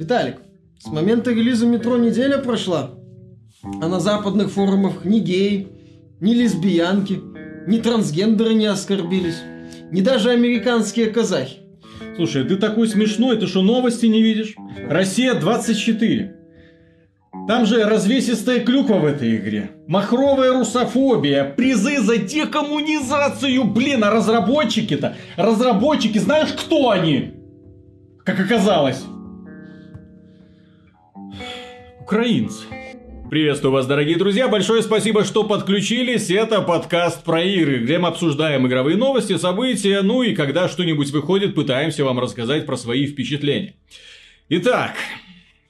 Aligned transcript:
Виталик, 0.00 0.36
с 0.78 0.86
момента 0.86 1.30
релиза 1.30 1.66
метро 1.66 1.98
неделя 1.98 2.38
прошла, 2.38 2.92
а 3.82 3.86
на 3.86 4.00
западных 4.00 4.50
форумах 4.50 5.04
ни 5.04 5.18
геи, 5.18 5.68
ни 6.20 6.32
лесбиянки, 6.32 7.20
ни 7.66 7.78
трансгендеры 7.80 8.54
не 8.54 8.64
оскорбились, 8.64 9.42
ни 9.92 10.00
даже 10.00 10.30
американские 10.30 11.08
казахи. 11.08 11.58
Слушай, 12.16 12.44
ты 12.44 12.56
такой 12.56 12.88
смешной, 12.88 13.36
ты 13.36 13.46
что, 13.46 13.60
новости 13.60 14.06
не 14.06 14.22
видишь? 14.22 14.54
Россия 14.88 15.34
24. 15.34 16.34
Там 17.46 17.66
же 17.66 17.84
развесистая 17.84 18.60
клюква 18.60 18.94
в 18.94 19.04
этой 19.04 19.36
игре. 19.36 19.72
Махровая 19.86 20.54
русофобия, 20.54 21.44
призы 21.44 22.00
за 22.00 22.16
декоммунизацию. 22.16 23.64
Блин, 23.64 24.02
а 24.02 24.10
разработчики-то? 24.10 25.16
Разработчики, 25.36 26.16
знаешь, 26.16 26.54
кто 26.54 26.88
они? 26.88 27.34
Как 28.24 28.40
оказалось. 28.40 29.04
Украинцы. 32.10 32.64
Приветствую 33.30 33.70
вас, 33.70 33.86
дорогие 33.86 34.16
друзья. 34.16 34.48
Большое 34.48 34.82
спасибо, 34.82 35.22
что 35.22 35.44
подключились. 35.44 36.28
Это 36.28 36.60
подкаст 36.60 37.22
про 37.22 37.40
игры, 37.44 37.78
где 37.78 38.00
мы 38.00 38.08
обсуждаем 38.08 38.66
игровые 38.66 38.96
новости, 38.96 39.36
события, 39.36 40.02
ну 40.02 40.24
и 40.24 40.34
когда 40.34 40.68
что-нибудь 40.68 41.12
выходит, 41.12 41.54
пытаемся 41.54 42.04
вам 42.04 42.18
рассказать 42.18 42.66
про 42.66 42.76
свои 42.76 43.06
впечатления. 43.06 43.74
Итак, 44.48 44.96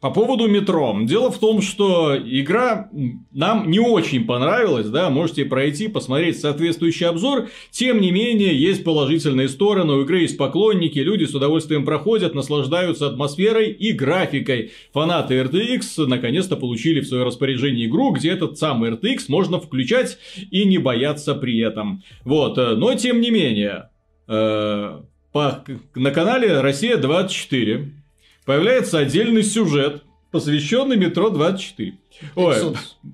по 0.00 0.10
поводу 0.10 0.48
метро. 0.48 0.96
Дело 1.02 1.30
в 1.30 1.38
том, 1.38 1.60
что 1.60 2.16
игра 2.16 2.88
нам 3.32 3.70
не 3.70 3.78
очень 3.78 4.24
понравилась, 4.24 4.88
да, 4.88 5.10
можете 5.10 5.44
пройти, 5.44 5.88
посмотреть 5.88 6.40
соответствующий 6.40 7.06
обзор. 7.06 7.50
Тем 7.70 8.00
не 8.00 8.10
менее, 8.10 8.58
есть 8.58 8.82
положительные 8.82 9.48
стороны, 9.50 9.92
у 9.92 10.02
игры 10.02 10.20
есть 10.20 10.38
поклонники, 10.38 10.98
люди 10.98 11.24
с 11.24 11.34
удовольствием 11.34 11.84
проходят, 11.84 12.34
наслаждаются 12.34 13.08
атмосферой 13.08 13.70
и 13.72 13.92
графикой. 13.92 14.72
Фанаты 14.94 15.34
RTX 15.38 16.06
наконец-то 16.06 16.56
получили 16.56 17.00
в 17.00 17.06
свое 17.06 17.24
распоряжение 17.24 17.86
игру, 17.86 18.12
где 18.12 18.30
этот 18.30 18.58
самый 18.58 18.92
RTX 18.92 19.24
можно 19.28 19.60
включать 19.60 20.18
и 20.50 20.64
не 20.64 20.78
бояться 20.78 21.34
при 21.34 21.58
этом. 21.58 22.02
Вот, 22.24 22.56
э, 22.56 22.74
но 22.74 22.94
тем 22.94 23.20
не 23.20 23.30
менее, 23.30 23.90
э, 24.28 25.00
по, 25.32 25.64
на 25.94 26.10
канале 26.10 26.60
Россия 26.60 26.96
24 26.96 27.99
появляется 28.44 28.98
отдельный 28.98 29.42
сюжет, 29.42 30.02
посвященный 30.30 30.96
метро 30.96 31.30
24. 31.30 31.94
Ой, 32.36 32.56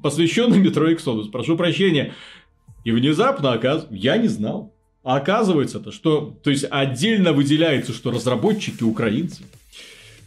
посвященный 0.02 0.58
метро 0.58 0.90
Exodus, 0.90 1.30
прошу 1.30 1.56
прощения. 1.56 2.14
И 2.84 2.92
внезапно, 2.92 3.52
оказ... 3.52 3.86
я 3.90 4.16
не 4.16 4.28
знал. 4.28 4.72
А 5.02 5.16
оказывается-то, 5.16 5.92
что... 5.92 6.36
То 6.42 6.50
есть, 6.50 6.66
отдельно 6.68 7.32
выделяется, 7.32 7.92
что 7.92 8.10
разработчики 8.10 8.82
украинцы. 8.82 9.44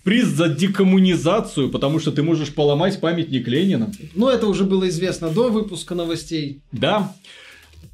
Приз 0.03 0.27
за 0.27 0.47
декоммунизацию, 0.47 1.70
потому 1.70 2.00
что 2.00 2.11
ты 2.11 2.23
можешь 2.23 2.53
поломать 2.53 3.02
памятник 3.02 3.47
Ленина. 3.47 3.92
Ну, 4.16 4.30
это 4.30 4.47
уже 4.47 4.64
было 4.64 4.88
известно 4.88 5.30
до 5.30 5.50
выпуска 5.50 5.95
новостей. 5.95 6.61
Да. 6.72 7.14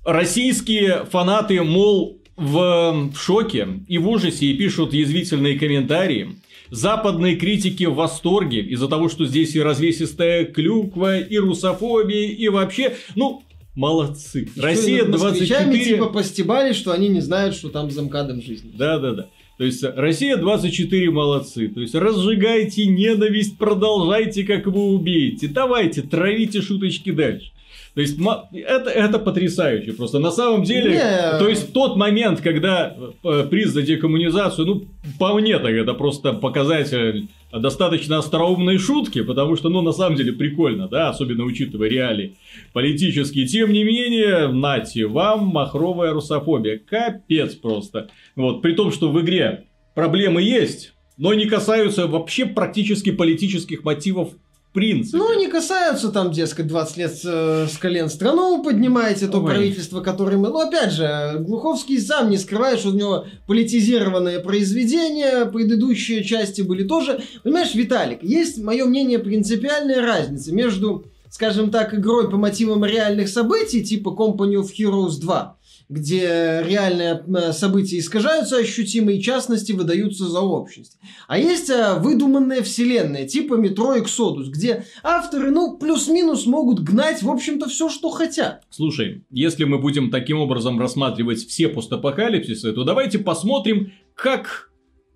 Российские 0.04 1.06
фанаты, 1.06 1.62
мол, 1.64 2.20
в 2.38 3.12
шоке 3.16 3.68
и 3.88 3.98
в 3.98 4.08
ужасе 4.08 4.46
и 4.46 4.58
пишут 4.58 4.94
язвительные 4.94 5.58
комментарии. 5.58 6.36
Западные 6.70 7.36
критики 7.36 7.84
в 7.84 7.96
восторге 7.96 8.62
из-за 8.62 8.88
того, 8.88 9.10
что 9.10 9.26
здесь 9.26 9.56
и 9.56 9.62
развесистая 9.62 10.46
клюква, 10.46 11.20
и 11.20 11.38
русофобия, 11.38 12.28
и 12.30 12.48
вообще, 12.50 12.96
ну, 13.16 13.44
молодцы. 13.76 14.48
Еще 14.56 14.62
Россия 14.62 15.06
24... 15.06 15.84
типа 15.84 16.08
постебались, 16.08 16.76
что 16.76 16.92
они 16.92 17.10
не 17.10 17.22
знают, 17.22 17.56
что 17.56 17.70
там 17.70 17.92
за 17.92 18.02
МКАДом 18.04 18.42
жизнь. 18.42 18.72
Да-да-да. 18.76 19.28
То 19.58 19.64
есть 19.64 19.84
Россия 19.84 20.36
24 20.36 21.12
молодцы. 21.12 21.70
То 21.70 21.80
есть 21.80 21.96
разжигайте 21.96 22.88
ненависть, 22.88 23.58
продолжайте, 23.58 24.44
как 24.44 24.66
вы 24.68 24.94
убеете. 24.94 25.48
Давайте, 25.48 26.02
травите 26.02 26.62
шуточки 26.62 27.12
дальше. 27.12 27.52
То 27.96 28.02
есть 28.02 28.20
это, 28.52 28.90
это 28.90 29.20
потрясающе 29.20 29.94
просто. 29.94 30.20
На 30.20 30.32
самом 30.32 30.64
деле, 30.64 30.92
Не... 30.92 31.40
то 31.40 31.48
есть 31.48 31.72
тот 31.72 31.96
момент, 31.96 32.42
когда 32.42 32.94
э, 33.24 33.48
приз 33.50 33.70
за 33.70 33.84
декоммунизацию, 33.84 34.68
ну, 34.68 34.84
по 35.18 35.34
мне 35.34 35.58
так 35.60 35.72
это 35.72 35.94
просто 35.94 36.34
показатель 36.34 37.30
достаточно 37.54 38.18
остроумной 38.18 38.80
шутки, 38.80 39.24
потому 39.24 39.56
что, 39.56 39.70
ну, 39.70 39.82
на 39.82 39.94
самом 39.94 40.18
деле 40.18 40.34
прикольно, 40.34 40.90
да, 40.90 41.08
особенно 41.10 41.46
учитывая 41.46 41.88
реалии 41.88 42.36
политические. 42.74 43.48
Тем 43.48 43.72
не 43.72 43.86
менее, 43.86 44.50
нате, 44.50 45.08
вам 45.08 45.48
махровая 45.48 46.12
русофобия. 46.12 46.78
Капец 46.86 47.56
просто. 47.56 48.10
Вот, 48.36 48.62
при 48.62 48.74
том, 48.74 48.92
что 48.92 49.10
в 49.10 49.22
игре 49.22 49.68
проблемы 49.94 50.42
есть, 50.42 50.94
но 51.18 51.34
не 51.34 51.46
касаются 51.46 52.08
вообще 52.08 52.46
практически 52.46 53.12
политических 53.12 53.86
мотивов 53.86 54.34
принципе. 54.76 55.18
Ну, 55.18 55.40
не 55.40 55.48
касаются 55.48 56.10
там, 56.10 56.32
дескать, 56.32 56.68
20 56.68 56.98
лет 56.98 57.20
э, 57.24 57.68
с 57.68 57.78
колен 57.78 58.10
страну 58.10 58.62
поднимаете, 58.64 59.28
то 59.28 59.40
Ой. 59.40 59.46
правительство, 59.46 60.02
которое 60.02 60.38
мы... 60.38 60.50
Ну, 60.50 60.60
опять 60.60 60.92
же, 60.92 61.38
Глуховский 61.40 62.00
сам 62.00 62.30
не 62.30 62.38
скрывает, 62.38 62.80
что 62.80 62.90
у 62.90 62.94
него 62.94 63.26
политизированное 63.48 64.40
произведение, 64.40 65.46
предыдущие 65.48 66.24
части 66.24 66.62
были 66.62 66.84
тоже... 66.84 67.22
Понимаешь, 67.44 67.74
Виталик, 67.74 68.22
есть, 68.22 68.60
мое 68.60 68.86
мнение, 68.86 69.18
принципиальная 69.18 70.02
разница 70.06 70.54
между, 70.54 71.06
скажем 71.32 71.72
так, 71.72 71.96
игрой 71.96 72.30
по 72.30 72.38
мотивам 72.38 72.86
реальных 72.86 73.30
событий, 73.30 73.84
типа 73.84 74.10
Company 74.10 74.56
of 74.56 74.70
Heroes 74.78 75.20
2, 75.20 75.58
где 75.88 76.64
реальные 76.66 77.24
э, 77.28 77.54
события 77.54 78.00
искажаются 78.00 78.58
ощутимо 78.58 79.12
и 79.12 79.22
частности 79.22 79.72
выдаются 79.72 80.28
за 80.28 80.42
общность. 80.42 80.98
А 81.28 81.38
есть 81.38 81.70
э, 81.70 82.00
выдуманная 82.00 82.64
вселенная, 82.64 83.28
типа 83.28 83.56
метро 83.56 83.96
Exodus, 83.96 84.46
где 84.50 84.86
авторы, 85.04 85.52
ну, 85.52 85.78
плюс-минус 85.78 86.48
могут 86.48 86.80
гнать, 86.80 87.22
в 87.22 87.30
общем-то, 87.30 87.70
все, 87.70 87.90
что 87.90 88.10
хотят. 88.10 88.64
Слушай, 88.70 89.24
если 89.30 89.66
мы 89.66 89.78
будем 89.78 90.10
таким 90.10 90.40
образом 90.40 90.80
рассматривать 90.80 91.46
все 91.46 91.68
постапокалипсисы, 91.68 92.74
то 92.74 92.84
давайте 92.84 93.20
посмотрим, 93.20 93.92
как 94.16 94.72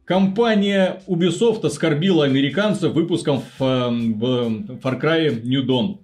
компания 0.06 1.02
Ubisoft 1.08 1.66
оскорбила 1.66 2.26
американцев 2.26 2.94
выпуском 2.94 3.42
в, 3.58 3.64
э, 3.64 3.90
в 3.90 4.80
Far 4.84 5.02
Cry 5.02 5.42
New 5.44 5.66
Dawn 5.66 6.00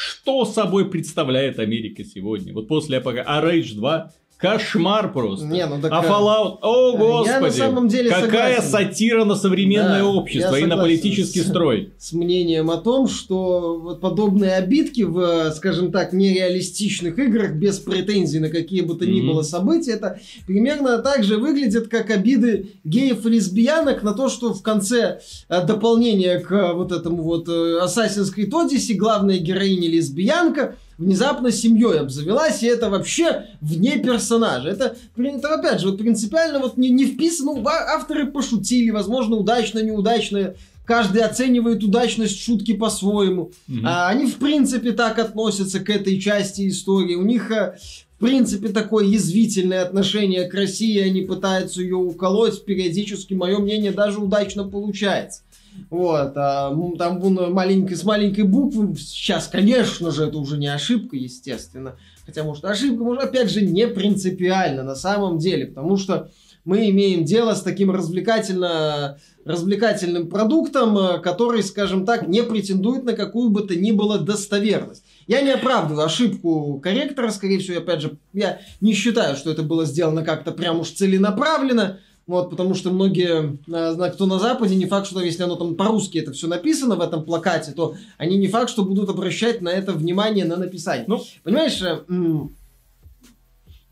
что 0.00 0.46
собой 0.46 0.90
представляет 0.90 1.58
Америка 1.58 2.04
сегодня? 2.04 2.54
Вот 2.54 2.68
после 2.68 2.98
Апока... 2.98 3.22
А 3.26 3.44
Rage 3.44 3.74
2 3.74 4.12
Кошмар 4.40 5.12
просто. 5.12 5.44
Не, 5.44 5.66
ну 5.66 5.78
так... 5.80 5.92
А 5.92 6.02
Fallout, 6.02 6.58
о 6.62 6.96
господи, 6.96 7.28
я 7.28 7.40
на 7.40 7.50
самом 7.50 7.88
деле 7.88 8.08
какая 8.08 8.62
согласен. 8.62 8.88
сатира 8.88 9.24
на 9.24 9.34
современное 9.34 10.00
да, 10.00 10.06
общество 10.06 10.54
и 10.56 10.64
на 10.64 10.78
политический 10.78 11.40
с, 11.40 11.48
строй. 11.48 11.92
С 11.98 12.12
мнением 12.12 12.70
о 12.70 12.78
том, 12.78 13.06
что 13.06 13.78
вот 13.78 14.00
подобные 14.00 14.54
обидки 14.54 15.02
в, 15.02 15.52
скажем 15.54 15.92
так, 15.92 16.14
нереалистичных 16.14 17.18
играх 17.18 17.52
без 17.52 17.80
претензий 17.80 18.38
на 18.38 18.48
какие 18.48 18.80
бы 18.80 18.94
то 18.94 19.04
ни 19.04 19.20
mm-hmm. 19.20 19.26
было 19.26 19.42
события, 19.42 19.92
это 19.92 20.18
примерно 20.46 20.98
так 20.98 21.22
же 21.22 21.36
выглядит, 21.36 21.88
как 21.88 22.10
обиды 22.10 22.70
геев 22.84 23.26
и 23.26 23.28
лесбиянок 23.28 24.02
на 24.02 24.14
то, 24.14 24.30
что 24.30 24.54
в 24.54 24.62
конце 24.62 25.20
э, 25.50 25.66
дополнения 25.66 26.38
к 26.38 26.72
вот 26.72 26.92
этому 26.92 27.22
вот 27.22 27.46
э, 27.48 27.80
Assassin's 27.84 28.34
Creed 28.34 28.50
Odyssey 28.50 28.94
главная 28.94 29.38
героиня 29.38 29.88
лесбиянка, 29.88 30.76
внезапно 31.00 31.50
семьей 31.50 32.00
обзавелась, 32.00 32.62
и 32.62 32.66
это 32.66 32.90
вообще 32.90 33.46
вне 33.62 33.98
персонажа. 33.98 34.68
Это, 34.68 34.96
это 35.16 35.54
опять 35.54 35.80
же, 35.80 35.88
вот 35.88 35.98
принципиально 35.98 36.60
вот 36.60 36.76
не, 36.76 36.90
не 36.90 37.06
вписано, 37.06 37.54
ну, 37.54 37.66
авторы 37.66 38.26
пошутили, 38.26 38.90
возможно, 38.90 39.36
удачно, 39.36 39.78
неудачно, 39.78 40.54
каждый 40.84 41.22
оценивает 41.22 41.82
удачность 41.82 42.38
шутки 42.38 42.74
по-своему. 42.74 43.50
Угу. 43.66 43.78
А 43.84 44.08
они, 44.08 44.26
в 44.26 44.36
принципе, 44.36 44.92
так 44.92 45.18
относятся 45.18 45.80
к 45.80 45.88
этой 45.88 46.20
части 46.20 46.68
истории. 46.68 47.14
У 47.14 47.24
них, 47.24 47.50
э, 47.50 47.78
в 48.18 48.20
принципе, 48.20 48.68
такое 48.68 49.06
язвительное 49.06 49.82
отношение 49.82 50.44
к 50.44 50.54
России, 50.54 51.00
они 51.00 51.22
пытаются 51.22 51.80
ее 51.80 51.96
уколоть, 51.96 52.62
периодически, 52.66 53.32
мое 53.32 53.58
мнение, 53.58 53.92
даже 53.92 54.18
удачно 54.18 54.64
получается. 54.64 55.40
Вот, 55.88 56.32
а, 56.36 56.74
там 56.98 57.20
вон 57.20 57.52
маленькой, 57.52 57.96
с 57.96 58.04
маленькой 58.04 58.44
буквы, 58.44 58.94
сейчас, 58.96 59.48
конечно 59.48 60.10
же, 60.10 60.24
это 60.24 60.38
уже 60.38 60.56
не 60.56 60.68
ошибка, 60.68 61.16
естественно. 61.16 61.96
Хотя, 62.24 62.44
может, 62.44 62.64
ошибка, 62.64 63.02
может, 63.02 63.24
опять 63.24 63.50
же, 63.50 63.62
не 63.62 63.88
принципиально 63.88 64.82
на 64.82 64.94
самом 64.94 65.38
деле, 65.38 65.66
потому 65.66 65.96
что 65.96 66.30
мы 66.64 66.90
имеем 66.90 67.24
дело 67.24 67.54
с 67.54 67.62
таким 67.62 67.90
развлекательно, 67.90 69.18
развлекательным 69.44 70.28
продуктом, 70.28 70.96
э, 70.98 71.18
который, 71.18 71.62
скажем 71.62 72.04
так, 72.04 72.28
не 72.28 72.42
претендует 72.42 73.04
на 73.04 73.14
какую 73.14 73.50
бы 73.50 73.62
то 73.62 73.74
ни 73.74 73.92
было 73.92 74.18
достоверность. 74.18 75.02
Я 75.26 75.40
не 75.40 75.50
оправдываю 75.50 76.04
ошибку 76.04 76.78
корректора, 76.82 77.30
скорее 77.30 77.58
всего, 77.58 77.78
опять 77.78 78.02
же, 78.02 78.18
я 78.32 78.60
не 78.80 78.92
считаю, 78.92 79.36
что 79.36 79.50
это 79.50 79.62
было 79.62 79.86
сделано 79.86 80.22
как-то 80.22 80.52
прям 80.52 80.80
уж 80.80 80.90
целенаправленно, 80.90 82.00
вот, 82.30 82.50
потому 82.50 82.74
что 82.76 82.90
многие, 82.90 83.58
э, 83.66 84.10
кто 84.12 84.26
на 84.26 84.38
Западе, 84.38 84.76
не 84.76 84.86
факт, 84.86 85.08
что 85.08 85.20
если 85.20 85.42
оно 85.42 85.56
там 85.56 85.74
по-русски 85.74 86.18
это 86.18 86.30
все 86.30 86.46
написано 86.46 86.94
в 86.94 87.00
этом 87.00 87.24
плакате, 87.24 87.72
то 87.72 87.96
они 88.18 88.36
не 88.36 88.46
факт, 88.46 88.70
что 88.70 88.84
будут 88.84 89.10
обращать 89.10 89.60
на 89.60 89.68
это 89.68 89.92
внимание 89.92 90.44
на 90.44 90.56
написание. 90.56 91.06
Ну, 91.08 91.20
понимаешь, 91.42 91.82
э, 91.82 91.98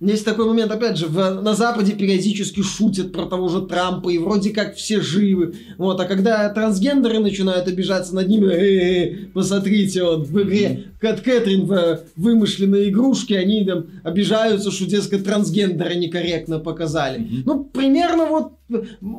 Есть 0.01 0.25
такой 0.25 0.47
момент, 0.47 0.71
опять 0.71 0.97
же, 0.97 1.07
в, 1.07 1.41
на 1.43 1.55
Западе 1.55 1.93
периодически 1.93 2.63
шутят 2.63 3.13
про 3.13 3.27
того 3.27 3.49
же 3.49 3.63
Трампа, 3.63 4.11
и 4.11 4.19
вроде 4.19 4.51
как 4.51 4.77
все 4.77 5.01
живы. 5.01 5.55
Вот, 5.77 6.01
а 6.01 6.05
когда 6.05 6.49
трансгендеры 6.51 7.19
начинают 7.19 7.67
обижаться 7.67 8.15
над 8.15 8.29
ними, 8.29 8.47
э-э-э, 8.47 9.27
посмотрите, 9.35 10.05
вот 10.05 10.29
в 10.29 10.43
игре 10.43 10.93
Кэт 11.01 11.23
Кэтрин 11.23 11.67
в 11.67 12.03
вымышленные 12.15 12.91
игрушки, 12.91 13.33
они 13.33 13.65
там 13.65 13.87
обижаются, 14.05 14.71
что, 14.71 14.87
дескать, 14.87 15.25
трансгендеры 15.25 15.97
некорректно 15.97 16.61
показали. 16.61 17.21
Mm-hmm. 17.21 17.43
Ну, 17.45 17.65
примерно 17.65 18.27
вот 18.27 18.53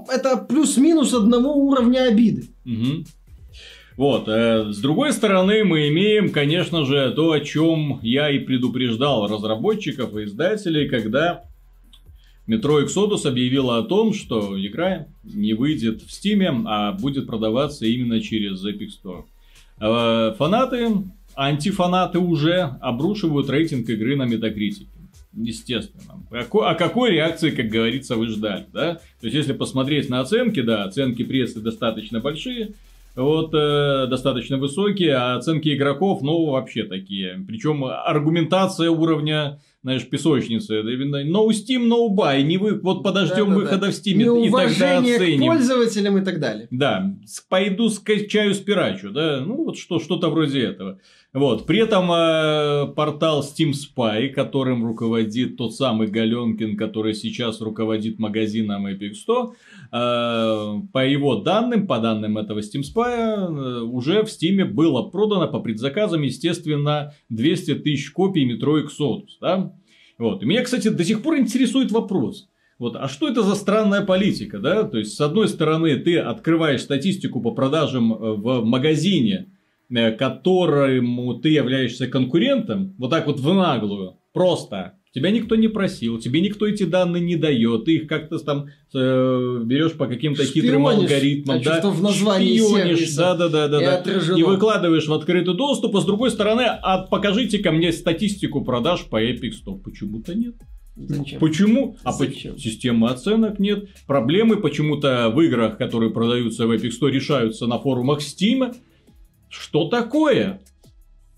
это 0.09 0.37
плюс-минус 0.37 1.13
одного 1.13 1.55
уровня 1.55 2.03
обиды. 2.03 2.47
Mm-hmm. 2.65 3.05
Вот, 3.99 4.29
э, 4.29 4.71
с 4.71 4.77
другой 4.77 5.11
стороны, 5.11 5.65
мы 5.65 5.89
имеем, 5.89 6.29
конечно 6.29 6.85
же, 6.85 7.11
то, 7.11 7.33
о 7.33 7.41
чем 7.41 7.99
я 8.01 8.29
и 8.29 8.39
предупреждал 8.39 9.27
разработчиков 9.27 10.15
и 10.15 10.23
издателей, 10.23 10.87
когда 10.87 11.43
Metro 12.47 12.81
Exodus 12.81 13.27
объявила 13.27 13.77
о 13.77 13.83
том, 13.83 14.13
что 14.13 14.57
игра 14.57 15.07
не 15.25 15.51
выйдет 15.51 16.01
в 16.01 16.07
Steam, 16.07 16.63
а 16.65 16.93
будет 16.93 17.27
продаваться 17.27 17.85
именно 17.85 18.21
через 18.21 18.65
Epic 18.65 18.87
Store. 19.03 19.25
Э, 19.81 20.33
фанаты, 20.37 20.93
антифанаты 21.35 22.19
уже 22.19 22.77
обрушивают 22.79 23.49
рейтинг 23.49 23.89
игры 23.89 24.15
на 24.15 24.23
Metacritic. 24.23 24.87
Естественно. 25.33 26.23
О 26.31 26.75
какой 26.75 27.11
реакции, 27.11 27.49
как 27.49 27.67
говорится, 27.67 28.15
вы 28.15 28.27
ждали, 28.27 28.65
да? 28.71 28.93
То 29.19 29.27
есть, 29.27 29.35
если 29.35 29.51
посмотреть 29.51 30.09
на 30.09 30.21
оценки, 30.21 30.61
да, 30.61 30.85
оценки 30.85 31.23
прессы 31.23 31.59
достаточно 31.59 32.21
большие, 32.21 32.75
вот 33.23 33.53
э, 33.53 34.07
достаточно 34.09 34.57
высокие, 34.57 35.15
а 35.15 35.35
оценки 35.35 35.73
игроков, 35.73 36.21
ну, 36.21 36.51
вообще 36.51 36.83
такие. 36.83 37.43
Причем 37.47 37.83
аргументация 37.83 38.89
уровня, 38.89 39.59
знаешь, 39.83 40.07
песочницы. 40.07 40.75
No 40.81 41.47
Steam, 41.49 41.87
no 41.87 42.09
buy. 42.09 42.41
Не 42.43 42.57
вы, 42.57 42.79
вот 42.79 43.03
подождем 43.03 43.49
да, 43.49 43.51
да, 43.51 43.55
выхода 43.55 43.85
да. 43.87 43.91
в 43.91 43.95
Steam 43.95 44.45
и 44.45 44.51
тогда 44.51 44.99
оценим. 44.99 45.41
к 45.41 45.45
пользователям 45.45 46.17
и 46.17 46.21
так 46.21 46.39
далее. 46.39 46.67
Да, 46.71 47.13
пойду 47.49 47.89
скачаю 47.89 48.53
спирачу, 48.53 49.11
да, 49.11 49.41
ну, 49.41 49.65
вот 49.65 49.77
что, 49.77 49.99
что-то 49.99 50.29
вроде 50.29 50.63
этого. 50.63 50.99
Вот. 51.31 51.67
При 51.67 51.79
этом 51.79 52.11
э, 52.11 52.93
портал 52.95 53.43
Steam 53.43 53.71
Spy, 53.71 54.29
которым 54.29 54.83
руководит 54.83 55.57
тот 55.57 55.75
самый 55.75 56.07
Галенкин, 56.07 56.75
который 56.75 57.13
сейчас 57.13 57.61
руководит 57.61 58.17
магазином 58.17 58.87
Epic 58.87 59.11
Store, 59.11 59.51
э, 59.91 60.81
по 60.91 61.05
его 61.05 61.35
данным, 61.35 61.85
по 61.85 61.99
данным 61.99 62.39
этого 62.39 62.59
Steam 62.59 62.81
Spy, 62.81 63.05
э, 63.05 63.81
уже 63.81 64.23
в 64.23 64.27
Steam 64.27 64.65
было 64.65 65.03
продано 65.03 65.47
по 65.47 65.59
предзаказам, 65.59 66.23
естественно, 66.23 67.13
200 67.29 67.75
тысяч 67.75 68.09
копий 68.09 68.51
Metro 68.51 68.83
Exodus. 68.83 69.37
Да? 69.39 69.71
Вот. 70.17 70.41
И 70.41 70.47
меня, 70.47 70.63
кстати, 70.63 70.87
до 70.87 71.03
сих 71.03 71.21
пор 71.21 71.37
интересует 71.37 71.91
вопрос. 71.91 72.49
Вот, 72.79 72.95
а 72.95 73.09
что 73.09 73.27
это 73.27 73.43
за 73.43 73.55
странная 73.55 74.01
политика, 74.01 74.57
да? 74.57 74.83
То 74.83 74.97
есть, 74.97 75.13
с 75.13 75.21
одной 75.21 75.49
стороны, 75.49 75.97
ты 75.97 76.17
открываешь 76.17 76.81
статистику 76.81 77.41
по 77.41 77.51
продажам 77.51 78.13
э, 78.13 78.33
в 78.33 78.63
магазине, 78.63 79.51
которому 79.89 81.35
ты 81.35 81.49
являешься 81.49 82.07
конкурентом, 82.07 82.95
вот 82.97 83.09
так 83.09 83.27
вот 83.27 83.39
в 83.39 83.53
наглую, 83.53 84.17
просто 84.33 84.99
Тебя 85.11 85.31
никто 85.31 85.55
не 85.55 85.67
просил, 85.67 86.19
тебе 86.19 86.39
никто 86.39 86.67
эти 86.67 86.83
данные 86.83 87.23
не 87.23 87.35
дает, 87.35 87.85
ты 87.85 87.95
их 87.95 88.07
как-то 88.07 88.37
там 88.37 88.67
э, 88.93 89.61
берешь 89.65 89.93
по 89.93 90.05
каким-то 90.05 90.45
хитрым 90.45 90.85
алгоритмам, 90.85 91.57
а 91.57 91.63
да, 91.63 91.89
в 91.89 92.03
названии 92.03 92.59
шпионишь, 92.59 93.15
да, 93.15 93.33
да, 93.33 93.49
да, 93.49 93.67
да, 93.67 94.03
да, 94.03 94.37
и 94.37 94.43
выкладываешь 94.43 95.07
в 95.07 95.13
открытый 95.13 95.55
доступ, 95.55 95.95
а 95.95 96.01
с 96.01 96.05
другой 96.05 96.29
стороны, 96.29 96.61
а 96.61 96.99
покажите 96.99 97.57
ко 97.57 97.71
мне 97.71 97.91
статистику 97.91 98.63
продаж 98.63 99.05
по 99.05 99.19
Epic 99.19 99.53
Store, 99.65 99.81
почему-то 99.81 100.35
нет. 100.35 100.55
Зачем? 100.95 101.39
Почему? 101.39 101.97
А 102.03 102.11
Зачем? 102.11 102.53
По... 102.53 102.59
системы 102.59 103.09
оценок 103.09 103.57
нет. 103.57 103.87
Проблемы 104.05 104.57
почему-то 104.57 105.31
в 105.33 105.41
играх, 105.41 105.77
которые 105.77 106.11
продаются 106.11 106.67
в 106.67 106.71
Epic 106.71 106.91
Store, 107.01 107.09
решаются 107.09 107.65
на 107.65 107.79
форумах 107.79 108.19
Steam. 108.19 108.75
Что 109.49 109.87
такое? 109.89 110.61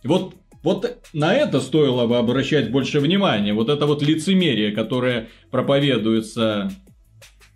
Вот, 0.04 0.36
вот 0.64 0.98
на 1.14 1.34
это 1.34 1.60
стоило 1.60 2.08
бы 2.08 2.18
обращать 2.18 2.72
больше 2.72 3.00
внимания. 3.00 3.54
Вот 3.54 3.70
это 3.70 3.86
вот 3.86 4.02
лицемерие, 4.02 4.72
которое 4.72 5.30
проповедуется 5.50 6.72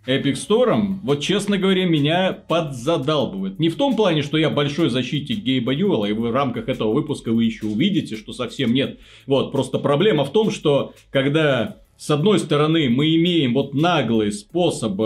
Epic 0.06 0.34
Store, 0.34 0.98
вот, 1.02 1.20
честно 1.20 1.58
говоря, 1.58 1.84
меня 1.84 2.32
подзадалбывает. 2.32 3.58
Не 3.58 3.68
в 3.68 3.76
том 3.76 3.96
плане, 3.96 4.22
что 4.22 4.38
я 4.38 4.50
большой 4.50 4.88
защитник 4.88 5.38
Гейба 5.38 5.74
Ньюэлла, 5.74 6.06
и 6.06 6.12
в 6.12 6.32
рамках 6.32 6.68
этого 6.68 6.92
выпуска 6.92 7.32
вы 7.32 7.44
еще 7.44 7.66
увидите, 7.66 8.16
что 8.16 8.32
совсем 8.32 8.72
нет. 8.72 9.00
Вот, 9.26 9.50
просто 9.50 9.78
проблема 9.78 10.24
в 10.24 10.32
том, 10.32 10.50
что 10.50 10.94
когда, 11.10 11.78
с 11.96 12.08
одной 12.10 12.38
стороны, 12.38 12.88
мы 12.88 13.16
имеем 13.16 13.54
вот 13.54 13.74
наглый 13.74 14.30
способ 14.30 15.00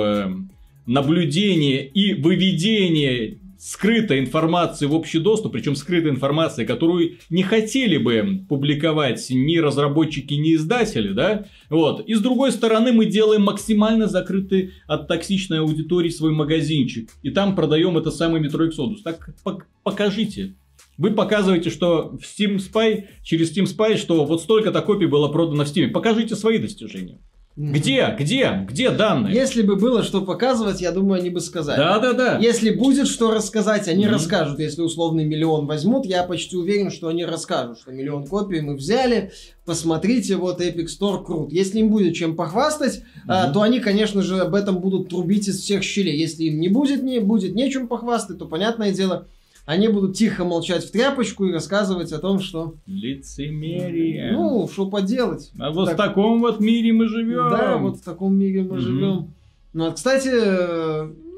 наблюдения 0.85 1.87
и 1.87 2.15
выведения 2.15 3.39
скрытой 3.61 4.21
информации 4.21 4.87
в 4.87 4.95
общий 4.95 5.19
доступ, 5.19 5.53
причем 5.53 5.77
скрытой 5.77 6.11
информации, 6.11 6.65
которую 6.65 7.19
не 7.29 7.43
хотели 7.43 7.99
бы 7.99 8.45
публиковать 8.49 9.27
ни 9.31 9.59
разработчики, 9.59 10.35
ни 10.35 10.55
издатели, 10.55 11.13
да, 11.13 11.45
вот. 11.69 12.07
И 12.09 12.15
с 12.15 12.21
другой 12.21 12.53
стороны, 12.53 12.93
мы 12.93 13.05
делаем 13.05 13.43
максимально 13.43 14.07
закрытый 14.07 14.73
от 14.87 15.09
токсичной 15.09 15.61
аудитории 15.61 16.09
свой 16.09 16.33
магазинчик, 16.33 17.11
и 17.23 17.31
там 17.31 17.55
продаем 17.55 17.99
это 17.99 18.11
самый 18.11 18.41
Metro 18.41 18.67
Exodus. 18.67 18.99
Так 19.05 19.35
покажите, 19.83 20.55
вы 20.97 21.11
показываете, 21.11 21.71
что 21.71 22.17
в 22.19 22.23
Steam 22.23 22.57
Spy, 22.57 23.05
через 23.23 23.57
Steam 23.57 23.65
Spy, 23.65 23.97
что 23.97 24.25
вот 24.25 24.43
столько-то 24.43 24.81
копий 24.83 25.07
было 25.07 25.29
продано 25.29 25.65
в 25.65 25.69
Steam. 25.69 25.89
Покажите 25.89 26.35
свои 26.35 26.59
достижения. 26.59 27.19
Где? 27.57 28.15
Где? 28.19 28.65
Где 28.69 28.91
данные? 28.91 29.35
Если 29.35 29.63
бы 29.63 29.77
было 29.77 30.03
что 30.03 30.23
показывать, 30.23 30.81
я 30.81 30.93
думаю, 30.93 31.21
они 31.21 31.31
бы 31.31 31.41
сказали. 31.41 31.79
Да, 31.79 31.99
да, 31.99 32.13
да. 32.13 32.39
Если 32.39 32.71
будет 32.71 33.09
что 33.09 33.33
рассказать, 33.33 33.89
они 33.89 34.05
mm-hmm. 34.05 34.11
расскажут. 34.11 34.61
Если 34.61 34.81
условный 34.83 35.25
миллион 35.25 35.67
возьмут, 35.67 36.07
я 36.07 36.23
почти 36.23 36.57
уверен, 36.57 36.91
что 36.91 37.09
они 37.09 37.25
расскажут, 37.25 37.81
что 37.81 37.91
миллион 37.91 38.27
копий 38.27 38.61
мы 38.61 38.77
взяли. 38.77 39.33
Посмотрите, 39.65 40.37
вот 40.37 40.61
Epic 40.61 40.87
Store 40.87 41.25
крут. 41.25 41.53
Если 41.53 41.81
им 41.81 41.91
будет 41.91 42.15
чем 42.15 42.37
похвастать, 42.37 42.99
mm-hmm. 42.99 43.29
а, 43.29 43.53
то 43.53 43.63
они, 43.63 43.81
конечно 43.81 44.23
же, 44.23 44.39
об 44.39 44.55
этом 44.55 44.79
будут 44.79 45.09
трубить 45.09 45.49
из 45.49 45.61
всех 45.61 45.83
щелей. 45.83 46.17
Если 46.17 46.45
им 46.45 46.61
не 46.61 46.69
будет, 46.69 47.03
не 47.03 47.19
будет 47.19 47.55
нечем 47.55 47.89
похвастать, 47.89 48.39
то 48.39 48.47
понятное 48.47 48.93
дело, 48.93 49.27
они 49.71 49.87
будут 49.87 50.17
тихо 50.17 50.45
молчать 50.45 50.85
в 50.85 50.91
тряпочку 50.91 51.47
и 51.47 51.53
рассказывать 51.53 52.13
о 52.13 52.19
том, 52.19 52.41
что... 52.41 52.75
Лицемерие. 52.87 54.33
Ну, 54.33 54.69
что 54.71 54.87
поделать. 54.87 55.53
А 55.61 55.71
вот 55.71 55.87
так... 55.87 55.95
в 55.95 55.97
таком 55.97 56.41
вот 56.41 56.59
мире 56.59 56.93
мы 56.93 57.07
живем. 57.07 57.51
Да, 57.51 57.77
вот 57.77 57.99
в 57.99 58.03
таком 58.03 58.37
мире 58.37 58.63
мы 58.63 58.73
угу. 58.73 58.81
живем. 58.81 59.35
Ну, 59.73 59.87
а, 59.87 59.93
кстати, 59.93 60.29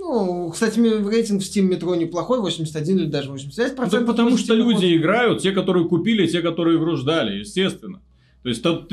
ну, 0.00 0.49
кстати, 0.50 0.79
рейтинг 0.81 1.43
в 1.43 1.44
Steam 1.44 1.69
Metro 1.69 1.94
неплохой, 1.94 2.41
81 2.41 3.01
или 3.01 3.06
даже 3.06 3.31
85%. 3.31 4.01
Ну, 4.01 4.06
потому 4.06 4.39
что 4.39 4.55
люди 4.55 4.96
играют, 4.96 5.43
те, 5.43 5.53
которые 5.53 5.86
купили, 5.86 6.27
те, 6.27 6.41
которые 6.41 6.79
игру 6.79 6.96
ждали, 6.96 7.41
естественно. 7.41 8.01
То 8.43 8.49
есть 8.49 8.63
тут 8.63 8.93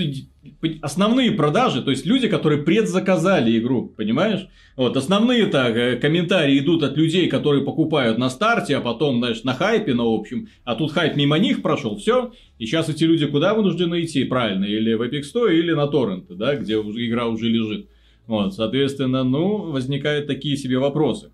основные 0.82 1.32
продажи, 1.32 1.82
то 1.82 1.90
есть 1.90 2.06
люди, 2.06 2.28
которые 2.28 2.62
предзаказали 2.62 3.58
игру, 3.58 3.88
понимаешь? 3.98 4.48
Вот 4.76 4.96
основные 4.96 5.48
так 5.48 5.76
э, 5.76 5.96
комментарии 5.96 6.60
идут 6.60 6.84
от 6.84 6.96
людей, 6.96 7.28
которые 7.28 7.66
покупают 7.66 8.20
на 8.20 8.30
старте, 8.30 8.78
а 8.78 8.82
потом, 8.82 9.18
знаешь, 9.18 9.44
на 9.44 9.56
хайпе, 9.56 9.96
на 9.96 10.04
общем, 10.06 10.50
а 10.66 10.76
тут 10.76 10.92
хайп 10.92 11.16
мимо 11.16 11.40
них 11.40 11.64
прошел, 11.64 11.98
все. 11.98 12.32
И 12.60 12.68
сейчас 12.68 12.90
эти 12.90 13.06
люди 13.06 13.26
куда 13.26 13.56
вынуждены 13.56 14.04
идти, 14.04 14.24
правильно? 14.24 14.66
Или 14.66 14.94
в 14.94 15.02
Epic 15.02 15.24
Store, 15.24 15.52
или 15.52 15.74
на 15.74 15.88
торренты, 15.88 16.36
да, 16.36 16.56
где 16.56 16.76
игра 16.76 17.26
уже 17.26 17.50
лежит. 17.50 17.90
Вот, 18.28 18.54
соответственно, 18.54 19.24
ну, 19.24 19.72
возникают 19.72 20.28
такие 20.28 20.58
себе 20.58 20.78
вопросы. 20.78 21.32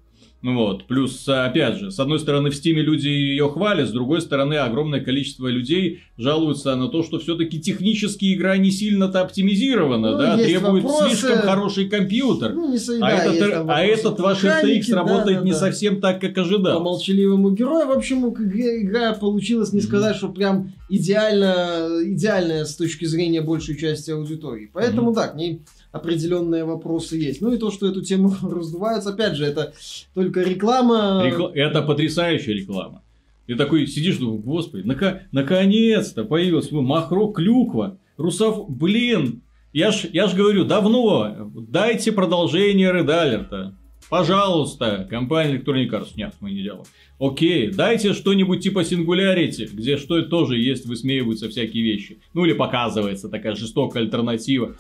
Вот. 0.54 0.86
Плюс, 0.86 1.28
опять 1.28 1.78
же, 1.78 1.90
с 1.90 2.00
одной 2.00 2.20
стороны, 2.20 2.52
в 2.52 2.56
Стиме 2.56 2.84
люди 2.84 3.08
ее 3.08 3.50
хвалят, 3.50 3.90
с 3.90 3.92
другой 3.92 4.22
стороны, 4.22 4.54
огромное 4.56 5.02
количество 5.02 5.48
людей 5.48 6.02
жалуются 6.18 6.75
на 6.75 6.88
то, 6.88 7.02
что 7.02 7.18
все-таки 7.18 7.60
технически 7.60 8.32
игра 8.36 8.56
не 8.58 8.70
сильно-то 8.70 9.22
оптимизирована, 9.22 10.12
ну, 10.12 10.18
да, 10.20 10.38
требует 10.38 10.84
вопросы... 10.84 11.16
слишком 11.16 11.40
хороший 11.40 11.90
компьютер. 11.90 12.54
Ну, 12.54 12.72
не 12.72 12.78
а, 13.02 13.10
этот, 13.10 13.66
а 13.68 13.82
этот 13.82 14.20
ваш 14.20 14.44
RTX 14.44 14.84
да, 14.90 14.96
работает 14.98 15.40
да, 15.40 15.44
не 15.44 15.52
да. 15.52 15.58
совсем 15.58 16.00
так, 16.00 16.22
как 16.22 16.38
ожидал. 16.38 16.78
По 16.78 16.84
молчаливому 16.84 17.50
герою, 17.50 17.88
в 17.88 17.92
общем, 17.92 18.28
игра 18.28 19.14
получилась, 19.14 19.74
не 19.74 19.82
сказать, 19.82 20.16
что 20.16 20.30
прям 20.30 20.74
идеально, 20.90 22.04
идеальная 22.04 22.66
с 22.66 22.75
точки 22.75 23.06
зрения 23.06 23.42
большей 23.42 23.78
части 23.78 24.12
аудитории. 24.12 24.70
Поэтому, 24.72 25.10
mm-hmm. 25.10 25.16
да, 25.16 25.28
к 25.28 25.36
ней 25.36 25.62
определенные 25.96 26.66
вопросы 26.66 27.16
есть. 27.16 27.42
Ну 27.42 27.54
и 27.54 27.58
то, 27.58 27.72
что 27.72 27.88
эту 27.88 28.02
тему 28.02 28.36
раздуваются, 28.42 29.12
опять 29.12 29.36
же, 29.36 29.46
это 29.46 29.74
только 30.14 30.42
реклама. 30.42 31.24
Рекла... 31.25 31.52
Это 31.54 31.82
потрясающая 31.82 32.54
реклама. 32.54 33.02
Ты 33.48 33.56
такой 33.56 33.88
сидишь, 33.88 34.18
думаешь, 34.18 34.44
господи, 34.44 34.86
нака... 34.86 35.22
наконец-то 35.32 36.25
появилась 36.25 36.72
Махро 36.72 37.28
Клюква, 37.28 37.98
Русов, 38.18 38.70
блин, 38.70 39.42
я 39.72 39.92
ж, 39.92 40.08
я 40.12 40.28
ж 40.28 40.34
говорю, 40.34 40.66
давно, 40.66 41.52
дайте 41.54 42.12
продолжение 42.12 42.92
Alert. 42.92 43.74
Пожалуйста, 44.10 45.08
компания 45.10 45.58
Electronic 45.58 45.90
Arts. 45.90 46.10
Нет, 46.16 46.34
мы 46.40 46.52
не 46.52 46.62
делаем. 46.62 46.86
Окей, 47.20 47.72
дайте 47.72 48.14
что-нибудь 48.14 48.62
типа 48.62 48.80
Singularity, 48.80 49.70
где 49.72 49.98
что 49.98 50.22
тоже 50.24 50.60
есть, 50.60 50.86
высмеиваются 50.86 51.50
всякие 51.50 51.84
вещи. 51.84 52.20
Ну 52.34 52.46
или 52.46 52.54
показывается 52.54 53.30
такая 53.30 53.56
жестокая 53.56 54.04
альтернатива. 54.04 54.75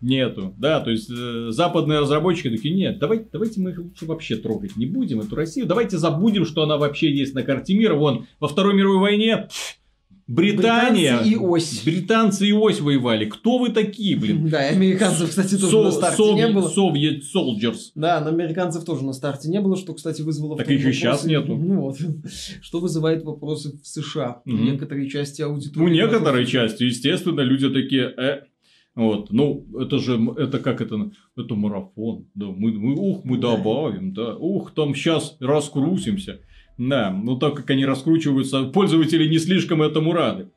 Нету, 0.00 0.54
да, 0.58 0.80
то 0.80 0.90
есть 0.90 1.10
э, 1.10 1.48
западные 1.50 1.98
разработчики 2.00 2.50
такие, 2.50 2.72
нет, 2.74 2.98
давайте, 3.00 3.26
давайте 3.32 3.60
мы 3.60 3.70
их 3.70 3.78
лучше 3.78 4.06
вообще 4.06 4.36
трогать 4.36 4.76
не 4.76 4.86
будем, 4.86 5.20
эту 5.20 5.34
Россию, 5.34 5.66
давайте 5.66 5.98
забудем, 5.98 6.46
что 6.46 6.62
она 6.62 6.76
вообще 6.76 7.10
есть 7.12 7.34
на 7.34 7.42
карте 7.42 7.74
мира, 7.74 7.94
вон, 7.94 8.26
во 8.38 8.46
Второй 8.48 8.74
мировой 8.74 9.00
войне 9.00 9.48
Британия, 10.30 11.12
Британцы 11.16 11.30
и 11.30 11.36
ось. 11.36 11.82
британцы 11.86 12.46
и 12.48 12.52
ось 12.52 12.80
воевали, 12.80 13.24
кто 13.24 13.56
вы 13.56 13.70
такие, 13.70 14.14
блин? 14.14 14.46
Да, 14.50 14.68
и 14.68 14.74
американцев, 14.74 15.30
кстати, 15.30 15.56
тоже 15.56 15.70
Со- 15.72 15.82
на 15.84 15.90
старте 15.90 16.22
не 16.34 16.42
Совет- 16.42 16.54
было. 16.54 16.68
Soviet 16.68 17.20
Soldiers. 17.34 17.78
Да, 17.94 18.20
но 18.20 18.28
американцев 18.28 18.84
тоже 18.84 19.04
на 19.04 19.14
старте 19.14 19.48
не 19.48 19.58
было, 19.58 19.74
что, 19.78 19.94
кстати, 19.94 20.20
вызвало... 20.20 20.58
Так 20.58 20.68
еще 20.68 20.90
вопросы- 21.08 21.28
нету. 21.28 21.56
Ну 21.56 21.80
вот. 21.80 21.96
Что 22.60 22.80
вызывает 22.80 23.24
вопросы 23.24 23.78
в 23.82 23.86
США. 23.86 24.42
У 24.44 24.50
Мгм. 24.50 24.64
некоторой 24.66 25.08
части 25.08 25.40
аудитории. 25.40 25.86
Ну, 25.86 25.88
некоторой 25.94 26.44
части, 26.44 26.82
естественно, 26.84 27.40
люди 27.40 27.70
такие, 27.70 28.12
э, 28.14 28.42
вот, 28.98 29.30
ну, 29.30 29.64
это 29.80 30.00
же, 30.00 30.18
это 30.36 30.58
как 30.58 30.80
это, 30.80 31.12
это 31.36 31.54
марафон, 31.54 32.26
да, 32.34 32.46
мы, 32.46 32.72
мы 32.72 32.96
ух, 32.96 33.24
мы 33.24 33.38
добавим, 33.38 34.12
да, 34.12 34.34
ух, 34.34 34.74
там 34.74 34.92
сейчас 34.92 35.36
раскрутимся. 35.38 36.40
Да, 36.78 37.10
ну 37.10 37.38
так 37.38 37.54
как 37.54 37.70
они 37.70 37.86
раскручиваются, 37.86 38.64
пользователи 38.64 39.28
не 39.28 39.38
слишком 39.38 39.82
этому 39.82 40.12
рады. 40.12 40.48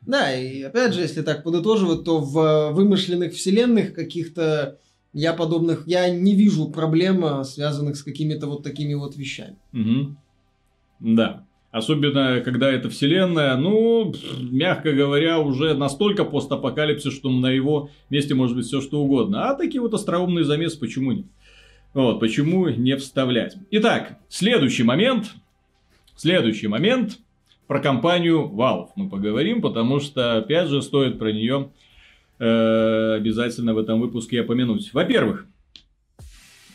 Да, 0.00 0.34
и 0.34 0.62
опять 0.62 0.94
же, 0.94 1.02
если 1.02 1.20
так 1.20 1.44
подытоживать, 1.44 2.04
то 2.04 2.20
в 2.20 2.38
э, 2.38 2.72
вымышленных 2.72 3.34
вселенных 3.34 3.92
каких-то 3.92 4.78
я 5.12 5.34
подобных, 5.34 5.86
я 5.86 6.08
не 6.08 6.34
вижу 6.34 6.70
проблем, 6.70 7.22
э, 7.26 7.44
связанных 7.44 7.96
с 7.96 8.02
какими-то 8.02 8.46
вот 8.46 8.62
такими 8.62 8.94
вот 8.94 9.14
вещами. 9.16 9.58
Мгм. 9.72 10.16
Да. 11.00 11.46
Особенно, 11.70 12.40
когда 12.40 12.68
это 12.68 12.90
вселенная, 12.90 13.56
ну, 13.56 14.12
мягко 14.40 14.92
говоря, 14.92 15.38
уже 15.38 15.74
настолько 15.74 16.24
постапокалипсис, 16.24 17.14
что 17.14 17.30
на 17.30 17.46
его 17.46 17.90
месте 18.10 18.34
может 18.34 18.56
быть 18.56 18.66
все 18.66 18.80
что 18.80 19.00
угодно. 19.00 19.48
А 19.48 19.54
такие 19.54 19.80
вот 19.80 19.94
остроумные 19.94 20.44
замесы 20.44 20.80
почему 20.80 21.12
нет? 21.12 21.26
Вот, 21.94 22.18
почему 22.18 22.68
не 22.68 22.96
вставлять? 22.96 23.56
Итак, 23.70 24.18
следующий 24.28 24.82
момент. 24.82 25.32
Следующий 26.16 26.66
момент. 26.66 27.18
Про 27.68 27.80
компанию 27.80 28.50
Valve 28.52 28.88
мы 28.96 29.08
поговорим, 29.08 29.62
потому 29.62 30.00
что, 30.00 30.38
опять 30.38 30.68
же, 30.68 30.82
стоит 30.82 31.20
про 31.20 31.30
нее 31.30 31.70
э, 32.40 33.14
обязательно 33.16 33.74
в 33.74 33.78
этом 33.78 34.00
выпуске 34.00 34.40
упомянуть. 34.40 34.92
Во-первых, 34.92 35.46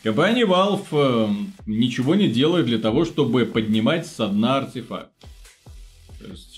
Компания 0.06 0.44
Valve 0.46 0.84
э, 0.92 1.28
ничего 1.66 2.14
не 2.14 2.28
делает 2.28 2.66
для 2.66 2.78
того, 2.78 3.04
чтобы 3.04 3.44
поднимать 3.44 4.06
со 4.06 4.28
дна 4.28 4.58
артефакт. 4.58 5.10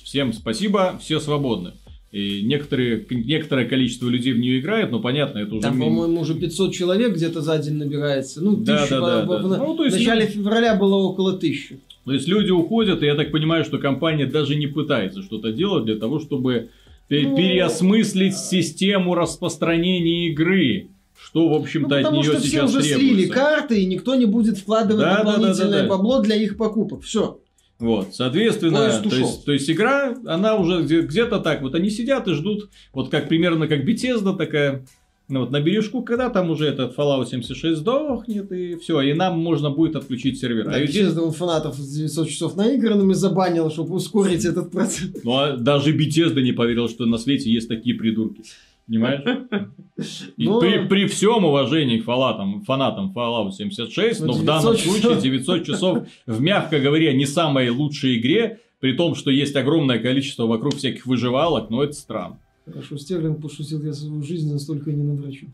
Всем 0.05 0.35
спасибо, 0.35 0.99
все 1.01 1.19
свободны. 1.19 1.73
И 2.13 2.43
некоторые, 2.43 3.07
некоторое 3.09 3.65
количество 3.65 4.07
людей 4.11 4.35
в 4.35 4.39
нее 4.39 4.59
играет, 4.61 4.91
но 4.91 5.01
понятно, 5.01 5.39
это 5.39 5.55
уже... 5.55 5.63
Там, 5.63 5.81
по-моему, 5.81 6.21
уже 6.21 6.35
500 6.35 6.75
человек 6.75 7.15
где-то 7.15 7.41
за 7.41 7.57
день 7.57 7.77
набирается. 7.77 8.45
Ну, 8.45 8.55
Да, 8.55 8.83
тысяча 8.83 9.01
да, 9.01 9.07
да, 9.07 9.25
в- 9.25 9.29
да. 9.29 9.49
в- 9.49 9.59
Ну, 9.67 9.77
то 9.79 9.83
в 9.89 9.93
начале 9.93 10.27
люди- 10.27 10.33
февраля 10.35 10.75
было 10.75 10.97
около 10.97 11.33
тысячи. 11.33 11.81
То 12.05 12.13
есть 12.13 12.29
люди 12.29 12.51
уходят, 12.51 13.03
и 13.03 13.07
я 13.07 13.15
так 13.15 13.31
понимаю, 13.33 13.65
что 13.65 13.79
компания 13.79 14.27
даже 14.27 14.57
не 14.57 14.67
пытается 14.67 15.23
что-то 15.23 15.53
делать 15.53 15.87
для 15.87 15.97
того, 15.97 16.21
чтобы 16.21 16.69
Ну, 17.09 17.35
переосмыслить 17.35 18.37
систему 18.37 19.15
распространения 19.15 20.29
игры. 20.29 20.89
Что, 21.23 21.49
в 21.49 21.51
Ну, 21.53 21.57
общем-то, 21.59 21.97
от 21.97 22.03
потому 22.05 22.23
нее 22.23 22.31
что 22.33 22.41
все 22.41 22.49
сейчас 22.49 22.71
уже 22.71 22.83
требуется. 22.83 23.15
слили 23.15 23.29
карты, 23.29 23.81
и 23.83 23.87
никто 23.87 24.15
не 24.15 24.27
будет 24.27 24.59
вкладывать 24.59 25.03
Да, 25.05 25.17
да, 25.17 25.17
да, 25.19 25.25
да, 25.25 25.33
дополнительное 25.33 25.83
да. 25.83 25.89
бабло 25.89 26.21
для 26.23 26.37
их 26.37 26.57
покупок. 26.57 27.03
Все. 27.03 27.41
Вот, 27.79 28.09
соответственно, 28.15 28.91
то 29.09 29.15
есть, 29.17 29.45
то 29.45 29.53
есть 29.53 29.71
игра, 29.71 30.15
она 30.27 30.57
уже 30.57 30.83
где- 30.83 31.03
где-то 31.03 31.39
так, 31.39 31.63
вот 31.63 31.75
они 31.75 31.91
сидят 31.91 32.27
и 32.27 32.33
ждут, 32.35 32.71
вот 32.93 33.09
как 33.11 33.29
примерно 33.29 33.69
как 33.69 33.85
Bethesda 33.85 34.37
такая, 34.37 34.85
ну 35.29 35.41
вот 35.41 35.51
на 35.53 35.61
бережку, 35.61 36.03
когда 36.03 36.29
там 36.29 36.51
уже 36.51 36.67
этот 36.67 36.97
Fallout 36.97 37.27
76 37.29 37.79
сдохнет, 37.79 38.51
и 38.51 38.75
все, 38.77 39.01
и 39.03 39.13
нам 39.13 39.39
можно 39.39 39.71
будет 39.71 39.95
отключить 39.95 40.41
сервер. 40.41 40.69
А 40.69 40.79
ведь 40.79 40.91
здесь- 40.91 41.17
он 41.17 41.31
фанатов 41.33 41.77
с 41.77 41.89
900 41.97 42.29
часов 42.29 42.57
наигранными 42.57 43.13
забанил, 43.13 43.71
чтобы 43.71 43.95
ускорить 43.95 44.45
этот 44.45 44.73
процесс. 44.73 45.11
ну, 45.23 45.37
а 45.37 45.57
даже 45.57 45.97
Bethesda 45.97 46.43
не 46.43 46.53
поверил, 46.53 46.89
что 46.89 47.07
на 47.07 47.19
свете 47.19 47.49
есть 47.49 47.69
такие 47.69 47.95
придурки. 47.95 48.43
Понимаешь? 48.89 49.23
Но- 50.39 50.61
при, 50.61 50.87
при 50.87 51.07
всем 51.07 51.45
уважении 51.45 51.99
к 51.99 52.05
фанатам, 52.05 52.63
фанатам 52.65 53.13
Fallout 53.15 53.53
76, 53.53 54.21
но 54.21 54.27
Ну, 54.29 54.33
в 54.33 54.45
данном 54.45 54.75
900 54.75 54.79
часов. 54.79 55.01
случае 55.03 55.21
900 55.23 55.65
часов 55.65 55.99
в, 56.27 56.41
мягко 56.41 56.81
говоря, 56.81 57.13
не 57.13 57.27
самой 57.27 57.69
лучшей 57.69 58.19
игре, 58.19 58.61
при 58.81 58.93
том, 58.95 59.15
что 59.15 59.31
есть 59.31 59.57
огромное 59.57 59.99
количество 59.99 60.47
вокруг 60.47 60.77
всяких 60.77 61.05
выживалок, 61.07 61.69
но 61.69 61.83
это 61.83 61.93
странно. 61.93 62.39
Хорошо, 62.65 62.97
Стерлинг 62.97 63.43
пошутил, 63.43 63.83
я 63.83 63.93
свою 63.93 64.23
жизнь 64.23 64.53
настолько 64.53 64.93
не 64.93 65.03
надрачу. 65.03 65.47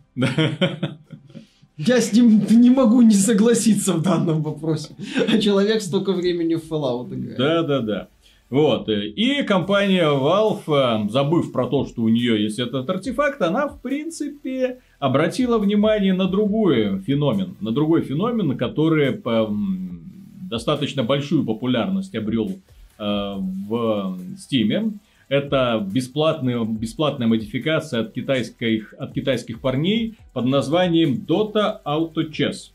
Я 1.77 2.01
с 2.01 2.13
ним 2.13 2.41
не 2.51 2.71
могу 2.71 3.03
не 3.03 3.15
согласиться 3.15 3.95
в 3.95 4.03
данном 4.03 4.43
вопросе. 4.43 4.95
А 5.29 5.39
человек 5.39 5.83
столько 5.83 6.13
времени 6.13 6.55
в 6.55 6.71
Fallout 6.71 7.13
играет. 7.13 7.37
Да, 7.39 7.63
да, 7.63 7.81
да. 7.81 8.09
Вот. 8.55 8.89
э, 8.89 9.09
И 9.09 9.43
компания 9.43 10.05
Valve, 10.05 11.07
э, 11.07 11.09
забыв 11.11 11.51
про 11.51 11.67
то, 11.67 11.87
что 11.87 12.03
у 12.03 12.09
нее 12.09 12.41
есть 12.41 12.61
этот 12.61 12.89
артефакт, 12.89 13.43
она, 13.43 13.67
в 13.67 13.83
принципе, 13.83 14.79
обратила 15.01 15.59
внимание 15.59 16.15
на 16.15 16.29
другой 16.29 17.01
феномен. 17.01 17.57
На 17.61 17.73
другой 17.73 18.03
феномен, 18.03 18.57
который 18.57 19.11
по, 19.11 19.53
достаточно 20.49 21.03
большую 21.03 21.45
популярность 21.45 22.15
обрел 22.15 22.49
э, 22.49 22.55
в 22.97 24.19
Steam. 24.37 24.99
Это 25.29 25.85
бесплатная, 25.93 26.65
бесплатная 26.65 27.27
модификация 27.27 28.03
от 28.03 28.13
китайских, 28.13 28.95
от 28.97 29.15
китайских 29.15 29.61
парней 29.61 30.15
под 30.33 30.45
названием 30.45 31.25
Dota 31.27 31.79
Auto 31.85 32.31
Chess. 32.31 32.71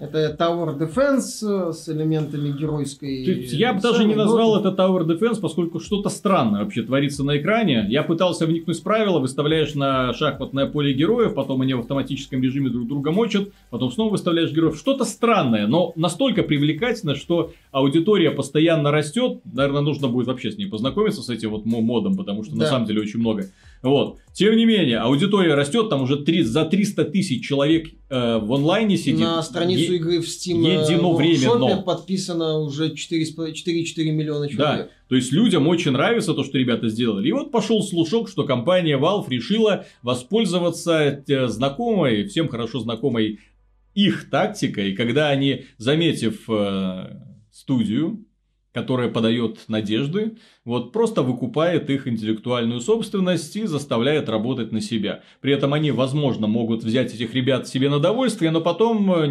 Это 0.00 0.34
Tower 0.38 0.78
Defense 0.78 1.68
э, 1.68 1.72
с 1.74 1.86
элементами 1.90 2.50
геройской... 2.50 3.22
То 3.24 3.30
есть 3.32 3.52
я 3.52 3.74
бы 3.74 3.80
даже 3.82 4.04
не 4.06 4.14
назвал 4.14 4.58
это 4.58 4.70
Tower 4.70 5.04
Defense, 5.04 5.40
поскольку 5.40 5.78
что-то 5.78 6.08
странное 6.08 6.62
вообще 6.64 6.82
творится 6.82 7.22
на 7.22 7.36
экране. 7.36 7.84
Я 7.90 8.02
пытался 8.02 8.46
вникнуть 8.46 8.78
в 8.78 8.82
правила, 8.82 9.18
выставляешь 9.18 9.74
на 9.74 10.14
шахматное 10.14 10.64
поле 10.66 10.94
героев, 10.94 11.34
потом 11.34 11.60
они 11.60 11.74
в 11.74 11.80
автоматическом 11.80 12.42
режиме 12.42 12.70
друг 12.70 12.88
друга 12.88 13.12
мочат, 13.12 13.48
потом 13.68 13.92
снова 13.92 14.12
выставляешь 14.12 14.52
героев. 14.52 14.78
Что-то 14.78 15.04
странное, 15.04 15.66
но 15.66 15.92
настолько 15.96 16.44
привлекательно, 16.44 17.14
что 17.14 17.52
аудитория 17.70 18.30
постоянно 18.30 18.90
растет. 18.90 19.40
Наверное, 19.44 19.82
нужно 19.82 20.08
будет 20.08 20.28
вообще 20.28 20.50
с 20.50 20.56
ней 20.56 20.66
познакомиться, 20.66 21.20
с 21.22 21.28
этим 21.28 21.50
вот 21.50 21.66
мо- 21.66 21.82
модом, 21.82 22.16
потому 22.16 22.42
что 22.42 22.54
на 22.54 22.60
Да. 22.60 22.70
самом 22.70 22.86
деле 22.86 23.02
очень 23.02 23.20
много. 23.20 23.44
Вот. 23.82 24.18
Тем 24.34 24.56
не 24.56 24.64
менее, 24.66 24.98
аудитория 24.98 25.54
растет, 25.54 25.88
там 25.88 26.02
уже 26.02 26.16
три- 26.16 26.42
за 26.42 26.64
300 26.64 27.04
тысяч 27.06 27.46
человек 27.46 27.88
э, 28.10 28.38
в 28.38 28.52
онлайне 28.52 28.96
сидит. 28.96 29.20
На 29.20 29.42
страницу 29.42 29.92
Е- 29.92 29.96
игры 29.96 30.20
в 30.20 30.24
Steam 30.26 30.66
э, 30.66 30.82
единовременно. 30.84 31.82
подписано 31.82 32.58
уже 32.58 32.90
4,5 32.94 33.52
4,4 33.54 34.10
миллиона 34.12 34.46
Да, 34.46 34.52
человек. 34.52 34.90
то 35.08 35.16
есть 35.16 35.32
людям 35.32 35.66
очень 35.66 35.92
нравится 35.92 36.34
то, 36.34 36.44
что 36.44 36.58
ребята 36.58 36.88
сделали. 36.90 37.28
И 37.28 37.32
вот 37.32 37.50
пошел 37.50 37.82
слушок, 37.82 38.28
что 38.28 38.44
компания 38.44 38.98
Valve 38.98 39.28
решила 39.28 39.84
воспользоваться 40.02 41.22
э, 41.26 41.48
знакомой, 41.48 42.24
всем 42.24 42.48
хорошо 42.48 42.80
знакомой 42.80 43.40
их 43.94 44.30
тактикой, 44.30 44.92
когда 44.94 45.28
они, 45.30 45.64
заметив 45.78 46.44
э, 46.48 47.16
студию, 47.50 48.24
которая 48.72 49.08
подает 49.08 49.68
надежды, 49.68 50.36
вот 50.64 50.92
просто 50.92 51.22
выкупает 51.22 51.90
их 51.90 52.06
интеллектуальную 52.06 52.80
собственность 52.80 53.56
и 53.56 53.66
заставляет 53.66 54.28
работать 54.28 54.72
на 54.72 54.80
себя. 54.80 55.22
При 55.40 55.52
этом 55.52 55.74
они, 55.74 55.90
возможно, 55.90 56.46
могут 56.46 56.84
взять 56.84 57.12
этих 57.14 57.34
ребят 57.34 57.66
себе 57.66 57.88
на 57.90 57.98
довольствие, 57.98 58.50
но 58.50 58.60
потом, 58.60 59.12
э, 59.12 59.26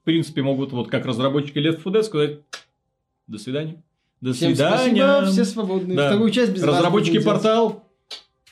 в 0.00 0.04
принципе, 0.04 0.42
могут, 0.42 0.72
вот 0.72 0.88
как 0.88 1.06
разработчики 1.06 1.58
Left 1.58 1.78
4 1.82 1.96
Dead, 1.96 2.02
сказать 2.02 2.40
«до 3.26 3.38
свидания». 3.38 3.82
До 4.20 4.32
Всем 4.32 4.54
свидания. 4.54 5.04
спасибо, 5.04 5.26
все 5.26 5.44
свободны. 5.44 5.94
Да. 5.94 6.08
Вторую 6.08 6.30
часть 6.30 6.52
без 6.52 6.62
Разработчики 6.62 7.22
портал. 7.22 7.85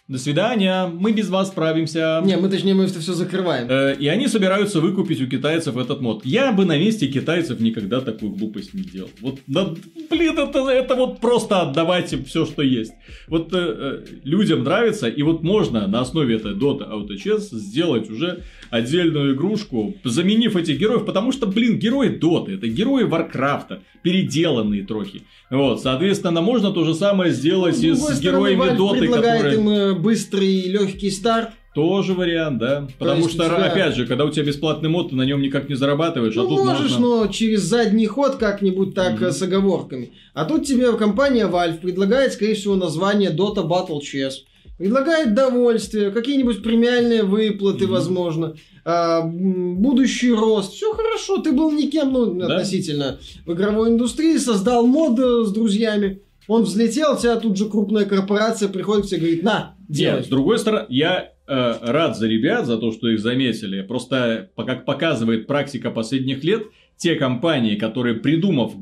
До 0.07 0.19
свидания. 0.19 0.87
Мы 0.87 1.13
без 1.13 1.31
вас 1.31 1.49
справимся. 1.49 2.21
Не, 2.27 2.37
мы 2.37 2.51
точнее 2.51 2.75
мы 2.75 2.85
это 2.85 3.01
все 3.01 3.15
закрываем. 3.15 3.69
Э, 3.71 3.97
И 3.99 4.07
они 4.09 4.29
собираются 4.29 4.81
выкупить 4.81 5.23
у 5.23 5.27
китайцев 5.27 5.79
этот 5.79 6.03
мод. 6.03 6.27
Я 6.27 6.53
бы 6.53 6.67
на 6.67 6.77
месте 6.79 7.07
китайцев 7.07 7.59
никогда 7.59 8.03
такую 8.03 8.33
глупость 8.33 8.75
не 8.75 8.83
делал. 8.83 9.09
Вот, 9.23 9.39
да, 9.47 9.71
блин, 10.11 10.39
это, 10.39 10.59
это 10.69 10.95
вот 10.95 11.21
просто 11.21 11.63
отдавать 11.63 12.13
им 12.13 12.27
все, 12.27 12.45
что 12.45 12.61
есть. 12.61 12.93
Вот 13.29 13.55
э, 13.55 13.57
э, 13.59 14.05
людям 14.25 14.63
нравится, 14.65 15.09
и 15.09 15.23
вот 15.23 15.43
можно 15.43 15.87
на 15.87 16.01
основе 16.01 16.37
этой 16.37 16.53
Dota 16.53 16.87
Auto 16.87 17.17
Chess 17.17 17.49
сделать 17.53 18.11
уже 18.11 18.43
отдельную 18.75 19.35
игрушку, 19.35 19.95
заменив 20.03 20.57
этих 20.57 20.79
героев, 20.79 21.07
потому 21.07 21.31
что, 21.31 21.47
блин, 21.47 21.79
герои 21.79 22.09
Dota, 22.11 22.53
это 22.57 22.67
герои 22.67 23.05
Варкрафта, 23.05 23.83
переделанные 24.03 24.85
трохи. 24.85 25.23
Вот, 25.49 25.81
соответственно, 25.81 26.41
можно 26.41 26.73
то 26.73 26.85
же 26.85 26.95
самое 26.95 27.33
сделать 27.33 27.81
и 27.83 27.95
С 27.95 27.99
стороны, 27.99 28.21
героями 28.21 28.61
Valve 28.63 28.77
Доты, 28.77 28.99
предлагает 29.01 29.43
которые... 29.43 29.61
им 29.61 29.69
э, 29.69 29.95
быстрый 29.95 30.49
и 30.55 30.69
легкий 30.71 31.11
старт. 31.11 31.51
Тоже 31.75 32.15
вариант, 32.15 32.59
да. 32.59 32.89
Потому 32.99 33.23
есть 33.23 33.35
что, 33.35 33.45
тебя- 33.45 33.57
опять 33.65 33.95
же, 33.97 34.07
когда 34.07 34.25
у 34.25 34.31
тебя 34.31 34.45
бесплатный 34.45 34.89
мод, 34.89 35.11
ты 35.11 35.17
на 35.17 35.23
нем 35.23 35.41
никак 35.41 35.69
не 35.69 35.77
зарабатываешь, 35.77 36.37
а 36.37 36.43
Ну, 36.43 36.49
тут 36.49 36.65
можешь, 36.65 36.99
можно... 36.99 36.99
но 37.01 37.27
через 37.29 37.63
задний 37.63 38.07
ход 38.07 38.37
как-нибудь 38.37 38.95
так 38.95 39.23
э, 39.23 39.31
с 39.31 39.41
оговорками. 39.43 40.13
А 40.35 40.45
тут 40.47 40.67
тебе 40.67 40.93
компания 40.97 41.47
Valve 41.47 41.79
предлагает, 41.79 42.33
скорее 42.33 42.55
всего, 42.55 42.75
название 42.75 43.31
Dota 43.31 43.65
Battle 43.67 44.01
Chess. 44.01 44.33
Предлагает 44.79 45.35
довольствие, 45.35 46.11
какие-нибудь 46.11 46.63
премиальные 46.63 47.23
выплаты, 47.23 47.85
Мгм. 47.85 47.93
возможно, 47.93 48.57
а, 48.85 49.23
будущий 49.23 50.33
рост. 50.33 50.73
Все 50.75 50.93
хорошо, 50.93 51.39
ты 51.39 51.53
был 51.53 51.71
никем, 51.71 52.13
ну, 52.13 52.35
Да. 52.35 52.47
относительно 52.57 53.19
в 53.47 53.53
игровой 53.53 53.91
индустрии, 53.91 54.37
создал 54.37 54.87
мод 54.87 55.19
с 55.19 55.53
друзьями, 55.53 56.21
он 56.49 56.65
взлетел, 56.65 57.17
тебя 57.17 57.37
тут 57.37 57.57
же 57.57 57.67
крупная 57.71 58.05
корпорация 58.05 58.69
приходит 58.69 59.07
к 59.07 59.09
тебе 59.09 59.17
и 59.19 59.21
говорит, 59.21 59.43
на, 59.45 59.77
делай. 59.89 60.17
Нет, 60.17 60.27
с 60.27 60.29
другой 60.29 60.59
стороны, 60.59 60.87
я 60.91 61.31
э, 61.47 61.75
рад 61.81 62.17
за 62.19 62.27
ребят, 62.27 62.67
за 62.67 62.77
то, 62.77 62.91
что 62.93 63.09
их 63.09 63.21
заметили. 63.21 63.81
Просто, 63.83 64.51
как 64.57 64.85
показывает 64.85 65.47
практика 65.47 65.91
последних 65.91 66.43
лет, 66.45 66.65
те 66.97 67.15
компании, 67.17 67.77
которые, 67.77 68.17
придумав 68.17 68.73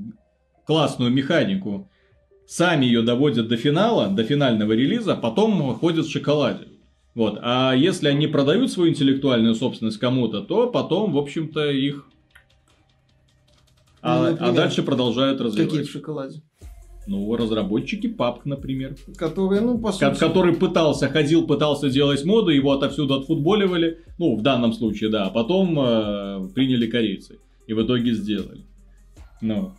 классную 0.66 1.11
механику, 1.11 1.88
сами 2.46 2.84
ее 2.84 3.02
доводят 3.02 3.49
до 3.49 3.56
финала, 3.56 4.08
до 4.08 4.25
финального 4.25 4.72
релиза, 4.72 5.14
потом 5.16 5.75
ходят 5.75 6.06
в 6.06 6.11
шоколаде. 6.11 6.68
Вот. 7.14 7.38
А 7.42 7.75
если 7.75 8.08
они 8.08 8.26
продают 8.26 8.72
свою 8.72 8.90
интеллектуальную 8.90 9.54
собственность 9.54 9.99
кому-то, 9.99 10.40
то 10.40 10.70
потом, 10.70 11.12
в 11.12 11.18
общем-то, 11.18 11.70
их... 11.70 12.06
А, 14.00 14.18
Ну, 14.18 14.26
а 14.26 14.30
например, 14.30 14.54
дальше 14.54 14.82
продолжают 14.82 15.40
развивать. 15.40 15.70
Какие 15.70 15.84
в 15.87 15.90
шоколаде? 15.90 16.42
Ну, 17.06 17.34
разработчики 17.37 18.06
PUBG, 18.06 18.40
например. 18.44 18.96
Которые, 19.16 19.61
ну, 19.61 19.78
по 19.78 19.92
сути... 19.92 20.18
который 20.18 20.54
пытался, 20.54 21.08
ходил, 21.08 21.46
пытался 21.46 21.90
делать 21.90 22.25
моды, 22.25 22.52
его 22.52 22.72
отовсюду 22.72 23.14
отфутболивали, 23.14 23.99
ну, 24.18 24.37
в 24.37 24.42
данном 24.42 24.72
случае, 24.72 25.11
да, 25.11 25.26
а 25.26 25.30
потом 25.30 25.78
э, 25.78 26.49
приняли 26.54 26.87
корейцы, 26.87 27.38
и 27.66 27.75
в 27.75 27.82
итоге 27.82 28.14
сделали. 28.14 28.62
Ну, 29.40 29.72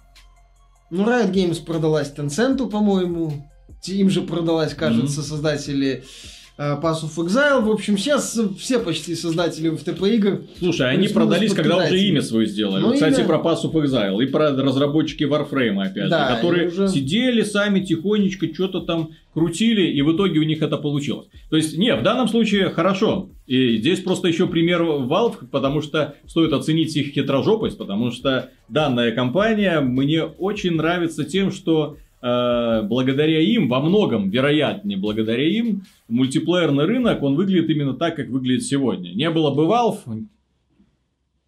Ну, 0.95 1.05
Riot 1.05 1.31
Games 1.31 1.65
продалась 1.65 2.13
Tencent, 2.15 2.69
по-моему. 2.69 3.49
Им 3.87 4.11
же 4.11 4.21
продалась, 4.21 4.75
кажется, 4.75 5.23
создатели 5.23 6.03
э, 6.03 6.42
Pass 6.57 7.03
of 7.03 7.15
Exile. 7.17 7.61
В 7.61 7.71
общем, 7.71 7.97
сейчас 7.97 8.39
все 8.59 8.79
почти 8.79 9.15
создатели 9.15 9.71
FTP 9.71 10.15
игр. 10.15 10.41
слушай, 10.59 10.87
они 10.87 11.07
Плюс-минус 11.07 11.11
продались, 11.13 11.53
когда 11.53 11.77
уже 11.77 11.99
имя 11.99 12.21
свое 12.21 12.45
сделали. 12.47 12.81
Ну, 12.81 12.87
Вот, 12.87 12.93
Кстати, 12.95 13.19
имя. 13.21 13.27
про 13.27 13.37
Pass 13.37 13.63
of 13.63 13.73
Exile 13.73 14.23
и 14.23 14.27
про 14.27 14.51
разработчики 14.51 15.23
Warframe, 15.23 15.81
опять 15.81 16.09
Да, 16.09 16.29
же, 16.29 16.35
которые 16.35 16.67
уже- 16.67 16.87
сидели 16.89 17.41
сами 17.41 17.79
тихонечко, 17.79 18.47
что-то 18.53 18.81
там 18.81 19.09
крутили, 19.33 19.81
и 19.87 20.01
в 20.03 20.15
итоге 20.15 20.39
у 20.39 20.43
них 20.43 20.61
это 20.61 20.77
получилось. 20.77 21.27
То 21.49 21.55
есть, 21.57 21.75
не, 21.75 21.95
в 21.95 22.03
данном 22.03 22.27
случае 22.27 22.69
хорошо. 22.69 23.29
И 23.47 23.77
здесь 23.77 23.99
просто 24.01 24.27
еще 24.27 24.45
пример 24.45 24.83
Valve, 24.83 25.47
потому 25.51 25.81
что 25.81 26.13
стоит 26.27 26.53
оценить 26.53 26.95
их 26.95 27.13
хитрожопость, 27.13 27.79
потому 27.79 28.11
что 28.11 28.51
данная 28.69 29.11
компания 29.11 29.79
мне 29.79 30.23
очень 30.23 30.75
нравится 30.75 31.23
тем, 31.23 31.51
что 31.51 31.97
э, 31.97 32.12
благодаря 32.23 33.41
им, 33.41 33.67
во 33.67 33.81
многом, 33.81 34.29
вероятнее, 34.29 34.97
благодаря 34.97 35.45
им, 35.45 35.83
мультиплеерный 36.07 36.85
рынок, 36.85 37.21
он 37.21 37.35
выглядит 37.35 37.69
именно 37.69 37.93
так, 37.93 38.15
как 38.15 38.29
выглядит 38.29 38.63
сегодня. 38.63 39.09
Не 39.09 39.29
было 39.29 39.53
бы 39.53 39.63
Valve, 39.63 40.25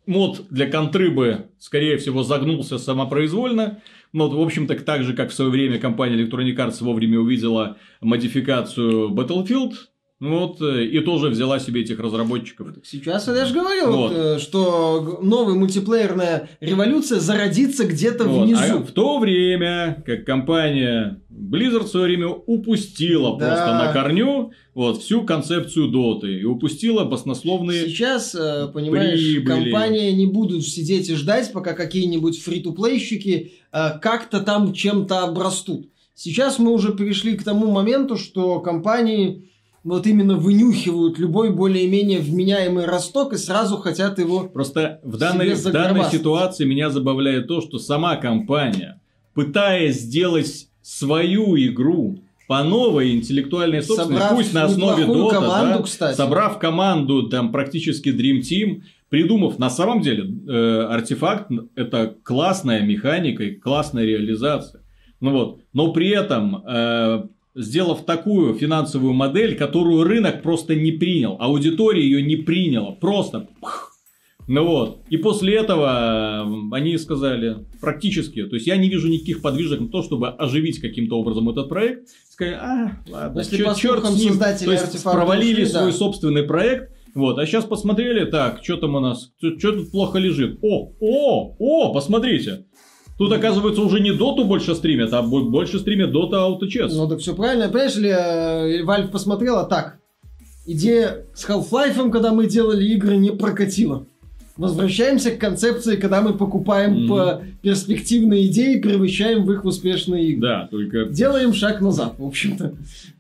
мод 0.06 0.46
для 0.50 0.70
контры 0.70 1.10
бы, 1.10 1.48
скорее 1.60 1.98
всего, 1.98 2.24
загнулся 2.24 2.78
самопроизвольно. 2.78 3.80
Но, 4.12 4.30
в 4.30 4.42
общем-то, 4.42 4.76
так 4.84 5.04
же, 5.04 5.14
как 5.14 5.32
в 5.32 5.34
свое 5.34 5.50
время 5.50 5.80
компания 5.80 6.16
Electronic 6.22 6.56
Arts 6.56 6.84
вовремя 6.84 7.20
увидела 7.20 7.78
модификацию 8.02 9.10
Battlefield, 9.10 9.74
вот, 10.22 10.62
э, 10.62 10.86
и 10.86 11.00
тоже 11.02 11.28
взяла 11.28 11.60
себе 11.60 11.82
этих 11.82 12.00
разработчиков. 12.00 12.68
Сейчас 12.84 13.28
я 13.28 13.46
же 13.46 13.54
говорил, 13.54 13.92
Вот. 13.92 14.12
э, 14.16 14.40
что 14.40 15.20
новая 15.22 15.56
мультиплеерная 15.56 16.50
революция 16.62 17.20
зародится 17.20 17.86
где-то 17.86 18.24
Вот. 18.24 18.46
внизу. 18.46 18.62
А 18.62 18.78
в 18.78 18.92
то 18.92 19.20
время, 19.20 20.02
как 20.06 20.24
компания 20.26 21.22
Blizzard 21.30 21.84
в 21.84 21.88
свое 21.90 22.06
время 22.06 22.30
упустила 22.30 23.38
Да. 23.38 23.46
просто 23.48 23.74
на 23.74 23.92
корню 23.94 24.52
вот, 24.74 25.02
всю 25.02 25.24
концепцию 25.24 25.90
доты 25.90 26.40
и 26.40 26.44
упустила 26.46 27.04
баснословные... 27.04 27.88
Сейчас, 27.90 28.34
э, 28.36 28.70
понимаешь, 28.74 29.20
прибыли. 29.20 29.46
компании 29.72 30.12
не 30.12 30.28
будут 30.28 30.66
сидеть 30.66 31.10
и 31.10 31.16
ждать, 31.16 31.52
пока 31.52 31.74
какие-нибудь 31.74 32.42
фри-то-плейщики 32.42 33.52
э, 33.74 34.00
как-то 34.02 34.40
там 34.40 34.74
чем-то 34.74 35.24
обрастут. 35.24 35.90
Сейчас 36.14 36.58
мы 36.60 36.72
уже 36.72 36.94
пришли 36.94 37.36
к 37.36 37.44
тому 37.44 37.70
моменту, 37.70 38.16
что 38.16 38.62
компании 38.62 39.50
вот 39.86 40.08
именно 40.08 40.36
вынюхивают 40.36 41.20
любой 41.20 41.52
более-менее 41.52 42.20
вменяемый 42.20 42.86
росток 42.86 43.34
и 43.34 43.38
сразу 43.38 43.78
хотят 43.78 44.18
его... 44.18 44.46
Просто 44.46 45.00
в 45.04 45.18
данной, 45.18 45.54
в 45.54 45.72
данной 45.72 46.06
ситуации 46.06 46.66
меня 46.66 46.90
забавляет 46.90 47.48
то, 47.48 47.62
что 47.62 47.78
сама 47.78 48.16
компания, 48.16 49.00
пытаясь 49.36 50.02
сделать 50.02 50.70
свою 50.82 51.56
игру 51.56 52.20
по 52.48 52.64
новой 52.64 53.16
интеллектуальной 53.16 53.84
собственности, 53.84 54.22
Собрав 54.22 54.38
пусть 54.38 54.54
на 54.54 54.64
основе 54.66 55.04
Dota, 55.06 55.30
команду, 55.32 55.78
да, 55.78 55.84
кстати. 55.84 56.18
собрав 56.18 56.60
команду 56.60 57.30
там 57.30 57.52
практически 57.52 58.10
Dream 58.10 58.40
Team, 58.42 58.82
придумав 59.10 59.60
на 59.60 59.70
самом 59.70 60.02
деле 60.02 60.28
э, 60.48 60.82
артефакт, 60.90 61.52
это 61.76 62.16
классная 62.24 62.82
механика 62.82 63.44
и 63.44 63.56
классная 63.56 64.06
реализация. 64.06 64.82
Ну 65.22 65.32
вот, 65.32 65.60
но 65.74 65.92
при 65.94 66.10
этом 66.10 66.64
э, 66.68 67.24
сделав 67.56 68.06
такую 68.06 68.54
финансовую 68.54 69.14
модель, 69.14 69.56
которую 69.56 70.04
рынок 70.04 70.42
просто 70.42 70.76
не 70.76 70.92
принял, 70.92 71.38
аудитория 71.40 72.04
ее 72.04 72.22
не 72.22 72.36
приняла, 72.36 72.92
просто 72.92 73.48
пх. 73.62 73.92
ну 74.48 74.66
вот. 74.66 75.02
И 75.10 75.18
после 75.18 75.56
этого 75.56 76.42
они 76.72 76.98
сказали 76.98 77.66
практически, 77.80 78.44
то 78.46 78.56
есть 78.56 78.68
я 78.68 78.76
не 78.78 78.90
вижу 78.90 79.08
никаких 79.08 79.42
подвижек 79.42 79.80
на 79.80 79.88
то, 79.88 80.04
чтобы 80.04 80.30
оживить 80.30 80.80
каким-то 80.80 81.18
образом 81.18 81.50
этот 81.50 81.70
проект. 81.70 82.10
Сказали, 82.30 82.56
а, 82.56 82.92
ладно, 83.10 83.40
Если 83.40 83.58
чёрт 83.58 83.78
слухам 83.78 84.14
с 84.14 84.22
ним. 84.22 84.38
То 84.38 84.72
есть 84.72 85.04
провалили 85.04 85.64
ушли, 85.64 85.66
свой 85.66 85.92
да. 85.92 85.98
собственный 85.98 86.44
проект. 86.44 86.92
Вот, 87.16 87.40
а 87.40 87.46
сейчас 87.46 87.64
посмотрели, 87.64 88.26
так, 88.26 88.60
что 88.62 88.76
там 88.76 88.96
у 88.96 89.00
нас, 89.00 89.32
что 89.38 89.72
тут 89.72 89.90
плохо 89.90 90.20
лежит. 90.20 90.60
О, 90.62 90.92
о, 91.00 91.56
о, 91.58 91.94
посмотрите. 91.94 92.66
Тут, 93.18 93.32
оказывается, 93.32 93.82
уже 93.82 94.02
не 94.02 94.12
доту 94.12 94.44
больше 94.44 94.76
стримят, 94.76 95.14
а 95.14 95.22
бо- 95.22 95.44
больше 95.44 95.80
стримят 95.80 96.12
дота 96.12 96.38
Auto 96.38 96.64
Chess. 96.68 96.90
Ну 96.94 97.08
так 97.08 97.20
все 97.20 97.34
правильно. 97.34 97.70
Понимаешь 97.70 97.96
ли, 97.96 98.10
э, 98.10 98.84
Valve 98.84 99.08
посмотрела 99.08 99.64
так. 99.64 100.00
Идея 100.66 101.26
с 101.34 101.48
Half-Life, 101.48 102.12
когда 102.12 102.34
мы 102.34 102.48
делали 102.48 102.84
игры, 102.86 103.16
не 103.18 103.32
прокатила. 103.32 104.06
Возвращаемся 104.58 105.32
к 105.32 105.38
концепции, 105.40 105.98
когда 105.98 106.22
мы 106.22 106.34
покупаем 106.34 106.94
Мгм. 107.04 107.08
по 107.10 107.42
перспективные 107.62 108.48
идеи 108.48 108.78
и 108.78 108.82
превращаем 108.82 109.46
в 109.46 109.52
их 109.52 109.66
успешные 109.66 110.30
игры. 110.30 110.42
Да, 110.48 110.68
только 110.72 111.06
Делаем 111.06 111.54
шаг 111.54 111.82
назад, 111.82 112.14
в 112.18 112.26
общем-то. 112.26 112.74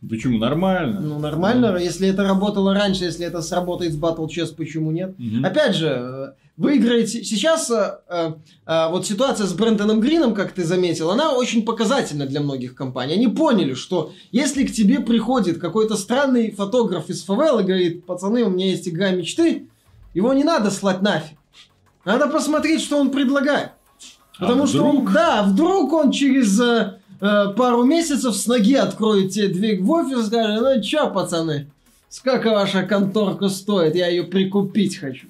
почему 0.09 0.37
нормально? 0.39 1.01
Ну, 1.01 1.19
нормально, 1.19 1.77
если 1.77 2.07
это 2.07 2.23
работало 2.23 2.73
раньше, 2.73 3.03
если 3.03 3.25
это 3.25 3.41
сработает 3.41 3.91
с 3.93 3.97
Battle 3.99 4.27
Chess, 4.27 4.55
почему 4.55 4.91
нет? 4.91 5.13
Мгм. 5.17 5.43
Опять 5.45 5.75
же, 5.75 6.33
выиграете... 6.57 7.23
Сейчас 7.23 7.69
э, 7.69 7.99
э, 8.07 8.33
э, 8.65 8.89
вот 8.89 9.05
ситуация 9.05 9.45
с 9.45 9.53
Брэндоном 9.53 9.99
Грином, 9.99 10.33
как 10.33 10.53
ты 10.53 10.63
заметил, 10.63 11.11
она 11.11 11.33
очень 11.33 11.65
показательна 11.65 12.25
для 12.25 12.41
многих 12.41 12.75
компаний. 12.75 13.13
Они 13.13 13.27
поняли, 13.27 13.73
что 13.73 14.11
если 14.31 14.65
к 14.65 14.71
тебе 14.71 14.99
приходит 14.99 15.59
какой-то 15.59 15.97
странный 15.97 16.51
фотограф 16.51 17.09
из 17.09 17.23
фавел 17.23 17.59
и 17.59 17.63
говорит, 17.63 18.05
пацаны, 18.05 18.43
у 18.43 18.49
меня 18.49 18.67
есть 18.67 18.87
игра 18.87 19.11
мечты, 19.11 19.67
его 20.13 20.33
не 20.33 20.43
надо 20.43 20.71
слать 20.71 21.01
нафиг. 21.01 21.37
Надо 22.05 22.27
посмотреть, 22.27 22.81
что 22.81 22.97
он 22.97 23.09
предлагает. 23.09 23.71
А 24.37 24.41
Потому 24.41 24.67
что, 24.67 24.77
вдруг? 24.77 25.07
он, 25.07 25.13
да, 25.13 25.43
вдруг 25.43 25.93
он 25.93 26.11
через 26.11 26.59
э, 26.59 26.99
э, 27.19 27.53
пару 27.55 27.83
месяцев 27.83 28.35
с 28.35 28.47
ноги 28.47 28.75
откроет 28.75 29.31
тебе 29.31 29.47
дверь 29.47 29.81
в 29.81 29.89
офис 29.89 30.19
и 30.19 30.27
скажет, 30.27 30.61
ну 30.61 30.81
чё, 30.81 31.09
пацаны, 31.09 31.71
сколько 32.09 32.51
ваша 32.51 32.83
конторка 32.83 33.49
стоит, 33.49 33.95
я 33.95 34.07
ее 34.07 34.23
прикупить 34.23 34.97
хочу. 34.97 35.27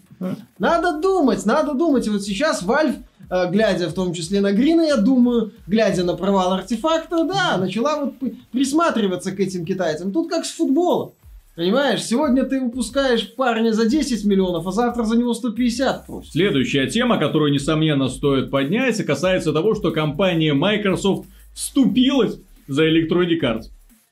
Надо 0.59 0.99
думать, 0.99 1.45
надо 1.45 1.73
думать. 1.73 2.07
И 2.07 2.09
вот 2.09 2.23
сейчас 2.23 2.63
Valve, 2.63 3.03
э, 3.29 3.51
глядя 3.51 3.89
в 3.89 3.93
том 3.93 4.13
числе 4.13 4.41
на 4.41 4.51
Грина, 4.51 4.81
я 4.81 4.97
думаю, 4.97 5.51
глядя 5.67 6.03
на 6.03 6.15
провал 6.15 6.53
артефакта, 6.53 7.23
да, 7.25 7.57
начала 7.57 7.99
вот 7.99 8.13
присматриваться 8.51 9.31
к 9.31 9.39
этим 9.39 9.65
китайцам. 9.65 10.11
Тут 10.11 10.29
как 10.29 10.45
с 10.45 10.51
футболом. 10.51 11.13
Понимаешь, 11.55 12.03
сегодня 12.03 12.43
ты 12.43 12.59
выпускаешь 12.59 13.33
парня 13.33 13.71
за 13.71 13.85
10 13.85 14.25
миллионов, 14.25 14.67
а 14.67 14.71
завтра 14.71 15.05
за 15.05 15.15
него 15.15 15.33
150 15.33 16.05
просят. 16.05 16.33
Следующая 16.33 16.87
тема, 16.87 17.17
которую, 17.17 17.53
несомненно, 17.53 18.09
стоит 18.09 18.51
поднять, 18.51 19.01
касается 19.05 19.53
того, 19.53 19.73
что 19.73 19.91
компания 19.91 20.53
Microsoft 20.53 21.29
вступилась 21.53 22.39
за 22.67 22.89
Electronic 22.89 23.39
Arts. 23.41 23.63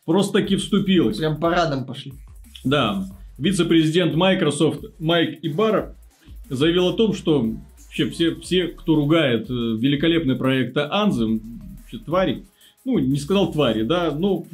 Просто 0.06 0.39
таки 0.39 0.56
вступилась. 0.56 1.18
Прям 1.18 1.38
парадом 1.38 1.86
пошли. 1.86 2.13
Да, 2.63 3.04
вице-президент 3.38 4.15
Microsoft 4.15 4.86
Майк 5.00 5.39
Ибара 5.41 5.96
заявил 6.50 6.89
о 6.89 6.93
том, 6.93 7.13
что 7.13 7.46
вообще 7.86 8.10
все, 8.10 8.36
все 8.36 8.67
кто 8.67 8.96
ругает 8.96 9.50
э, 9.50 9.54
великолепный 9.54 10.36
проект 10.36 10.76
вообще 11.80 11.98
твари, 12.06 12.46
ну, 12.86 13.00
не 13.00 13.17
сказал 13.17 13.52
твари, 13.52 13.84
да, 13.84 14.12
ну, 14.12 14.46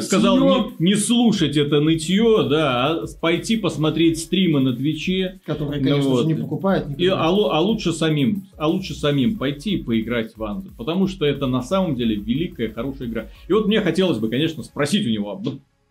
сказал 0.00 0.38
не, 0.78 0.90
не 0.90 0.94
слушать 0.94 1.56
это 1.56 1.80
нытье, 1.80 2.46
да, 2.48 3.02
а 3.02 3.06
пойти 3.20 3.56
посмотреть 3.56 4.20
стримы 4.20 4.60
на 4.60 4.74
Твиче, 4.74 5.40
Которые, 5.44 5.80
Ну 5.80 5.88
конечно 5.88 6.10
вот. 6.10 6.22
же, 6.22 6.26
не 6.28 6.34
покупают. 6.34 6.86
и, 6.96 7.06
а, 7.08 7.26
а 7.26 7.60
лучше 7.60 7.92
самим, 7.92 8.44
а 8.56 8.68
лучше 8.68 8.94
самим 8.94 9.36
пойти 9.38 9.74
и 9.74 9.82
поиграть 9.82 10.36
в 10.36 10.42
Anthem, 10.42 10.70
потому 10.76 11.08
что 11.08 11.26
это 11.26 11.46
на 11.46 11.62
самом 11.62 11.96
деле 11.96 12.14
великая, 12.14 12.68
хорошая 12.68 13.08
игра. 13.08 13.26
И 13.48 13.52
вот 13.52 13.66
мне 13.66 13.80
хотелось 13.80 14.18
бы, 14.18 14.28
конечно, 14.28 14.62
спросить 14.62 15.04
у 15.06 15.10
него, 15.10 15.30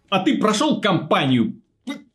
А 0.10 0.20
ты 0.20 0.38
прошел 0.38 0.80
кампанию. 0.80 1.56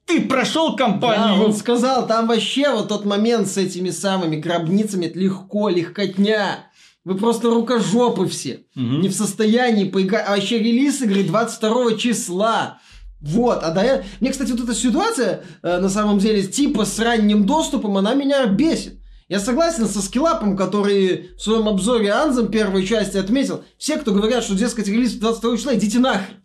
Ты 0.09 0.23
прошел 0.23 0.75
Да, 0.75 0.85
кампанию. 0.85 1.45
он 1.45 1.55
сказал, 1.55 2.07
там 2.07 2.27
вообще 2.27 2.71
вот 2.73 2.89
тот 2.89 3.05
момент 3.05 3.47
с 3.49 3.57
этими 3.57 3.91
самыми 3.91 4.37
гробницами, 4.37 5.07
это 5.07 5.19
легко, 5.19 5.69
легкотня. 5.69 6.65
Вы 7.05 7.15
просто 7.17 7.51
рукожопы 7.51 8.27
все. 8.27 8.65
Мгм. 8.75 9.03
Не 9.03 9.09
в 9.09 9.15
состоянии 9.15 9.85
поиграть. 9.89 10.25
А 10.27 10.33
вообще 10.33 10.59
релиз 10.59 11.01
игры 11.03 11.23
22 11.23 11.95
числа. 11.97 12.79
Вот, 13.21 13.61
а 13.63 13.71
да 13.71 13.83
я... 13.85 14.05
Мне, 14.21 14.31
кстати, 14.31 14.51
вот 14.53 14.61
эта 14.61 14.75
ситуация, 14.75 15.45
э, 15.63 15.79
на 15.79 15.89
самом 15.89 16.19
деле, 16.19 16.43
типа 16.43 16.85
с 16.85 16.99
ранним 16.99 17.47
доступом, 17.47 17.97
она 17.97 18.15
меня 18.15 18.47
бесит. 18.47 19.01
Я 19.29 19.41
согласен 19.41 19.87
со 19.87 20.01
скиллапом, 20.01 20.57
который 20.57 21.31
в 21.37 21.43
своем 21.43 21.69
обзоре 21.69 22.11
Анзом 22.13 22.49
первой 22.49 22.87
части 22.87 23.17
отметил. 23.19 23.63
Все, 23.77 23.97
кто 23.97 24.13
говорят, 24.13 24.45
что, 24.45 24.55
дескать, 24.55 24.89
релиз 24.89 25.15
22 25.15 25.57
числа, 25.57 25.75
идите 25.75 25.99
нахрен. 25.99 26.37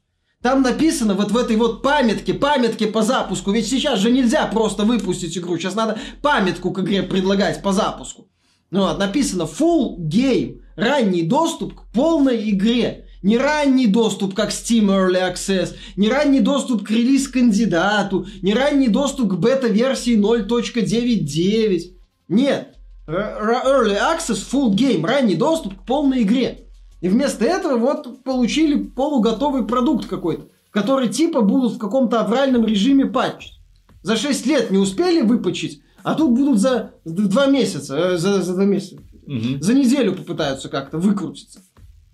Там 0.43 0.61
написано 0.61 1.13
вот 1.13 1.31
в 1.31 1.37
этой 1.37 1.55
вот 1.55 1.81
памятке, 1.81 2.33
памятке 2.33 2.87
по 2.87 3.01
запуску. 3.01 3.51
Ведь 3.51 3.65
сейчас 3.65 3.99
же 3.99 4.11
нельзя 4.11 4.45
просто 4.47 4.83
выпустить 4.83 5.37
игру. 5.37 5.57
Сейчас 5.57 5.73
надо 5.73 5.97
памятку 6.21 6.71
к 6.71 6.79
игре 6.79 7.01
предлагать 7.01 7.63
по 7.63 7.71
запуску. 7.71 8.27
Ну 8.69 8.81
вот, 8.81 8.99
написано 8.99 9.43
full 9.43 9.97
game. 9.99 10.59
Ранний 10.75 11.23
доступ 11.23 11.73
к 11.75 11.91
полной 11.93 12.49
игре. 12.49 13.07
Не 13.21 13.37
ранний 13.37 13.87
доступ, 13.87 14.33
как 14.33 14.49
Steam 14.49 14.87
Early 14.87 15.33
Access, 15.33 15.75
не 15.95 16.09
ранний 16.09 16.41
доступ 16.41 16.85
к 16.85 16.91
релиз-кандидату, 16.91 18.27
не 18.41 18.53
ранний 18.53 18.89
доступ 18.89 19.29
к 19.29 19.35
бета-версии 19.35 20.17
0.9.9. 20.17 21.81
Нет. 22.27 22.75
Early 23.07 23.97
Access, 23.97 24.43
full 24.51 24.71
game, 24.71 25.05
ранний 25.05 25.35
доступ 25.35 25.79
к 25.79 25.85
полной 25.85 26.23
игре. 26.23 26.67
И 27.03 27.09
вместо 27.09 27.43
этого 27.43 27.77
вот 27.77 28.23
получили 28.23 28.81
полуготовый 28.81 29.65
продукт 29.65 30.07
какой-то, 30.07 30.43
который 30.71 31.09
типа 31.09 31.41
будут 31.41 31.73
в 31.73 31.77
каком-то 31.77 32.21
авральном 32.21 32.65
режиме 32.65 33.05
патчить. 33.07 33.59
За 34.03 34.15
6 34.15 34.45
лет 34.45 34.71
не 34.71 34.77
успели 34.77 35.19
выпачить, 35.21 35.81
а 36.01 36.15
тут 36.15 36.31
будут 36.31 36.59
за 36.59 36.91
2 37.03 37.47
месяца, 37.47 37.97
э, 37.97 38.17
за, 38.17 38.41
за 38.41 38.53
2 38.53 38.63
месяца. 38.63 38.95
Мгм. 39.27 39.61
За 39.61 39.73
неделю 39.73 40.13
попытаются 40.13 40.69
как-то 40.69 40.97
выкрутиться. 40.97 41.59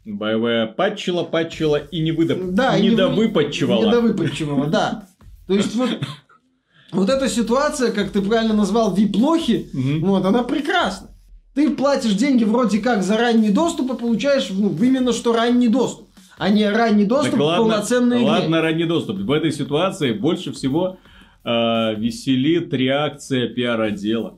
BioWare 0.07 0.73
патчила, 0.73 1.23
патчила 1.23 1.75
и 1.75 2.01
не 2.01 2.11
выда... 2.11 2.35
Да, 2.35 2.75
не 2.75 2.85
не 2.85 2.89
вы- 2.89 2.95
довыпатчивала. 2.95 3.85
Не 3.85 3.91
довыпатчивала, 3.91 4.65
да. 4.65 5.07
То 5.45 5.53
есть 5.53 5.75
вот, 5.75 5.89
вот 6.91 7.09
эта 7.09 7.29
ситуация, 7.29 7.91
как 7.91 8.09
ты 8.09 8.23
правильно 8.23 8.55
назвал, 8.55 8.95
вип-лохи, 8.95 9.69
Мгм. 9.71 10.07
вот, 10.07 10.25
она 10.25 10.41
прекрасна. 10.41 11.08
Ты 11.59 11.71
платишь 11.71 12.13
деньги 12.13 12.45
вроде 12.45 12.79
как 12.79 13.03
за 13.03 13.17
ранний 13.17 13.49
доступ, 13.49 13.91
а 13.91 13.95
получаешь 13.95 14.49
ну, 14.49 14.73
именно 14.81 15.11
что 15.11 15.33
ранний 15.33 15.67
доступ, 15.67 16.07
а 16.37 16.47
не 16.47 16.65
ранний 16.69 17.03
доступ 17.03 17.31
Так 17.31 17.39
к 17.41 17.43
ладно, 17.43 17.63
полноценной 17.63 18.17
игре. 18.19 18.27
ладно, 18.27 18.61
ранний 18.61 18.85
доступ. 18.85 19.17
В 19.17 19.29
этой 19.29 19.51
ситуации 19.51 20.13
больше 20.13 20.53
всего 20.53 20.99
э, 21.43 21.95
веселит 21.95 22.73
реакция 22.73 23.49
пиар-отдела. 23.49 24.35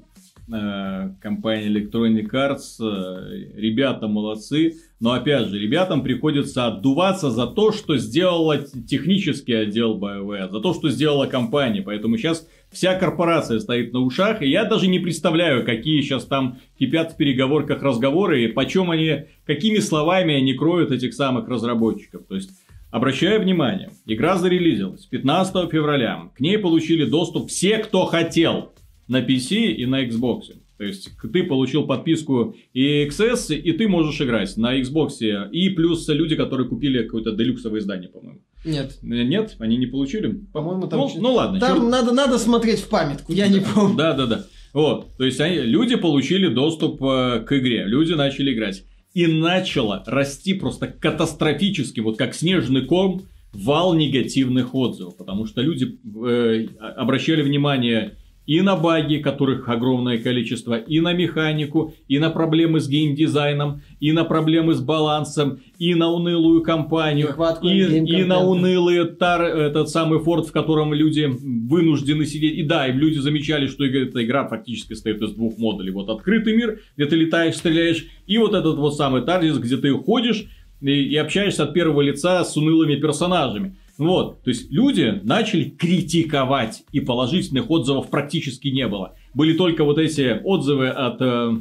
Э, 0.51 1.11
компания 1.21 1.67
Electronic 1.67 2.31
Arts, 2.31 2.83
э, 2.83 3.51
ребята 3.55 4.07
молодцы, 4.07 4.77
но 5.01 5.13
опять 5.13 5.47
же, 5.47 5.59
ребятам 5.59 6.03
приходится 6.03 6.67
отдуваться 6.67 7.31
за 7.31 7.47
то, 7.47 7.71
что 7.71 7.97
сделала 7.97 8.59
технический 8.59 9.53
отдел 9.53 9.99
BioWare, 9.99 10.51
за 10.51 10.59
то, 10.59 10.75
что 10.75 10.89
сделала 10.89 11.25
компания, 11.25 11.81
поэтому 11.81 12.17
сейчас 12.17 12.47
вся 12.71 12.93
корпорация 12.93 13.59
стоит 13.59 13.93
на 13.93 14.01
ушах, 14.01 14.43
и 14.43 14.47
я 14.47 14.63
даже 14.63 14.87
не 14.87 14.99
представляю, 14.99 15.65
какие 15.65 16.01
сейчас 16.01 16.25
там 16.25 16.59
кипят 16.77 17.13
в 17.13 17.17
переговорках 17.17 17.81
разговоры, 17.81 18.43
и 18.43 18.47
почем 18.47 18.91
они, 18.91 19.25
какими 19.43 19.79
словами 19.79 20.35
они 20.35 20.53
кроют 20.53 20.91
этих 20.91 21.15
самых 21.15 21.49
разработчиков. 21.49 22.27
То 22.27 22.35
есть, 22.35 22.51
обращаю 22.91 23.41
внимание, 23.41 23.89
игра 24.05 24.37
зарелизилась 24.37 25.07
15 25.07 25.71
февраля, 25.71 26.29
к 26.35 26.39
ней 26.39 26.59
получили 26.59 27.05
доступ 27.05 27.49
все, 27.49 27.79
кто 27.79 28.05
хотел, 28.05 28.71
на 29.07 29.19
PC 29.21 29.71
и 29.71 29.85
на 29.87 30.05
Xbox. 30.05 30.43
То 30.81 30.85
есть, 30.87 31.11
ты 31.31 31.43
получил 31.43 31.85
подписку 31.85 32.55
и 32.73 33.05
XS, 33.07 33.55
и 33.55 33.71
ты 33.73 33.87
можешь 33.87 34.19
играть 34.19 34.57
на 34.57 34.79
Xbox, 34.81 35.09
и 35.51 35.69
плюс 35.69 36.07
люди, 36.07 36.35
которые 36.35 36.67
купили 36.67 37.03
какое-то 37.03 37.33
делюксовое 37.33 37.81
издание, 37.81 38.09
по-моему. 38.09 38.39
Нет, 38.65 38.97
Э, 39.03 39.05
Нет, 39.23 39.57
они 39.59 39.77
не 39.77 39.85
получили? 39.85 40.41
по-моему, 40.51 40.87
там... 40.87 41.01
Ну, 41.01 41.07
чё- 41.07 41.21
ну 41.21 41.33
ладно, 41.33 41.59
Там 41.59 41.77
чёрт- 41.83 41.87
надо, 41.91 42.13
надо 42.13 42.39
смотреть 42.39 42.79
в 42.79 42.89
памятку, 42.89 43.31
я 43.31 43.47
не 43.47 43.59
помню. 43.59 43.95
Да, 43.95 44.13
да, 44.13 44.25
да. 44.25 44.45
Вот, 44.73 45.15
то 45.19 45.23
есть 45.23 45.39
они, 45.39 45.57
люди 45.59 45.97
получили 45.97 46.47
доступ 46.47 46.99
э, 47.03 47.43
к 47.47 47.55
игре, 47.59 47.83
люди 47.85 48.13
начали 48.13 48.51
играть. 48.51 48.83
И 49.13 49.27
начало 49.27 50.03
расти 50.07 50.55
просто 50.55 50.87
катастрофически, 50.87 51.99
вот 51.99 52.17
как 52.17 52.33
снежный 52.33 52.85
ком, 52.85 53.27
вал 53.53 53.93
негативных 53.93 54.73
отзывов. 54.73 55.15
Потому 55.15 55.45
что 55.45 55.61
люди 55.61 55.99
э, 56.25 56.65
обращали 56.79 57.43
внимание 57.43 58.15
и 58.51 58.59
на 58.59 58.75
баги, 58.75 59.19
которых 59.19 59.69
огромное 59.69 60.17
количество, 60.17 60.77
и 60.77 60.99
на 60.99 61.13
механику, 61.13 61.93
и 62.09 62.19
на 62.19 62.29
проблемы 62.29 62.81
с 62.81 62.89
геймдизайном, 62.89 63.81
и 64.01 64.11
на 64.11 64.25
проблемы 64.25 64.73
с 64.73 64.81
балансом, 64.81 65.61
и 65.79 65.95
на 65.95 66.09
унылую 66.09 66.61
компанию, 66.61 67.27
Нехватку 67.27 67.69
и, 67.69 67.79
и 67.79 68.23
на 68.25 68.39
унылый 68.41 69.05
тар, 69.05 69.41
этот 69.41 69.87
самый 69.89 70.19
форт, 70.19 70.47
в 70.47 70.51
котором 70.51 70.93
люди 70.93 71.31
вынуждены 71.31 72.25
сидеть. 72.25 72.57
И 72.57 72.63
да, 72.63 72.87
и 72.87 72.91
люди 72.91 73.19
замечали, 73.19 73.67
что 73.67 73.85
эта 73.85 74.21
игра 74.21 74.45
фактически 74.49 74.95
состоит 74.95 75.21
из 75.21 75.31
двух 75.31 75.57
модулей. 75.57 75.91
Вот 75.93 76.09
открытый 76.09 76.53
мир, 76.53 76.81
где 76.97 77.05
ты 77.05 77.15
летаешь, 77.15 77.55
стреляешь, 77.55 78.05
и 78.27 78.37
вот 78.37 78.53
этот 78.53 78.75
вот 78.75 78.97
самый 78.97 79.21
Тардис, 79.21 79.59
где 79.59 79.77
ты 79.77 79.93
ходишь 79.93 80.47
и, 80.81 80.91
и 80.91 81.15
общаешься 81.15 81.63
от 81.63 81.73
первого 81.73 82.01
лица 82.01 82.43
с 82.43 82.57
унылыми 82.57 82.95
персонажами. 82.95 83.77
Вот, 84.01 84.41
то 84.41 84.49
есть 84.49 84.71
люди 84.71 85.19
начали 85.21 85.65
критиковать, 85.65 86.83
и 86.91 86.99
положительных 86.99 87.69
отзывов 87.69 88.09
практически 88.09 88.69
не 88.69 88.87
было. 88.87 89.15
Были 89.35 89.53
только 89.55 89.83
вот 89.83 89.99
эти 89.99 90.41
отзывы 90.43 90.87
от 90.87 91.21
э, 91.21 91.51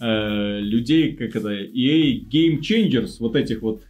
э, 0.00 0.60
людей, 0.60 1.12
как 1.12 1.36
это, 1.36 1.50
EA 1.52 2.22
Game 2.22 2.60
Changers, 2.60 3.16
вот 3.20 3.36
этих 3.36 3.60
вот 3.60 3.82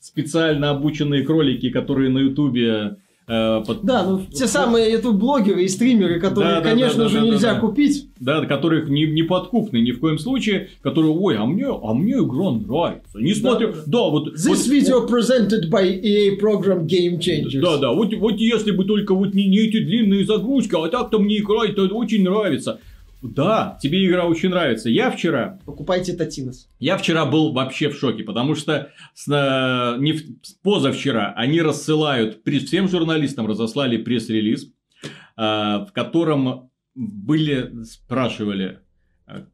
специально 0.00 0.70
обученные 0.70 1.24
кролики, 1.26 1.68
которые 1.68 2.08
на 2.08 2.20
Ютубе 2.20 2.96
под- 3.26 3.82
Да, 3.82 4.04
ну 4.04 4.22
те 4.32 4.46
самые 4.46 4.90
YouTube-блогеры 4.92 5.64
и 5.64 5.68
стримеры, 5.68 6.20
которые, 6.20 6.56
Да, 6.56 6.60
да, 6.60 6.70
конечно 6.70 7.04
да, 7.04 7.08
же, 7.08 7.20
нельзя 7.20 7.54
купить. 7.56 8.08
да, 8.20 8.44
которых 8.44 8.88
не, 8.88 9.04
не 9.06 9.22
подкупны 9.24 9.78
ни 9.78 9.90
в 9.90 9.98
коем 9.98 10.18
случае, 10.18 10.68
которые, 10.80 11.12
ой, 11.12 11.36
а 11.36 11.44
мне, 11.44 11.66
а 11.66 11.92
мне 11.92 12.12
игра 12.12 12.52
нравится. 12.52 13.18
Не 13.18 13.34
смотрю, 13.34 13.74
да, 13.86 14.02
вот... 14.08 14.34
This 14.34 14.48
вот- 14.48 14.68
video 14.68 15.08
presented 15.08 15.68
by 15.70 16.00
EA 16.00 16.38
Program 16.40 16.86
Game 16.86 17.18
Changers. 17.18 17.60
Да, 17.60 17.78
да, 17.78 17.92
вот, 17.92 18.14
вот 18.14 18.38
если 18.38 18.70
бы 18.70 18.84
только 18.84 19.14
вот 19.14 19.34
не, 19.34 19.46
не 19.48 19.58
эти 19.58 19.80
длинные 19.80 20.24
загрузки, 20.24 20.76
а 20.76 20.88
так-то 20.88 21.18
мне 21.18 21.38
игра 21.38 21.66
это 21.66 21.82
очень 21.82 22.22
нравится. 22.22 22.78
Да, 23.22 23.78
тебе 23.82 24.06
игра 24.06 24.24
очень 24.26 24.50
нравится. 24.50 24.88
Я 24.90 25.10
вчера, 25.10 25.58
Покупайте 25.64 26.14
Татинос. 26.14 26.68
я 26.78 26.96
вчера 26.96 27.24
был 27.26 27.52
вообще 27.52 27.88
в 27.88 27.96
шоке, 27.96 28.22
потому 28.24 28.54
что 28.54 28.90
с, 29.14 29.26
э, 29.28 29.96
не 30.00 30.12
в- 30.12 30.22
позавчера 30.62 31.32
они 31.36 31.60
рассылают, 31.62 32.42
всем 32.44 32.88
журналистам 32.88 33.46
разослали 33.46 33.96
пресс-релиз, 33.96 34.64
э, 34.64 35.08
в 35.38 35.88
котором 35.92 36.70
были, 36.94 37.82
спрашивали, 37.84 38.80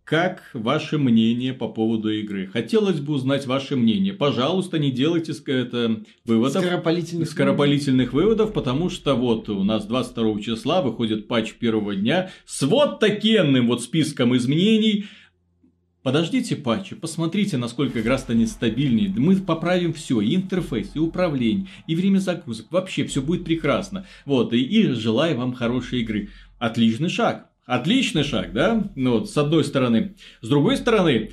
как 0.04 0.50
ваше 0.52 0.98
мнение 0.98 1.54
по 1.54 1.66
поводу 1.68 2.11
игры. 2.11 2.46
Хотелось 2.46 3.00
бы 3.00 3.14
узнать 3.14 3.46
ваше 3.46 3.74
мнение. 3.74 4.12
Пожалуйста, 4.12 4.78
не 4.78 4.90
делайте 4.90 5.32
это, 5.46 6.02
выводов 6.26 6.62
Скоропалительных. 6.62 7.28
скоропалительных 7.30 8.12
выводов, 8.12 8.52
потому 8.52 8.90
что 8.90 9.14
вот 9.14 9.48
у 9.48 9.64
нас 9.64 9.87
22 9.87 10.40
числа 10.42 10.82
выходит 10.82 11.26
патч 11.26 11.54
первого 11.54 11.94
дня 11.94 12.30
с 12.44 12.62
вот 12.62 13.00
таким 13.00 13.66
вот 13.66 13.82
списком 13.82 14.37
изменений. 14.37 15.06
Подождите 16.02 16.56
патчи, 16.56 16.96
посмотрите, 16.96 17.56
насколько 17.56 18.00
игра 18.00 18.18
станет 18.18 18.48
стабильнее. 18.48 19.08
Мы 19.16 19.37
поправим 19.37 19.94
все, 19.94 20.20
и 20.20 20.35
интерфейс, 20.35 20.90
и 20.94 20.98
управление, 20.98 21.68
и 21.87 21.94
время 21.94 22.18
загрузок. 22.18 22.66
Вообще 22.70 23.04
все 23.04 23.22
будет 23.22 23.44
прекрасно. 23.44 24.04
Вот, 24.26 24.52
и, 24.52 24.61
и 24.61 24.88
желаю 24.88 25.38
вам 25.38 25.54
хорошей 25.54 26.00
игры. 26.00 26.28
Отличный 26.58 27.08
шаг. 27.08 27.51
Отличный 27.66 28.25
шаг, 28.25 28.53
да? 28.53 28.90
Ну 28.96 29.18
вот, 29.20 29.31
с 29.31 29.37
одной 29.37 29.64
стороны. 29.64 30.14
С 30.40 30.48
другой 30.48 30.77
стороны, 30.77 31.31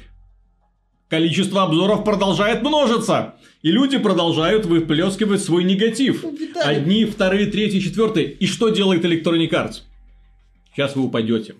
количество 1.10 1.64
обзоров 1.64 2.04
продолжает 2.04 2.62
множиться. 2.62 3.36
И 3.62 3.72
люди 3.72 3.98
продолжают 3.98 4.66
выплескивать 4.66 5.44
свой 5.44 5.64
негатив. 5.66 6.24
Виталий, 6.24 6.78
Одни, 6.78 7.06
вторые, 7.06 7.48
третьи, 7.48 7.80
четвертые. 7.80 8.32
И 8.32 8.46
что 8.48 8.70
делает 8.70 9.04
Electronic 9.04 9.50
Arts? 9.50 9.82
Сейчас 10.74 10.96
вы 10.96 11.04
упадете. 11.04 11.56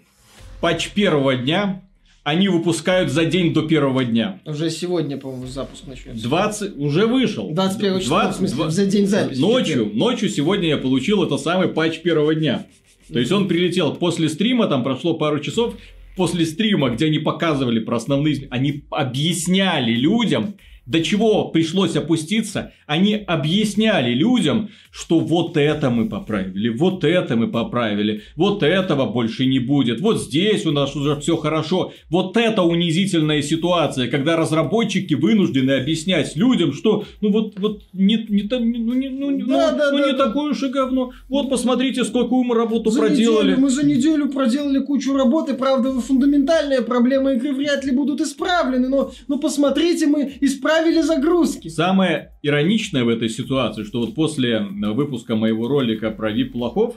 Патч 0.62 0.90
первого 0.92 1.36
дня 1.36 1.82
они 2.24 2.48
выпускают 2.48 3.12
за 3.12 3.26
день 3.26 3.54
до 3.54 3.64
первого 3.64 4.06
дня. 4.06 4.40
Уже 4.46 4.70
сегодня, 4.70 5.18
по-моему, 5.18 5.48
запуск 5.48 5.88
начнется. 5.88 6.22
20 6.24 6.78
уже 6.78 7.08
вышел. 7.08 7.50
21 7.52 8.00
числа, 8.02 8.24
20 8.24 8.36
в 8.36 8.38
смысле, 8.38 8.56
два- 8.58 8.70
за 8.70 8.86
день 8.86 9.08
записи. 9.08 9.40
Ночью, 9.42 9.92
ночью 9.94 10.30
сегодня 10.30 10.68
я 10.70 10.78
получил 10.78 11.24
это 11.24 11.38
самый 11.38 11.70
патч 11.70 12.02
первого 12.02 12.36
дня. 12.36 12.68
То 13.12 13.20
есть 13.20 13.32
он 13.32 13.48
прилетел 13.48 13.94
после 13.96 14.30
стрима, 14.30 14.68
там 14.68 14.84
прошло 14.84 15.16
пару 15.16 15.40
часов, 15.40 15.76
после 16.16 16.46
стрима, 16.46 16.90
где 16.90 17.06
они 17.06 17.20
показывали 17.20 17.80
про 17.80 17.98
основные, 17.98 18.48
они 18.52 18.84
объясняли 18.92 19.94
людям 19.94 20.56
до 20.90 21.04
чего 21.04 21.46
пришлось 21.50 21.96
опуститься, 21.96 22.74
они 22.88 23.14
объясняли 23.14 24.12
людям, 24.12 24.70
что 24.92 25.20
вот 25.20 25.56
это 25.56 25.92
мы 25.92 26.10
поправили, 26.10 26.70
вот 26.70 27.04
это 27.04 27.36
мы 27.36 27.48
поправили, 27.48 28.24
вот 28.36 28.64
этого 28.64 29.06
больше 29.06 29.46
не 29.46 29.60
будет, 29.60 30.02
вот 30.02 30.20
здесь 30.20 30.66
у 30.66 30.72
нас 30.72 30.96
уже 30.96 31.16
все 31.20 31.38
хорошо. 31.38 31.94
Вот 32.10 32.36
это 32.38 32.64
унизительная 32.64 33.44
ситуация, 33.44 34.10
когда 34.10 34.36
разработчики 34.36 35.14
вынуждены 35.14 35.74
объяснять 35.74 36.36
людям, 36.36 36.74
что 36.74 37.06
ну 37.22 37.32
вот, 37.32 37.60
вот 37.60 37.84
не, 37.94 38.26
не, 38.28 38.48
ну, 38.50 38.94
не, 38.94 39.10
ну, 39.10 39.30
да, 39.46 39.72
ну, 39.72 39.78
да, 39.78 39.92
ну, 39.92 39.98
да, 40.00 40.08
не 40.08 40.18
да. 40.18 40.26
такое 40.26 40.54
уж 40.54 40.64
и 40.64 40.70
говно. 40.70 41.12
Вот 41.28 41.52
посмотрите, 41.52 42.04
сколько 42.04 42.34
мы 42.34 42.56
работу 42.56 42.90
за 42.90 43.00
проделали. 43.00 43.50
Неделю, 43.50 43.62
мы 43.62 43.70
за 43.70 43.86
неделю 43.86 44.30
проделали 44.30 44.80
кучу 44.80 45.14
работы, 45.14 45.54
правда, 45.54 45.92
фундаментальные 46.02 46.82
проблемы 46.82 47.36
игры 47.36 47.54
вряд 47.54 47.86
ли 47.86 47.92
будут 47.92 48.22
исправлены, 48.22 48.90
но, 48.90 49.12
но 49.28 49.38
посмотрите, 49.38 50.08
мы 50.08 50.34
исправили 50.42 50.79
загрузки. 51.04 51.68
Самое 51.68 52.32
ироничное 52.42 53.04
в 53.04 53.10
этой 53.10 53.30
ситуации, 53.30 53.84
что 53.84 54.02
вот 54.02 54.16
после 54.16 54.60
выпуска 54.60 55.36
моего 55.36 55.68
ролика 55.68 56.12
про 56.12 56.32
VIP-лохов, 56.32 56.96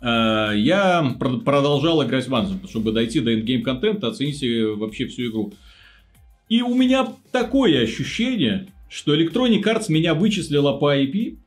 э, 0.00 0.52
я 0.56 1.16
продолжал 1.44 2.04
играть 2.04 2.28
в 2.28 2.34
Anthem, 2.34 2.68
чтобы 2.68 2.92
дойти 2.92 3.20
до 3.20 3.34
эндгейм 3.34 3.62
контента, 3.62 4.08
оценить 4.08 4.42
вообще 4.78 5.06
всю 5.06 5.30
игру. 5.30 5.52
И 6.48 6.62
у 6.62 6.74
меня 6.74 7.08
такое 7.32 7.82
ощущение, 7.82 8.68
что 8.88 9.14
Electronic 9.14 9.62
Arts 9.62 9.86
меня 9.88 10.14
вычислила 10.14 10.72
по 10.74 10.96
IP, 10.96 11.38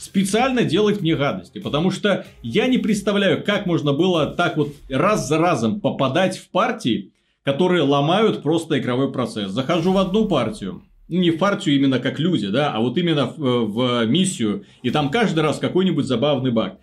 специально 0.00 0.64
делать 0.64 1.02
мне 1.02 1.14
гадости. 1.14 1.58
Потому 1.58 1.90
что 1.90 2.26
я 2.42 2.66
не 2.66 2.78
представляю, 2.78 3.44
как 3.44 3.66
можно 3.66 3.92
было 3.92 4.26
так 4.26 4.56
вот 4.56 4.74
раз 4.88 5.28
за 5.28 5.38
разом 5.38 5.80
попадать 5.80 6.38
в 6.38 6.48
партии, 6.48 7.12
которые 7.44 7.82
ломают 7.82 8.42
просто 8.42 8.78
игровой 8.78 9.12
процесс. 9.12 9.50
Захожу 9.50 9.92
в 9.92 9.98
одну 9.98 10.26
партию, 10.26 10.82
не 11.08 11.30
в 11.30 11.38
партию 11.38 11.76
именно 11.76 11.98
как 11.98 12.18
люди, 12.18 12.48
да, 12.48 12.72
а 12.72 12.80
вот 12.80 12.96
именно 12.98 13.26
в, 13.26 13.64
в 13.66 14.06
миссию, 14.06 14.64
и 14.82 14.90
там 14.90 15.10
каждый 15.10 15.40
раз 15.40 15.58
какой-нибудь 15.58 16.04
забавный 16.04 16.50
баг. 16.50 16.78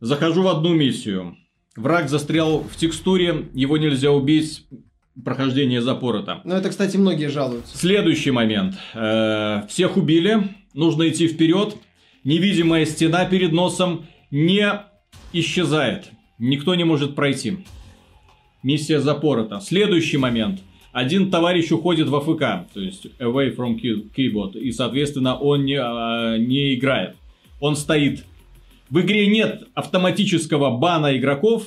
Захожу 0.00 0.42
в 0.42 0.48
одну 0.48 0.74
миссию, 0.74 1.36
враг 1.76 2.08
застрял 2.08 2.60
в 2.60 2.76
текстуре, 2.76 3.48
его 3.52 3.76
нельзя 3.76 4.10
убить, 4.12 4.64
прохождение 5.24 5.82
запора 5.82 6.22
там. 6.22 6.40
Ну, 6.44 6.54
это, 6.54 6.70
кстати, 6.70 6.96
многие 6.96 7.28
жалуются. 7.28 7.76
Следующий 7.76 8.30
момент. 8.30 8.76
Э, 8.94 9.62
всех 9.68 9.96
убили, 9.96 10.54
нужно 10.74 11.08
идти 11.08 11.26
вперед, 11.26 11.76
невидимая 12.24 12.84
стена 12.86 13.24
перед 13.24 13.52
носом 13.52 14.06
не 14.30 14.64
исчезает, 15.32 16.10
никто 16.38 16.74
не 16.74 16.84
может 16.84 17.14
пройти. 17.14 17.58
Миссия 18.68 19.00
запорота. 19.00 19.60
Следующий 19.60 20.18
момент. 20.18 20.60
Один 20.92 21.30
товарищ 21.30 21.72
уходит 21.72 22.08
в 22.08 22.16
АФК, 22.16 22.70
то 22.74 22.80
есть 22.80 23.06
away 23.18 23.56
from 23.56 23.80
keyboard, 23.80 24.58
и, 24.58 24.72
соответственно, 24.72 25.38
он 25.38 25.64
не, 25.64 25.80
а, 25.80 26.36
не 26.36 26.74
играет. 26.74 27.16
Он 27.60 27.76
стоит. 27.76 28.26
В 28.90 29.00
игре 29.00 29.26
нет 29.26 29.62
автоматического 29.72 30.76
бана 30.76 31.16
игроков, 31.16 31.62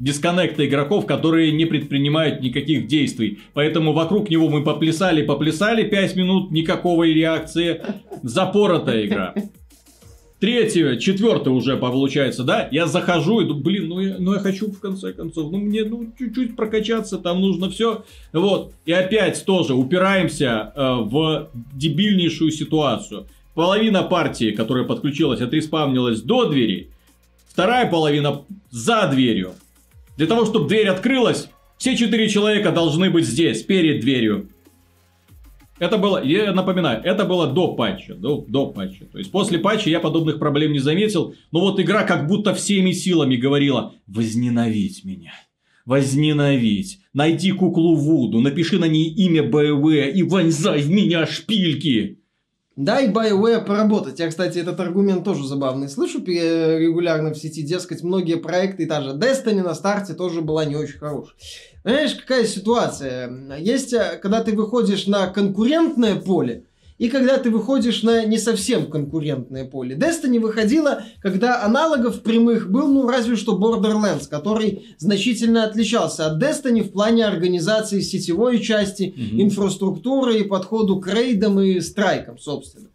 дисконнекта 0.00 0.66
игроков, 0.66 1.06
которые 1.06 1.52
не 1.52 1.64
предпринимают 1.64 2.40
никаких 2.40 2.88
действий. 2.88 3.38
Поэтому 3.54 3.92
вокруг 3.92 4.30
него 4.30 4.48
мы 4.48 4.64
поплясали, 4.64 5.24
поплясали 5.24 5.88
5 5.88 6.16
минут, 6.16 6.50
никакого 6.50 7.04
реакции. 7.04 7.82
Запоротая 8.24 9.06
игра. 9.06 9.32
Третье, 10.40 10.96
четвертое 10.98 11.50
уже 11.50 11.76
получается, 11.76 12.44
да, 12.44 12.68
я 12.70 12.86
захожу 12.86 13.40
и 13.40 13.44
думаю, 13.44 13.64
блин, 13.64 13.88
ну 13.88 14.00
я, 14.00 14.16
ну 14.20 14.34
я 14.34 14.38
хочу 14.38 14.70
в 14.70 14.78
конце 14.78 15.12
концов, 15.12 15.50
ну 15.50 15.58
мне 15.58 15.82
ну 15.82 16.12
чуть-чуть 16.16 16.54
прокачаться, 16.54 17.18
там 17.18 17.40
нужно 17.40 17.70
все, 17.70 18.04
вот, 18.32 18.72
и 18.86 18.92
опять 18.92 19.44
тоже 19.44 19.74
упираемся 19.74 20.72
э, 20.76 20.94
в 21.00 21.48
дебильнейшую 21.74 22.52
ситуацию. 22.52 23.26
Половина 23.54 24.04
партии, 24.04 24.52
которая 24.52 24.84
подключилась, 24.84 25.40
отреспавнилась 25.40 26.22
до 26.22 26.44
двери, 26.44 26.90
вторая 27.48 27.90
половина 27.90 28.42
за 28.70 29.08
дверью. 29.08 29.54
Для 30.16 30.28
того, 30.28 30.44
чтобы 30.44 30.68
дверь 30.68 30.86
открылась, 30.86 31.48
все 31.78 31.96
четыре 31.96 32.28
человека 32.28 32.70
должны 32.70 33.10
быть 33.10 33.26
здесь, 33.26 33.64
перед 33.64 34.02
дверью. 34.02 34.48
Это 35.78 35.96
было, 35.96 36.22
я 36.22 36.52
напоминаю, 36.52 37.02
это 37.04 37.24
было 37.24 37.46
до 37.46 37.74
патча, 37.74 38.14
до, 38.14 38.44
до 38.48 38.66
патча. 38.66 39.04
То 39.06 39.18
есть 39.18 39.30
после 39.30 39.58
патча 39.58 39.90
я 39.90 40.00
подобных 40.00 40.38
проблем 40.38 40.72
не 40.72 40.80
заметил, 40.80 41.34
но 41.52 41.60
вот 41.60 41.78
игра 41.78 42.02
как 42.02 42.26
будто 42.26 42.54
всеми 42.54 42.92
силами 42.92 43.36
говорила 43.36 43.94
«возненавидь 44.06 45.04
меня». 45.04 45.32
Возненавидь. 45.84 47.00
Найди 47.14 47.52
куклу 47.52 47.94
Вуду, 47.94 48.40
напиши 48.40 48.78
на 48.78 48.86
ней 48.86 49.08
имя 49.08 49.42
БВ 49.42 50.14
и 50.14 50.22
вонзай 50.22 50.82
в 50.82 50.90
меня 50.90 51.26
шпильки. 51.26 52.17
Дай 52.78 53.08
BioWare 53.08 53.64
поработать. 53.64 54.20
Я, 54.20 54.28
кстати, 54.28 54.60
этот 54.60 54.78
аргумент 54.78 55.24
тоже 55.24 55.48
забавный. 55.48 55.88
Слышу 55.88 56.20
регулярно 56.24 57.34
в 57.34 57.36
сети, 57.36 57.62
дескать, 57.62 58.04
многие 58.04 58.36
проекты, 58.36 58.84
и 58.84 58.86
та 58.86 59.02
же 59.02 59.16
Destiny 59.16 59.64
на 59.64 59.74
старте 59.74 60.14
тоже 60.14 60.42
была 60.42 60.64
не 60.64 60.76
очень 60.76 61.00
хорошая. 61.00 61.34
Знаешь, 61.82 62.14
какая 62.14 62.44
ситуация? 62.44 63.56
Есть, 63.58 63.92
э, 63.92 64.16
когда 64.22 64.44
ты 64.44 64.52
выходишь 64.52 65.08
на 65.08 65.26
конкурентное 65.26 66.14
поле, 66.20 66.66
и 66.98 67.08
когда 67.08 67.38
ты 67.38 67.50
выходишь 67.50 68.02
на 68.02 68.24
не 68.24 68.38
совсем 68.38 68.90
конкурентное 68.90 69.64
поле. 69.64 69.96
Destiny 69.96 70.40
выходила, 70.40 71.04
когда 71.22 71.64
аналогов 71.64 72.22
прямых 72.22 72.70
был, 72.70 72.88
ну, 72.88 73.08
разве 73.08 73.36
что 73.36 73.56
Borderlands, 73.56 74.28
который 74.28 74.96
значительно 74.98 75.64
отличался 75.64 76.26
от 76.26 76.42
Destiny 76.42 76.82
в 76.82 76.92
плане 76.92 77.24
организации 77.24 78.00
сетевой 78.00 78.60
части, 78.60 79.14
mm 79.16 79.38
инфраструктуры 79.38 80.40
и 80.40 80.44
подходу 80.44 81.00
к 81.00 81.06
рейдам 81.06 81.60
и 81.60 81.80
страйкам, 81.80 82.38
собственно. 82.38 82.88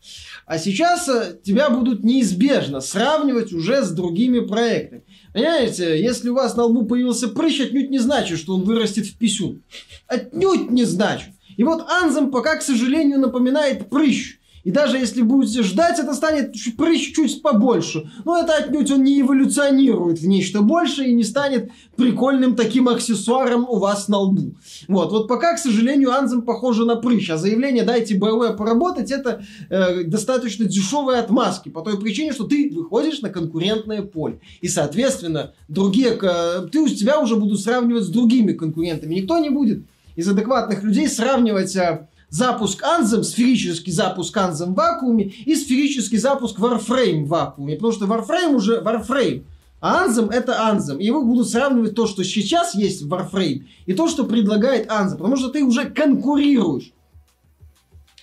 А 0.45 0.57
сейчас 0.57 1.07
э, 1.07 1.37
тебя 1.41 1.69
будут 1.69 2.03
неизбежно 2.03 2.81
сравнивать 2.81 3.53
уже 3.53 3.83
с 3.83 3.91
другими 3.91 4.41
проектами. 4.41 5.03
Понимаете, 5.33 6.01
если 6.01 6.29
у 6.29 6.35
вас 6.35 6.57
на 6.57 6.65
лбу 6.65 6.85
появился 6.85 7.29
прыщ, 7.29 7.61
отнюдь 7.61 7.89
не 7.89 7.99
значит, 7.99 8.39
что 8.39 8.55
он 8.55 8.63
вырастет 8.63 9.05
в 9.05 9.17
писюн. 9.17 9.63
Отнюдь 10.07 10.69
не 10.69 10.83
значит. 10.83 11.29
И 11.57 11.63
вот 11.63 11.85
Анзем 11.89 12.31
пока, 12.31 12.55
к 12.57 12.61
сожалению, 12.61 13.19
напоминает 13.19 13.89
прыщ. 13.89 14.39
И 14.63 14.71
даже 14.71 14.97
если 14.97 15.21
будете 15.21 15.61
ждать, 15.61 15.99
это 15.99 16.13
станет 16.13 16.53
прыщ 16.77 17.13
чуть 17.13 17.41
побольше. 17.41 18.09
Но 18.23 18.37
это 18.37 18.55
отнюдь 18.55 18.91
он 18.91 19.03
не 19.03 19.19
эволюционирует 19.19 20.19
в 20.19 20.27
нечто 20.27 20.61
большее 20.61 21.09
и 21.09 21.13
не 21.13 21.23
станет 21.23 21.69
прикольным 21.97 22.55
таким 22.55 22.87
аксессуаром 22.87 23.67
у 23.67 23.77
вас 23.77 24.07
на 24.07 24.19
лбу. 24.19 24.55
Вот, 24.87 25.11
вот 25.11 25.27
пока, 25.27 25.55
к 25.55 25.59
сожалению, 25.59 26.13
Анзем 26.13 26.43
похоже 26.43 26.85
на 26.85 26.95
прыщ. 26.95 27.29
А 27.29 27.37
заявление 27.37 27.83
«дайте 27.83 28.15
БВ 28.15 28.55
поработать» 28.57 29.11
это 29.11 29.43
э, 29.69 30.03
достаточно 30.03 30.65
дешевые 30.65 31.19
отмазки. 31.19 31.67
По 31.67 31.81
той 31.81 31.99
причине, 31.99 32.31
что 32.31 32.45
ты 32.45 32.71
выходишь 32.73 33.21
на 33.21 33.29
конкурентное 33.29 34.01
поле. 34.01 34.39
И, 34.61 34.69
соответственно, 34.69 35.53
другие, 35.67 36.17
э, 36.21 36.67
ты 36.71 36.79
у 36.79 36.87
тебя 36.87 37.19
уже 37.19 37.35
будут 37.35 37.59
сравнивать 37.59 38.05
с 38.05 38.09
другими 38.09 38.53
конкурентами. 38.53 39.15
Никто 39.15 39.37
не 39.39 39.49
будет 39.49 39.83
из 40.15 40.27
адекватных 40.27 40.83
людей 40.83 41.07
сравнивать 41.07 41.75
э, 41.75 42.07
запуск 42.29 42.83
Anthem, 42.83 43.23
сферический 43.23 43.91
запуск 43.91 44.35
Anthem 44.35 44.71
в 44.71 44.73
вакууме 44.73 45.25
и 45.45 45.55
сферический 45.55 46.17
запуск 46.17 46.59
Warframe 46.59 47.25
в 47.25 47.27
вакууме. 47.27 47.75
Потому 47.75 47.93
что 47.93 48.05
Warframe 48.05 48.55
уже 48.55 48.81
Warframe. 48.81 49.43
А 49.81 50.07
Anthem 50.07 50.31
это 50.31 50.53
Anthem. 50.53 50.97
И 50.99 51.05
его 51.05 51.23
будут 51.23 51.49
сравнивать 51.49 51.95
то, 51.95 52.07
что 52.07 52.23
сейчас 52.23 52.73
есть 52.73 53.03
в 53.03 53.13
Warframe, 53.13 53.65
и 53.85 53.93
то, 53.93 54.07
что 54.07 54.23
предлагает 54.23 54.87
Anthem. 54.87 55.17
Потому 55.17 55.35
что 55.35 55.49
ты 55.49 55.63
уже 55.63 55.85
конкурируешь. 55.85 56.91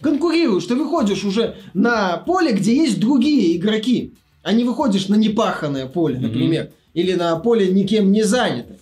Конкурируешь. 0.01 0.65
Ты 0.65 0.75
выходишь 0.75 1.25
уже 1.25 1.57
на 1.75 2.17
поле, 2.17 2.53
где 2.53 2.75
есть 2.75 2.99
другие 2.99 3.57
игроки. 3.57 4.15
А 4.43 4.53
не 4.53 4.65
выходишь 4.65 5.09
на 5.09 5.17
непаханное 5.17 5.87
поле, 5.87 6.19
например. 6.19 6.65
Mm-hmm. 6.65 6.73
Или 6.95 7.13
на 7.13 7.37
поле 7.37 7.71
никем 7.71 8.11
не 8.11 8.23
занятое. 8.23 8.79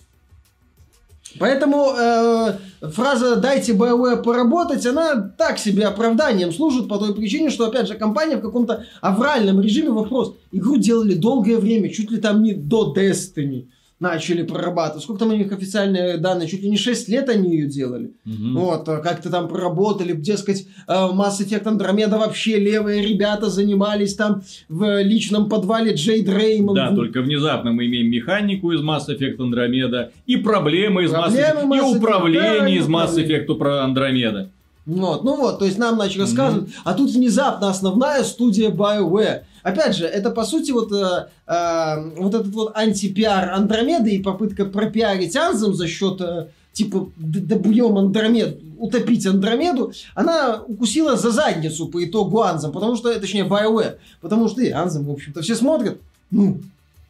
Поэтому 1.37 1.93
э, 1.95 2.57
фраза 2.81 3.35
«дайте 3.35 3.73
BioWare 3.73 4.23
поработать», 4.23 4.85
она 4.85 5.33
так 5.37 5.59
себе 5.59 5.85
оправданием 5.85 6.51
служит 6.51 6.87
по 6.87 6.97
той 6.97 7.13
причине, 7.13 7.49
что, 7.49 7.67
опять 7.67 7.87
же, 7.87 7.95
компания 7.95 8.37
в 8.37 8.41
каком-то 8.41 8.85
авральном 9.01 9.61
режиме 9.61 9.89
вопрос. 9.89 10.35
Игру 10.51 10.77
делали 10.77 11.13
долгое 11.13 11.57
время, 11.57 11.89
чуть 11.89 12.11
ли 12.11 12.17
там 12.17 12.43
не 12.43 12.53
до 12.53 12.93
Destiny 12.95 13.67
начали 13.99 14.43
прорабатывать. 14.43 15.03
Сколько 15.03 15.19
там 15.19 15.29
у 15.29 15.35
них 15.35 15.51
официальные 15.51 16.17
данные? 16.17 16.47
Чуть 16.47 16.61
ли 16.61 16.69
не 16.69 16.77
6 16.77 17.09
лет 17.09 17.29
они 17.29 17.51
ее 17.51 17.67
делали. 17.67 18.13
Угу. 18.25 18.59
Вот, 18.59 18.89
а 18.89 18.97
как-то 18.97 19.29
там 19.29 19.47
проработали, 19.47 20.13
дескать, 20.13 20.67
э, 20.87 20.91
Mass 20.91 21.39
Effect 21.41 21.63
Andromeda 21.65 22.17
вообще 22.17 22.57
левые 22.59 23.05
ребята 23.05 23.49
занимались 23.49 24.15
там 24.15 24.41
в 24.69 25.01
личном 25.01 25.49
подвале 25.49 25.93
Джейд 25.93 26.29
Реймонд. 26.29 26.75
Да, 26.75 26.95
только 26.95 27.21
внезапно 27.21 27.71
мы 27.71 27.87
имеем 27.87 28.09
механику 28.09 28.71
из 28.71 28.81
Mass 28.81 29.07
Effect 29.09 29.37
Andromeda 29.37 30.11
и 30.25 30.37
проблемы 30.37 31.03
из 31.03 31.11
проблемы 31.11 31.35
Mass 31.35 31.49
Effect, 31.49 31.67
Mass 31.67 31.79
Effect, 31.79 31.93
и 31.93 31.97
управление 31.97 32.59
да, 32.59 32.69
из 32.69 32.87
Mass 32.87 33.15
Effect 33.15 33.55
про 33.55 33.85
Andromeda. 33.85 34.49
Вот, 34.85 35.23
ну 35.23 35.35
вот, 35.35 35.59
то 35.59 35.65
есть 35.65 35.77
нам 35.77 35.97
начали 35.97 36.21
рассказывать, 36.21 36.69
mm-hmm. 36.69 36.81
а 36.83 36.93
тут 36.93 37.11
внезапно 37.11 37.69
основная 37.69 38.23
студия 38.23 38.71
BioWare. 38.71 39.41
Опять 39.63 39.95
же, 39.95 40.05
это 40.05 40.31
по 40.31 40.43
сути 40.43 40.71
вот, 40.71 40.91
э, 40.91 41.27
э, 41.47 42.09
вот 42.17 42.33
этот 42.33 42.53
вот 42.53 42.71
антипиар 42.75 43.51
Андромеды 43.51 44.11
и 44.11 44.21
попытка 44.21 44.65
пропиарить 44.65 45.35
Анзем 45.35 45.73
за 45.73 45.87
счет 45.87 46.21
э, 46.21 46.47
типа, 46.73 47.09
добьем 47.17 47.97
Андромед, 47.97 48.59
утопить 48.77 49.25
Андромеду, 49.25 49.91
она 50.15 50.63
укусила 50.65 51.17
за 51.17 51.31
задницу 51.31 51.87
по 51.87 52.03
итогу 52.03 52.41
Анзам, 52.41 52.71
потому 52.71 52.95
что, 52.95 53.13
точнее, 53.19 53.43
BioWare, 53.43 53.97
потому 54.21 54.47
что 54.47 54.61
и 54.61 54.69
Анзам, 54.69 55.05
в 55.05 55.11
общем-то, 55.11 55.41
все 55.41 55.55
смотрят, 55.55 55.99
ну, 56.31 56.59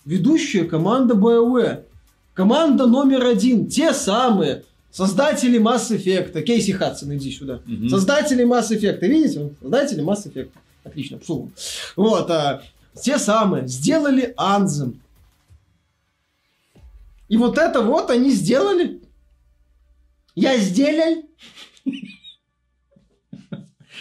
ведущая 0.06 0.64
команда 0.64 1.14
BioWare, 1.14 1.84
команда 2.34 2.88
номер 2.88 3.26
один, 3.26 3.68
те 3.68 3.94
самые, 3.94 4.64
создатели 4.92 5.60
Mass 5.60 5.92
Effect, 5.92 6.42
Кейси 6.42 6.72
Хадсон, 6.72 7.16
иди 7.16 7.32
сюда, 7.32 7.60
угу. 7.68 7.90
создатели 7.90 8.44
Mass 8.44 8.72
Effect, 8.72 9.06
видите, 9.06 9.52
создатели 9.62 10.04
Mass 10.04 10.26
Effect, 10.26 10.50
отлично, 10.84 11.18
псу. 11.18 11.52
Вот, 11.96 12.30
а, 12.32 12.64
те 13.02 13.18
самые, 13.18 13.68
сделали 13.68 14.34
Анзам, 14.38 15.00
и 17.30 17.38
вот 17.38 17.58
это 17.58 17.82
вот 17.82 18.10
они 18.10 18.32
сделали. 18.32 19.00
Я 20.36 20.58
сделал. 20.58 21.24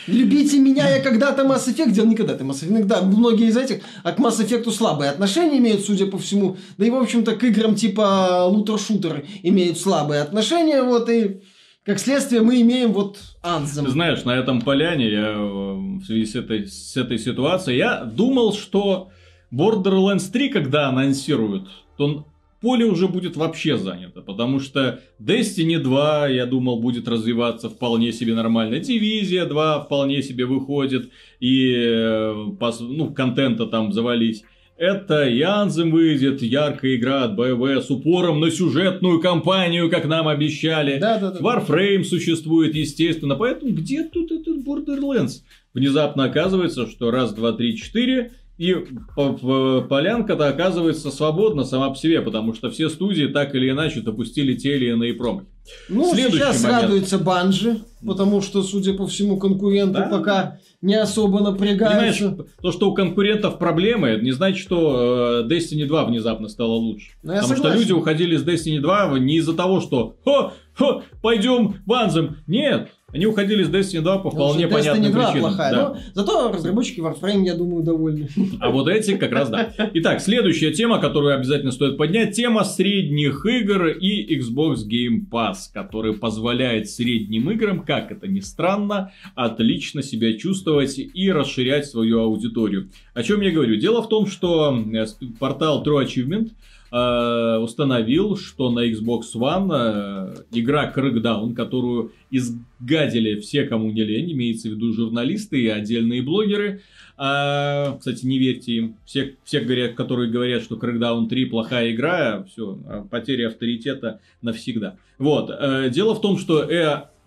Любите 0.07 0.59
меня, 0.59 0.89
я 0.89 1.03
когда-то 1.03 1.43
Mass 1.43 1.69
Effect 1.69 1.91
делал, 1.91 2.09
никогда 2.09 2.35
ты 2.35 2.43
Mass 2.43 2.63
Effect. 2.63 2.85
Да, 2.85 3.03
многие 3.03 3.49
из 3.49 3.57
этих 3.59 3.83
а 4.03 4.13
к 4.13 4.19
Mass 4.19 4.39
Effect 4.39 4.71
слабые 4.71 5.11
отношения 5.11 5.59
имеют, 5.59 5.85
судя 5.85 6.07
по 6.07 6.17
всему. 6.17 6.57
Да 6.79 6.87
и, 6.87 6.91
в 6.91 6.95
общем-то, 6.95 7.37
к 7.37 7.45
играм 7.45 7.75
типа 7.75 8.47
лутер-шутер 8.47 9.27
имеют 9.43 9.79
слабые 9.79 10.23
отношения. 10.23 10.83
Вот, 10.83 11.11
и 11.11 11.43
как 11.89 11.99
следствие 12.01 12.43
мы 12.43 12.61
имеем 12.61 12.93
вот 12.93 13.17
Anthem. 13.43 13.87
Ты 13.87 13.91
знаешь, 13.93 14.23
на 14.25 14.37
этом 14.37 14.61
поляне 14.61 15.09
я 15.09 15.29
э, 15.31 15.39
в 15.39 16.05
связи 16.05 16.27
с 16.27 16.35
этой, 16.35 16.67
с 16.67 16.95
этой 16.99 17.19
ситуацией, 17.19 17.79
я 17.79 18.05
думал, 18.05 18.53
что 18.53 19.09
Borderlands 19.51 20.31
3, 20.31 20.51
когда 20.51 20.89
анонсируют, 20.89 21.67
то 21.97 22.27
поле 22.61 22.85
уже 22.85 23.09
будет 23.09 23.37
вообще 23.37 23.79
занято, 23.79 24.21
потому 24.21 24.61
что 24.61 25.01
Destiny 25.19 25.79
2, 25.79 26.29
я 26.29 26.45
думал, 26.45 26.79
будет 26.79 27.09
развиваться 27.09 27.71
вполне 27.71 28.13
себе 28.13 28.35
нормально, 28.35 28.81
Дивизия 28.81 29.47
2 29.47 29.85
вполне 29.85 30.23
себе 30.23 30.45
выходит, 30.45 31.11
и 31.41 31.73
э, 31.75 32.35
ну, 32.81 33.15
контента 33.15 33.65
там 33.65 33.95
завались. 33.95 34.45
Это 34.79 35.29
Янзем 35.29 35.91
выйдет, 35.91 36.41
яркая 36.41 36.95
игра 36.95 37.25
от 37.25 37.37
BioWare 37.37 37.83
с 37.83 37.91
упором 37.91 38.39
на 38.39 38.49
сюжетную 38.53 39.21
кампанию, 39.21 39.91
как 39.91 40.07
нам 40.07 40.29
обещали. 40.29 41.01
Да, 41.01 41.19
да, 41.19 41.33
да. 41.33 41.41
Warframe 41.41 42.05
существует, 42.05 42.77
естественно. 42.77 43.35
Поэтому 43.35 43.73
где 43.73 44.05
тут 44.05 44.31
этот 44.31 44.59
Borderlands? 44.59 45.43
Внезапно 45.75 46.25
оказывается, 46.25 46.87
что 46.87 47.11
раз, 47.11 47.35
два, 47.35 47.53
три, 47.53 47.77
четыре 47.77 48.31
и 48.57 48.75
полянка-то 49.17 50.49
оказывается 50.49 51.11
свободна 51.11 51.65
сама 51.65 51.91
по 51.91 51.97
себе, 51.97 52.23
потому 52.23 52.55
что 52.55 52.71
все 52.71 52.89
студии 52.89 53.27
так 53.27 53.57
или 53.57 53.71
иначе 53.71 54.01
допустили 54.01 54.55
те 54.55 54.77
или 54.77 54.91
иные 54.91 55.13
промахи. 55.15 55.49
Ну, 55.89 56.13
Следующий 56.15 56.39
сейчас 56.39 56.63
момент. 56.63 56.83
радуется 56.83 57.19
Банжи, 57.19 57.79
потому 58.07 58.41
что, 58.41 58.63
судя 58.63 58.95
по 58.95 59.07
всему, 59.07 59.39
конкуренты 59.39 59.99
да? 59.99 60.09
пока 60.09 60.59
не 60.81 60.95
особо 60.95 61.41
напрягаются. 61.41 62.31
Понимаешь, 62.31 62.51
то, 62.61 62.73
что 62.73 62.91
у 62.91 62.95
конкурентов 62.95 63.59
проблемы, 63.59 64.19
не 64.23 64.33
значит, 64.33 64.59
что 64.59 65.45
э, 65.45 65.49
Destiny 65.49 65.87
2 65.87 66.05
внезапно 66.05 66.49
стало 66.49 66.73
лучше. 66.73 67.13
Но 67.23 67.35
ну, 67.35 67.41
потому 67.41 67.57
что 67.57 67.73
люди 67.73 67.93
уходили 67.93 68.37
с 68.37 68.45
Destiny 68.45 68.81
2 68.81 69.19
не 69.19 69.37
из-за 69.37 69.55
того, 69.55 69.81
что 69.81 70.17
«Хо, 70.25 70.53
хо, 70.77 71.03
пойдем 71.23 71.77
в 71.85 71.93
Анзем». 71.93 72.37
Нет, 72.47 72.91
они 73.11 73.25
уходили 73.25 73.63
с 73.65 73.71
Destiny 73.71 74.03
2 74.03 74.19
по 74.19 74.31
вполне 74.31 74.65
Destiny 74.65 74.71
понятным 74.71 75.13
2 75.13 75.25
причинам. 75.25 75.51
Плохая, 75.51 75.73
да. 75.73 75.89
но 75.89 75.97
зато 76.13 76.53
разработчики 76.53 77.01
Warframe, 77.01 77.43
я 77.45 77.55
думаю, 77.55 77.83
довольны. 77.83 78.29
А 78.61 78.69
вот 78.71 78.87
эти 78.87 79.17
как 79.17 79.33
раз 79.33 79.49
да. 79.49 79.73
Итак, 79.95 80.21
следующая 80.21 80.73
тема, 80.73 81.01
которую 81.01 81.35
обязательно 81.35 81.73
стоит 81.73 81.97
поднять, 81.97 82.37
тема 82.37 82.65
средних 82.65 83.47
игр 83.47 83.87
и 83.87 84.39
Xbox 84.39 84.87
Game 84.87 85.27
Pass, 85.31 85.71
который 85.73 86.13
позволяет 86.13 86.91
средним 86.91 87.51
играм, 87.51 87.81
как 87.81 88.13
это 88.13 88.29
ни 88.29 88.41
странно, 88.41 89.11
отлично 89.35 90.03
себя 90.03 90.37
чувствовать 90.37 90.99
и 90.99 91.33
расширять 91.33 91.87
свою 91.87 92.21
аудиторию. 92.21 92.91
О 93.15 93.23
чем 93.23 93.41
я 93.41 93.51
говорю? 93.51 93.77
Дело 93.77 94.03
в 94.03 94.11
том, 94.11 94.27
что 94.27 94.85
э, 94.93 95.07
портал 95.39 95.83
True 95.83 96.05
Achievement 96.05 96.51
Э, 96.91 97.59
установил, 97.59 98.37
что 98.37 98.71
на 98.71 98.89
Xbox 98.89 99.35
One 99.35 99.71
э, 99.71 100.43
игра 100.53 100.91
Crackdown, 100.95 101.53
которую 101.53 102.13
изгадили 102.31 103.41
все, 103.41 103.65
кому 103.65 103.91
не 103.91 104.05
лень, 104.05 104.33
имеется 104.33 104.69
в 104.69 104.73
виду 104.73 104.95
журналисты 104.95 105.61
и 105.61 105.69
отдельные 105.69 106.23
блогеры. 106.23 106.81
А, 107.19 107.97
кстати, 107.99 108.25
не 108.25 108.39
верьте 108.39 108.73
им. 108.73 108.97
Все, 109.05 109.37
все 109.45 109.61
говорят, 109.61 109.97
которые 109.97 110.31
говорят, 110.31 110.63
что 110.63 110.77
Crackdown 110.77 111.29
3 111.29 111.45
плохая 111.47 111.93
игра, 111.93 112.45
все, 112.45 112.79
потеря 113.11 113.49
авторитета 113.49 114.21
навсегда. 114.41 114.97
Вот. 115.19 115.51
Э, 115.51 115.91
дело 115.91 116.15
в 116.15 116.23
том, 116.23 116.39
что 116.39 116.63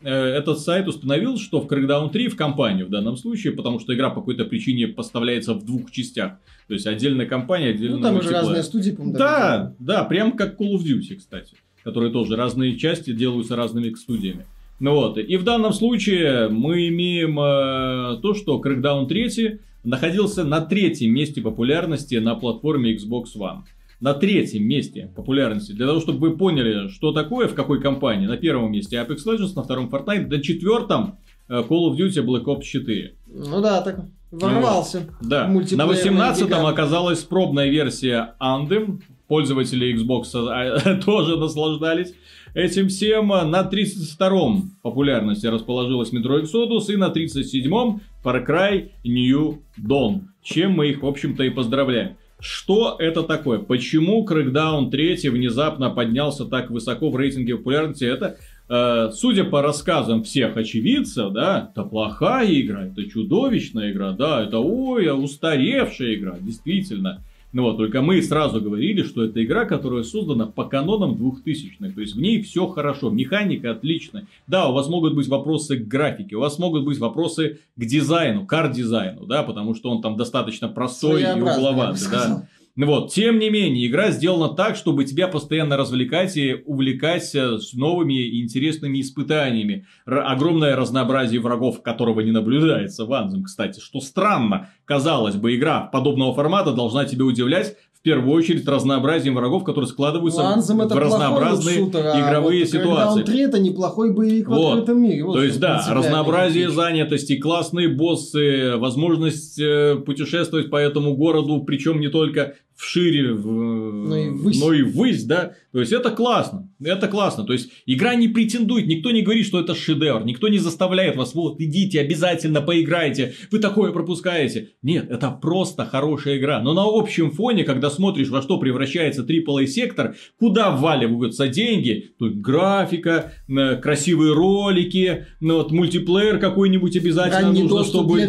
этот 0.09 0.59
сайт 0.59 0.87
установил, 0.87 1.37
что 1.37 1.61
в 1.61 1.67
Crackdown 1.67 2.11
3 2.11 2.29
в 2.29 2.35
компанию 2.35 2.87
в 2.87 2.89
данном 2.89 3.17
случае, 3.17 3.53
потому 3.53 3.79
что 3.79 3.93
игра 3.93 4.09
по 4.09 4.21
какой-то 4.21 4.45
причине 4.45 4.87
поставляется 4.87 5.53
в 5.53 5.65
двух 5.65 5.91
частях. 5.91 6.33
То 6.67 6.73
есть 6.73 6.87
отдельная 6.87 7.25
компания, 7.25 7.69
отдельно 7.69 7.97
Ну, 7.97 8.03
там 8.03 8.17
уже 8.17 8.29
разные 8.29 8.63
студии, 8.63 8.91
по-моему. 8.91 9.17
Да, 9.17 9.73
да, 9.79 10.03
прям 10.03 10.33
как 10.33 10.59
Call 10.59 10.75
of 10.75 10.83
Duty, 10.83 11.15
кстати. 11.15 11.55
Которые 11.83 12.11
тоже 12.11 12.35
разные 12.35 12.77
части 12.77 13.11
делаются 13.11 13.55
разными 13.55 13.93
студиями. 13.95 14.45
Ну 14.79 14.95
вот, 14.95 15.17
и 15.17 15.37
в 15.37 15.43
данном 15.43 15.73
случае 15.73 16.49
мы 16.49 16.87
имеем 16.87 17.39
э, 17.39 18.19
то, 18.21 18.33
что 18.33 18.59
Crackdown 18.59 19.07
3 19.07 19.59
находился 19.83 20.43
на 20.43 20.61
третьем 20.61 21.13
месте 21.13 21.41
популярности 21.41 22.15
на 22.15 22.35
платформе 22.35 22.95
Xbox 22.95 23.25
One. 23.37 23.59
На 24.01 24.13
третьем 24.13 24.63
месте 24.63 25.09
популярности. 25.15 25.71
Для 25.71 25.87
того, 25.87 26.01
чтобы 26.01 26.29
вы 26.29 26.37
поняли, 26.37 26.89
что 26.89 27.13
такое, 27.13 27.47
в 27.47 27.53
какой 27.53 27.79
компании. 27.79 28.27
На 28.27 28.35
первом 28.35 28.71
месте 28.71 28.97
Apex 28.97 29.19
Legends, 29.25 29.53
на 29.55 29.63
втором 29.63 29.89
Fortnite, 29.89 30.27
на 30.27 30.41
четвертом 30.41 31.19
э, 31.47 31.61
Call 31.61 31.91
of 31.91 31.97
Duty 31.97 32.25
Black 32.25 32.45
Ops 32.45 32.63
4. 32.63 33.15
Ну 33.27 33.61
да, 33.61 33.81
так 33.81 34.05
Ворвался. 34.31 35.07
Ну, 35.21 35.29
да. 35.29 35.47
На 35.47 35.83
18-м 35.87 36.65
оказалась 36.65 37.19
пробная 37.19 37.69
версия 37.69 38.35
Anthem. 38.41 39.01
Пользователи 39.27 39.95
Xbox 39.95 40.25
а, 40.35 40.95
тоже 41.05 41.37
наслаждались 41.37 42.13
этим 42.53 42.87
всем. 42.87 43.27
На 43.27 43.61
32-м 43.61 44.77
популярности 44.81 45.47
расположилась 45.47 46.13
Metro 46.13 46.41
Exodus. 46.41 46.93
И 46.93 46.95
на 46.95 47.09
37-м 47.09 48.01
Far 48.23 48.45
Cry 48.45 48.91
New 49.03 49.61
Dawn. 49.77 50.21
Чем 50.41 50.71
мы 50.71 50.87
их, 50.87 51.03
в 51.03 51.05
общем-то, 51.05 51.43
и 51.43 51.49
поздравляем. 51.49 52.15
Что 52.41 52.95
это 52.99 53.23
такое? 53.23 53.59
Почему 53.59 54.25
Crackdown 54.27 54.89
3 54.89 55.29
внезапно 55.29 55.89
поднялся 55.91 56.45
так 56.45 56.71
высоко 56.71 57.09
в 57.09 57.15
рейтинге 57.15 57.57
популярности? 57.57 58.03
Это 58.03 58.37
Э, 58.73 59.11
судя 59.13 59.43
по 59.43 59.61
рассказам 59.61 60.23
всех 60.23 60.55
очевидцев, 60.55 61.33
да, 61.33 61.69
это 61.73 61.83
плохая 61.83 62.49
игра, 62.49 62.85
это 62.85 63.03
чудовищная 63.03 63.91
игра, 63.91 64.13
да, 64.13 64.41
это 64.43 64.59
ой, 64.59 65.09
а 65.09 65.13
устаревшая 65.13 66.15
игра, 66.15 66.37
действительно. 66.39 67.21
Ну 67.53 67.63
вот, 67.63 67.77
только 67.77 68.01
мы 68.01 68.21
сразу 68.21 68.61
говорили, 68.61 69.03
что 69.03 69.25
это 69.25 69.43
игра, 69.43 69.65
которая 69.65 70.03
создана 70.03 70.45
по 70.45 70.63
канонам 70.63 71.13
2000-х. 71.13 71.93
То 71.93 72.01
есть 72.01 72.15
в 72.15 72.21
ней 72.21 72.41
все 72.41 72.67
хорошо, 72.67 73.09
механика 73.09 73.71
отличная. 73.71 74.25
Да, 74.47 74.69
у 74.69 74.73
вас 74.73 74.87
могут 74.87 75.15
быть 75.15 75.27
вопросы 75.27 75.77
к 75.77 75.87
графике, 75.87 76.37
у 76.37 76.39
вас 76.39 76.59
могут 76.59 76.85
быть 76.85 76.97
вопросы 76.97 77.59
к 77.75 77.85
дизайну, 77.85 78.45
кар-дизайну, 78.45 79.25
да, 79.25 79.43
потому 79.43 79.75
что 79.75 79.89
он 79.89 80.01
там 80.01 80.15
достаточно 80.15 80.69
простой 80.69 81.23
и 81.23 81.41
угловатый, 81.41 82.07
да. 82.09 82.47
Ну 82.75 82.85
вот, 82.87 83.11
тем 83.13 83.37
не 83.37 83.49
менее, 83.49 83.87
игра 83.87 84.11
сделана 84.11 84.53
так, 84.53 84.77
чтобы 84.77 85.03
тебя 85.03 85.27
постоянно 85.27 85.75
развлекать 85.75 86.37
и 86.37 86.53
увлекать 86.65 87.25
с 87.25 87.73
новыми 87.73 88.13
и 88.13 88.41
интересными 88.41 89.01
испытаниями. 89.01 89.85
Р- 90.07 90.23
огромное 90.25 90.75
разнообразие 90.77 91.41
врагов, 91.41 91.81
которого 91.81 92.21
не 92.21 92.31
наблюдается 92.31 93.05
в 93.05 93.13
Анзем, 93.13 93.43
кстати, 93.43 93.81
что 93.81 93.99
странно. 93.99 94.69
Казалось 94.85 95.35
бы, 95.35 95.53
игра 95.53 95.81
подобного 95.81 96.33
формата 96.33 96.71
должна 96.71 97.03
тебя 97.03 97.25
удивлять, 97.25 97.75
в 98.01 98.03
первую 98.03 98.35
очередь 98.35 98.67
разнообразием 98.67 99.35
врагов, 99.35 99.63
которые 99.63 99.87
складываются 99.87 100.41
ну, 100.41 100.87
в 100.87 100.97
разнообразные 100.97 101.77
шутер, 101.77 102.03
а 102.03 102.19
игровые 102.19 102.63
вот 102.63 102.71
ситуации. 102.71 103.21
3 103.21 103.41
это 103.41 103.59
неплохой 103.59 104.11
боевик 104.11 104.47
вот. 104.49 104.57
в 104.57 104.67
открытом 104.69 105.03
мире. 105.03 105.23
Вот, 105.23 105.33
То 105.33 105.43
есть, 105.43 105.59
да, 105.59 105.85
разнообразие 105.87 106.71
занятости, 106.71 107.37
классные 107.37 107.89
боссы, 107.89 108.75
возможность 108.77 109.59
э, 109.59 109.97
путешествовать 110.03 110.71
по 110.71 110.77
этому 110.77 111.15
городу, 111.15 111.61
причем 111.61 111.99
не 111.99 112.07
только 112.07 112.55
вшире, 112.75 113.33
в, 113.33 113.45
но, 113.45 114.17
и 114.17 114.29
ввысь. 114.29 114.59
но 114.59 114.73
и 114.73 114.81
ввысь, 114.81 115.23
да. 115.23 115.53
То 115.71 115.79
есть 115.79 115.91
это 115.93 116.11
классно, 116.11 116.69
это 116.83 117.07
классно. 117.07 117.43
То 117.43 117.53
есть 117.53 117.69
игра 117.85 118.15
не 118.15 118.27
претендует, 118.27 118.87
никто 118.87 119.11
не 119.11 119.21
говорит, 119.21 119.45
что 119.45 119.59
это 119.59 119.75
шедевр, 119.75 120.25
никто 120.25 120.47
не 120.47 120.57
заставляет 120.57 121.15
вас, 121.15 121.35
вот 121.35 121.59
идите, 121.61 122.01
обязательно 122.01 122.61
поиграйте, 122.61 123.35
вы 123.51 123.59
такое 123.59 123.91
пропускаете. 123.91 124.69
Нет, 124.81 125.09
это 125.09 125.29
просто 125.31 125.85
хорошая 125.85 126.37
игра. 126.37 126.61
Но 126.61 126.73
на 126.73 126.83
общем 126.85 127.31
фоне, 127.31 127.63
когда 127.63 127.89
смотришь, 127.89 128.29
во 128.29 128.41
что 128.41 128.57
превращается 128.57 129.21
AAA 129.21 129.67
сектор, 129.67 130.15
куда 130.39 130.71
вваливаются 130.71 131.47
деньги, 131.47 132.13
тут 132.17 132.37
графика, 132.37 133.33
красивые 133.81 134.33
ролики, 134.33 135.27
ну, 135.39 135.57
вот 135.57 135.71
мультиплеер 135.71 136.39
какой-нибудь 136.39 136.97
обязательно 136.97 137.47
Ранний 137.47 137.63
нужно, 137.63 137.83
чтобы... 137.83 138.19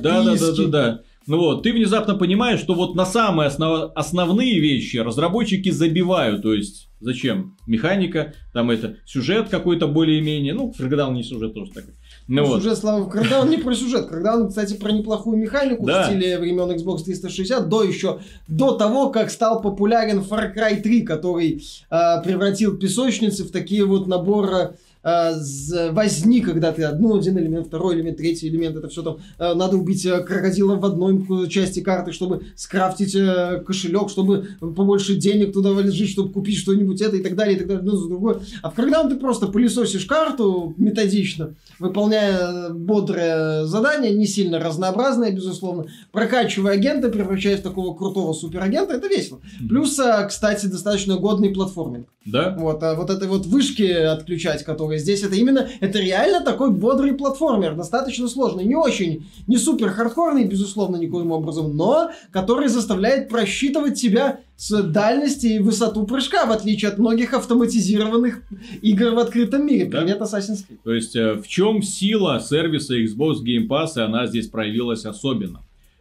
Да, 0.00 0.22
да, 0.22 0.36
да, 0.36 0.52
да, 0.52 0.66
да. 0.66 1.00
Ну 1.26 1.38
вот, 1.38 1.64
ты 1.64 1.72
внезапно 1.72 2.14
понимаешь, 2.14 2.60
что 2.60 2.74
вот 2.74 2.94
на 2.94 3.04
самые 3.04 3.48
основ... 3.48 3.90
основные 3.96 4.60
вещи 4.60 4.98
разработчики 4.98 5.70
забивают, 5.70 6.42
то 6.42 6.54
есть 6.54 6.88
зачем? 7.00 7.56
Механика, 7.66 8.34
там 8.52 8.70
это 8.70 8.96
сюжет 9.04 9.48
какой-то 9.48 9.88
более-менее, 9.88 10.54
ну, 10.54 10.72
Crackdown 10.78 11.14
не 11.14 11.24
сюжет 11.24 11.52
тоже 11.52 11.72
такой. 11.72 11.94
Ну, 12.28 12.42
ну 12.42 12.48
вот. 12.48 12.62
Сюжет, 12.62 12.78
слава 12.78 13.10
Crackdown 13.10 13.48
не 13.48 13.56
про 13.56 13.74
сюжет, 13.74 14.08
Crackdown, 14.10 14.48
кстати, 14.48 14.74
про 14.74 14.92
неплохую 14.92 15.36
механику 15.36 15.84
да. 15.84 16.04
в 16.04 16.06
стиле 16.06 16.38
времен 16.38 16.70
Xbox 16.70 17.02
360, 17.04 17.68
до 17.68 17.82
еще, 17.82 18.20
до 18.46 18.76
того, 18.76 19.10
как 19.10 19.30
стал 19.30 19.60
популярен 19.60 20.20
Far 20.20 20.54
Cry 20.54 20.80
3, 20.80 21.02
который 21.02 21.62
э, 21.90 22.22
превратил 22.22 22.76
песочницы 22.78 23.44
в 23.44 23.50
такие 23.50 23.84
вот 23.84 24.06
наборы 24.06 24.76
Э, 25.06 25.92
возни, 25.92 26.40
когда 26.40 26.72
ты 26.72 26.82
одну, 26.82 27.16
один 27.16 27.38
элемент, 27.38 27.68
второй 27.68 27.94
элемент, 27.94 28.16
третий 28.16 28.48
элемент, 28.48 28.76
это 28.76 28.88
все 28.88 29.02
там, 29.02 29.18
э, 29.38 29.54
надо 29.54 29.76
убить 29.76 30.04
э, 30.04 30.18
крокодила 30.24 30.74
в 30.74 30.84
одной 30.84 31.48
части 31.48 31.78
карты, 31.78 32.10
чтобы 32.10 32.42
скрафтить 32.56 33.16
кошелек, 33.64 34.10
чтобы 34.10 34.48
побольше 34.58 35.14
денег 35.14 35.52
туда 35.52 35.70
вложить, 35.70 36.10
чтобы 36.10 36.32
купить 36.32 36.58
что-нибудь 36.58 37.00
это 37.00 37.14
и 37.16 37.22
так 37.22 37.36
далее, 37.36 37.54
и 37.54 37.58
так 37.58 37.68
далее, 37.68 37.84
ну 37.84 37.96
за 37.96 38.08
другое. 38.08 38.40
А 38.62 38.72
когда 38.72 39.08
ты 39.08 39.14
просто 39.14 39.46
пылесосишь 39.46 40.06
карту 40.06 40.74
методично, 40.76 41.54
выполняя 41.78 42.70
бодрое 42.70 43.64
задание, 43.64 44.12
не 44.12 44.26
сильно 44.26 44.58
разнообразное, 44.58 45.30
безусловно, 45.30 45.86
прокачивая 46.10 46.72
агента, 46.72 47.10
превращаясь 47.10 47.60
в 47.60 47.62
такого 47.62 47.96
крутого 47.96 48.32
суперагента, 48.32 48.94
это 48.94 49.06
весело. 49.06 49.40
Плюс, 49.68 50.00
кстати, 50.26 50.66
достаточно 50.66 51.16
годный 51.16 51.50
платформинг. 51.50 52.08
Да? 52.26 52.56
Вот, 52.58 52.82
а 52.82 52.94
вот 52.96 53.08
этой 53.08 53.28
вот 53.28 53.46
вышки 53.46 53.84
отключать, 53.84 54.64
которые 54.64 54.95
здесь, 54.98 55.22
это 55.22 55.34
именно, 55.34 55.68
это 55.80 55.98
реально 55.98 56.40
такой 56.40 56.70
бодрый 56.70 57.12
платформер, 57.14 57.74
достаточно 57.74 58.28
сложный, 58.28 58.64
не 58.64 58.74
очень, 58.74 59.26
не 59.46 59.56
супер 59.56 59.90
хардкорный, 59.90 60.44
безусловно, 60.44 60.96
никоим 60.96 61.32
образом, 61.32 61.76
но 61.76 62.10
который 62.30 62.68
заставляет 62.68 63.28
просчитывать 63.28 64.00
тебя 64.00 64.40
с 64.56 64.82
дальности 64.82 65.46
и 65.46 65.58
высоту 65.58 66.06
прыжка, 66.06 66.46
в 66.46 66.52
отличие 66.52 66.90
от 66.90 66.98
многих 66.98 67.34
автоматизированных 67.34 68.42
игр 68.80 69.14
в 69.14 69.18
открытом 69.18 69.66
мире. 69.66 69.86
Да? 69.86 70.00
Привет, 70.00 70.20
Assassin's 70.20 70.64
Creed. 70.66 70.78
То 70.82 70.94
есть, 70.94 71.14
э, 71.14 71.34
в 71.34 71.46
чем 71.46 71.82
сила 71.82 72.40
сервиса 72.40 72.98
Xbox 72.98 73.36
Game 73.44 73.68
Pass, 73.68 73.90
и 73.96 74.00
она 74.00 74.26
здесь 74.26 74.48
проявилась 74.48 75.04
особенно? 75.04 75.60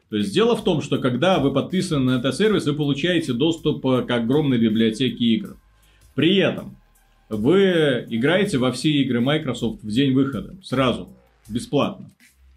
То 0.10 0.18
есть 0.18 0.34
дело 0.34 0.56
в 0.56 0.64
том, 0.64 0.82
что 0.82 1.00
когда 1.00 1.40
вы 1.40 1.52
подписаны 1.52 2.12
на 2.14 2.20
этот 2.20 2.36
сервис, 2.36 2.66
вы 2.66 2.74
получаете 2.74 3.34
доступ 3.34 3.86
э, 3.86 4.04
к 4.04 4.12
огромной 4.12 4.58
библиотеке 4.58 5.26
игр. 5.26 5.58
При 6.14 6.38
этом 6.38 6.78
вы 7.30 8.06
играете 8.10 8.58
во 8.58 8.72
все 8.72 8.90
игры 8.90 9.22
Microsoft 9.22 9.84
в 9.84 9.90
день 9.90 10.14
выхода, 10.14 10.56
сразу, 10.64 11.10
бесплатно. 11.48 12.10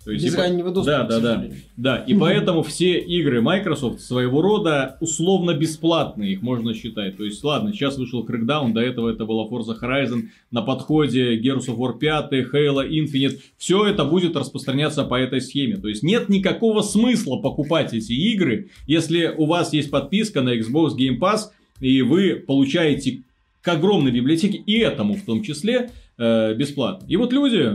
То 0.08 0.12
есть, 0.12 0.24
Без 0.24 0.32
типа, 0.32 0.44
раннего 0.44 0.70
доступа. 0.70 1.06
Да, 1.06 1.20
да, 1.20 1.36
да. 1.36 1.44
Да, 1.76 1.96
и 1.98 2.14
поэтому 2.14 2.62
все 2.62 2.98
игры 2.98 3.42
Microsoft 3.42 4.00
своего 4.00 4.40
рода 4.40 4.96
условно 5.00 5.52
бесплатные, 5.52 6.32
их 6.32 6.40
можно 6.40 6.72
считать. 6.72 7.18
То 7.18 7.24
есть, 7.24 7.44
ладно, 7.44 7.74
сейчас 7.74 7.98
вышел 7.98 8.24
Crackdown, 8.24 8.72
до 8.72 8.80
этого 8.80 9.10
это 9.10 9.26
была 9.26 9.46
Forza 9.48 9.78
Horizon, 9.78 10.28
на 10.50 10.62
подходе 10.62 11.38
Gears 11.38 11.66
of 11.66 11.76
War 11.76 11.98
5, 11.98 12.32
Halo 12.32 12.88
Infinite. 12.88 13.40
Все 13.58 13.86
это 13.86 14.06
будет 14.06 14.34
распространяться 14.34 15.04
по 15.04 15.16
этой 15.16 15.42
схеме. 15.42 15.76
То 15.76 15.88
есть, 15.88 16.02
нет 16.02 16.30
никакого 16.30 16.80
смысла 16.80 17.36
покупать 17.36 17.92
эти 17.92 18.12
игры, 18.12 18.70
если 18.86 19.34
у 19.36 19.44
вас 19.44 19.74
есть 19.74 19.90
подписка 19.90 20.40
на 20.40 20.56
Xbox 20.56 20.96
Game 20.96 21.18
Pass, 21.18 21.50
и 21.80 22.00
вы 22.00 22.36
получаете 22.36 23.24
к 23.68 23.70
огромной 23.70 24.12
библиотеке, 24.12 24.56
и 24.56 24.78
этому 24.78 25.14
в 25.14 25.24
том 25.26 25.42
числе, 25.42 25.90
э, 26.16 26.54
бесплатно. 26.54 27.06
И 27.06 27.16
вот 27.16 27.34
люди 27.34 27.74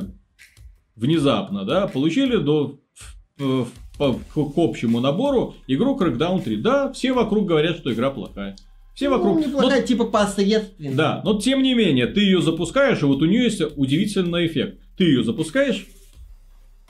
внезапно, 0.95 1.65
да, 1.65 1.85
получили 1.87 2.37
до, 2.37 2.79
в, 3.37 3.65
в, 3.65 3.67
по, 3.99 4.13
к 4.13 4.57
общему 4.57 4.99
набору 4.99 5.55
игру 5.67 5.95
Crackdown 5.95 6.41
3. 6.41 6.55
Да, 6.57 6.91
все 6.93 7.13
вокруг 7.13 7.45
говорят, 7.45 7.77
что 7.77 7.93
игра 7.93 8.09
плохая. 8.09 8.55
Все 8.95 9.07
ну, 9.07 9.17
вокруг. 9.17 9.45
Неплохая, 9.45 9.81
но, 9.81 9.87
типа 9.87 10.05
посредственная. 10.05 10.95
Да, 10.95 11.21
но 11.23 11.39
тем 11.39 11.61
не 11.61 11.75
менее, 11.75 12.07
ты 12.07 12.21
ее 12.21 12.41
запускаешь, 12.41 13.03
и 13.03 13.05
вот 13.05 13.21
у 13.21 13.25
нее 13.25 13.43
есть 13.43 13.61
удивительный 13.75 14.47
эффект. 14.47 14.79
Ты 14.97 15.03
ее 15.03 15.23
запускаешь, 15.23 15.85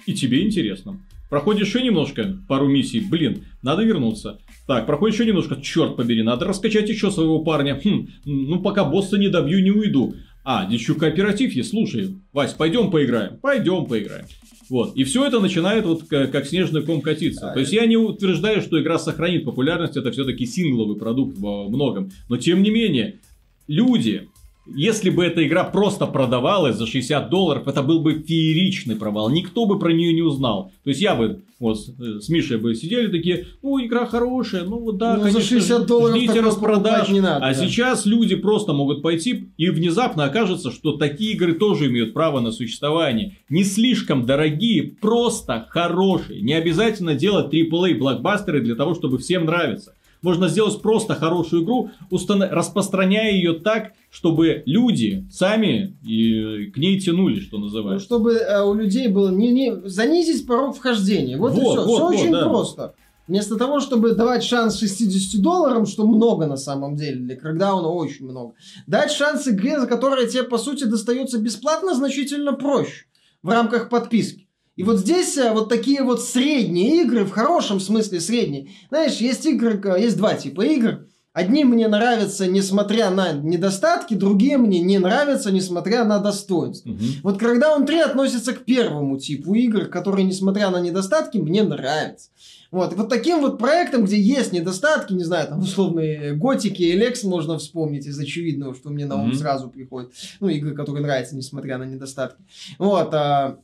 и 0.06 0.14
тебе 0.14 0.45
интересно. 0.45 1.01
Проходишь 1.30 1.68
еще 1.68 1.82
немножко, 1.82 2.38
пару 2.47 2.70
миссий, 2.70 3.01
блин, 3.01 3.43
надо 3.62 3.84
вернуться. 3.84 4.39
Так, 4.66 4.86
проходит 4.86 5.16
еще 5.16 5.26
немножко, 5.26 5.61
черт 5.61 5.97
побери, 5.97 6.24
надо 6.24 6.45
раскачать 6.45 6.89
еще 6.89 7.11
своего 7.11 7.39
парня. 7.39 7.80
Хм, 7.84 8.07
ну 8.26 8.61
пока 8.61 8.86
босса 8.86 9.18
не 9.18 9.28
добью, 9.28 9.61
не 9.61 9.72
уйду. 9.72 10.16
А, 10.45 10.68
еще 10.70 10.95
кооператив 10.95 11.53
есть, 11.53 11.70
слушай, 11.70 12.18
Вась, 12.34 12.53
пойдем 12.53 12.91
поиграем. 12.91 13.38
Пойдем 13.41 13.86
поиграем. 13.86 14.26
Вот. 14.70 14.95
И 14.95 15.03
все 15.03 15.26
это 15.26 15.39
начинает 15.39 15.86
вот 15.86 16.03
как, 16.07 16.32
как 16.32 16.45
снежный 16.45 16.82
ком 16.82 17.01
катиться. 17.01 17.51
То 17.53 17.59
есть 17.59 17.74
я 17.74 17.86
не 17.86 17.97
утверждаю, 17.97 18.61
что 18.61 18.82
игра 18.82 18.97
сохранит 18.97 19.45
популярность, 19.45 19.97
это 19.97 20.11
все-таки 20.11 20.45
сингловый 20.45 20.97
продукт 20.97 21.38
во 21.38 21.68
многом. 21.70 22.11
Но 22.30 22.38
тем 22.38 22.64
не 22.64 22.72
менее, 22.72 23.20
люди, 23.68 24.30
если 24.66 25.09
бы 25.09 25.26
эта 25.26 25.45
игра 25.45 25.64
просто 25.64 26.05
продавалась 26.05 26.78
за 26.78 26.88
60 26.88 27.30
долларов, 27.30 27.68
это 27.68 27.84
был 27.84 27.99
бы 27.99 28.14
фееричный 28.14 28.95
провал. 28.95 29.30
Никто 29.30 29.66
бы 29.66 29.78
про 29.78 29.91
нее 29.91 30.14
не 30.14 30.22
узнал. 30.22 30.72
То 30.84 30.89
есть 30.89 31.01
я 31.01 31.16
бы 31.16 31.41
вот 31.59 31.78
с 31.78 32.30
Мишей 32.30 32.57
бы 32.57 32.76
сидели 32.76 33.07
такие, 33.07 33.47
ну, 33.61 33.84
игра 33.84 34.05
хорошая, 34.05 34.64
ну 34.64 34.80
вот 34.80 34.97
да, 34.97 35.16
ну, 35.16 35.24
конечно, 35.24 35.41
за 35.41 35.47
60 35.47 35.86
долларов 35.88 36.18
ждите 36.18 36.41
распродаж. 36.41 37.09
Не 37.09 37.22
надо, 37.22 37.45
а 37.45 37.53
да. 37.53 37.53
сейчас 37.53 38.05
люди 38.05 38.36
просто 38.36 38.74
могут 38.74 39.01
пойти 39.01 39.49
и 39.57 39.70
внезапно 39.70 40.26
окажется, 40.26 40.72
что 40.72 40.93
такие 40.97 41.34
игры 41.34 41.53
тоже 41.53 41.88
имеют 41.88 42.14
право 42.14 42.39
на 42.39 42.51
существование. 42.51 43.38
Не 43.49 43.64
слишком 43.64 44.26
дорогие, 44.26 44.84
просто 44.84 45.66
хорошие. 45.70 46.41
Не 46.41 46.53
обязательно 46.53 47.16
делать 47.16 47.53
AAA 47.53 47.97
блокбастеры 47.97 48.61
для 48.61 48.76
того, 48.76 48.93
чтобы 48.93 49.18
всем 49.18 49.45
нравиться. 49.45 49.93
Можно 50.24 50.47
сделать 50.47 50.82
просто 50.82 51.15
хорошую 51.15 51.63
игру, 51.63 51.91
устан... 52.09 52.41
распространяя 52.41 53.32
ее 53.34 53.59
так, 53.59 53.91
чтобы 54.09 54.63
люди 54.65 55.28
сами 55.30 55.97
и 56.01 56.71
к 56.71 56.78
ней 56.78 56.99
тянули, 56.99 57.41
что 57.41 57.57
называется. 57.57 58.07
Ну, 58.09 58.17
чтобы 58.17 58.34
э, 58.34 58.63
у 58.63 58.74
людей 58.74 59.09
было 59.09 59.30
не, 59.30 59.51
не 59.51 59.88
занизить 59.88 60.47
порог 60.47 60.78
вхождения. 60.78 61.38
Вот, 61.38 61.51
вот 61.51 61.61
и 61.61 61.61
все. 61.61 61.76
Вот, 61.76 61.84
все 61.84 61.99
вот, 61.99 62.15
очень 62.15 62.32
да. 62.32 62.47
просто. 62.47 62.95
Вместо 63.28 63.57
того, 63.57 63.80
чтобы 63.80 64.15
давать 64.15 64.43
шанс 64.43 64.80
60 64.80 65.41
долларам, 65.41 65.86
что 65.86 66.05
много 66.05 66.45
на 66.45 66.57
самом 66.57 66.95
деле, 66.95 67.17
для 67.17 67.36
крокдауна 67.36 67.89
очень 67.89 68.26
много, 68.26 68.53
дать 68.88 69.11
шанс 69.11 69.47
игре, 69.47 69.80
за 69.80 69.88
которая 69.88 70.28
тебе, 70.28 70.43
по 70.43 70.57
сути, 70.57 70.86
достается 70.86 71.38
бесплатно, 71.38 71.95
значительно 71.95 72.53
проще 72.53 73.05
в 73.41 73.49
рамках 73.49 73.89
подписки. 73.89 74.42
И 74.76 74.84
вот 74.84 74.99
здесь 74.99 75.38
э, 75.38 75.51
вот 75.51 75.69
такие 75.69 76.03
вот 76.03 76.21
средние 76.21 77.03
игры, 77.03 77.26
в 77.26 77.32
хорошем 77.32 77.80
смысле 77.80 78.19
средние. 78.19 78.69
Знаешь, 78.89 79.17
есть 79.17 79.45
игры, 79.45 79.82
есть 79.99 80.17
два 80.17 80.34
типа 80.34 80.61
игр. 80.61 81.07
Одни 81.34 81.63
мне 81.63 81.88
нравятся, 81.88 82.45
несмотря 82.45 83.09
на 83.09 83.34
недостатки, 83.34 84.13
другие 84.13 84.59
мне 84.59 84.82
не 84.82 84.99
нравятся, 84.99 85.51
несмотря 85.51 86.03
на 86.03 86.19
достоинства. 86.19 86.91
Угу. 86.91 87.03
Вот 87.24 87.39
когда 87.39 87.76
он 87.76 87.88
3 87.88 88.01
относится 88.01 88.53
к 88.53 88.65
первому 88.65 89.17
типу 89.17 89.55
игр, 89.55 89.86
которые, 89.86 90.26
несмотря 90.26 90.69
на 90.69 90.80
недостатки, 90.80 91.39
мне 91.39 91.63
нравятся. 91.63 92.30
Вот. 92.69 92.93
И 92.93 92.95
вот 92.95 93.09
таким 93.09 93.41
вот 93.41 93.57
проектом, 93.57 94.05
где 94.05 94.19
есть 94.19 94.51
недостатки, 94.51 95.13
не 95.13 95.24
знаю, 95.24 95.47
там 95.47 95.59
условные 95.59 96.34
готики 96.34 96.84
и 96.84 96.93
лекс 96.93 97.24
можно 97.24 97.57
вспомнить 97.57 98.05
из 98.05 98.19
очевидного, 98.19 98.76
что 98.76 98.91
мне 98.91 99.07
на 99.07 99.15
ум 99.15 99.32
mm 99.32 99.36
сразу 99.36 99.69
приходит. 99.69 100.11
Ну, 100.39 100.49
игры, 100.49 100.76
которые 100.76 101.03
нравятся, 101.03 101.36
несмотря 101.36 101.80
на 101.80 101.84
недостатки. 101.84 102.43
Вот. 102.78 103.11
А, 103.13 103.57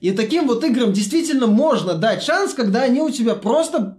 и 0.00 0.12
таким 0.12 0.46
вот 0.46 0.64
играм 0.64 0.92
действительно 0.92 1.46
можно 1.46 1.94
дать 1.94 2.22
шанс, 2.22 2.54
когда 2.54 2.82
они 2.82 3.00
у 3.00 3.10
тебя 3.10 3.34
просто, 3.34 3.98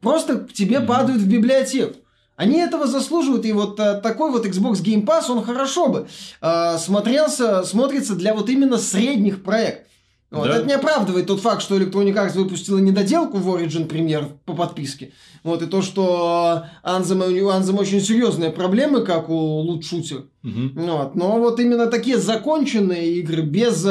просто 0.00 0.38
к 0.38 0.52
тебе 0.52 0.76
mm-hmm. 0.76 0.86
падают 0.86 1.22
в 1.22 1.28
библиотеку. 1.28 1.96
Они 2.36 2.58
этого 2.58 2.86
заслуживают, 2.86 3.44
и 3.44 3.52
вот 3.52 3.78
а, 3.80 4.00
такой 4.00 4.30
вот 4.30 4.46
Xbox 4.46 4.82
Game 4.82 5.04
Pass, 5.04 5.30
он 5.30 5.44
хорошо 5.44 5.88
бы 5.88 6.08
а, 6.40 6.78
смотрелся, 6.78 7.64
смотрится 7.64 8.14
для 8.14 8.32
вот 8.32 8.48
именно 8.48 8.78
средних 8.78 9.42
проектов. 9.42 9.89
Вот. 10.30 10.46
Да. 10.46 10.58
Это 10.58 10.66
не 10.66 10.74
оправдывает 10.74 11.26
тот 11.26 11.40
факт, 11.40 11.60
что 11.60 11.76
Electronic 11.76 12.14
Arts 12.14 12.34
выпустила 12.34 12.78
недоделку 12.78 13.38
в 13.38 13.48
Origin 13.48 13.86
премьер 13.86 14.28
по 14.44 14.54
подписке. 14.54 15.12
Вот, 15.42 15.62
и 15.62 15.66
то, 15.66 15.82
что 15.82 16.66
Anthem, 16.84 17.28
у 17.40 17.50
Anthem 17.50 17.76
очень 17.78 18.00
серьезные 18.00 18.50
проблемы, 18.50 19.04
как 19.04 19.28
у 19.28 19.80
Shooter. 19.80 20.26
Угу. 20.44 20.70
Вот. 20.74 21.14
Но 21.16 21.38
вот 21.38 21.58
именно 21.58 21.86
такие 21.86 22.16
законченные 22.18 23.16
игры, 23.16 23.42
без 23.42 23.84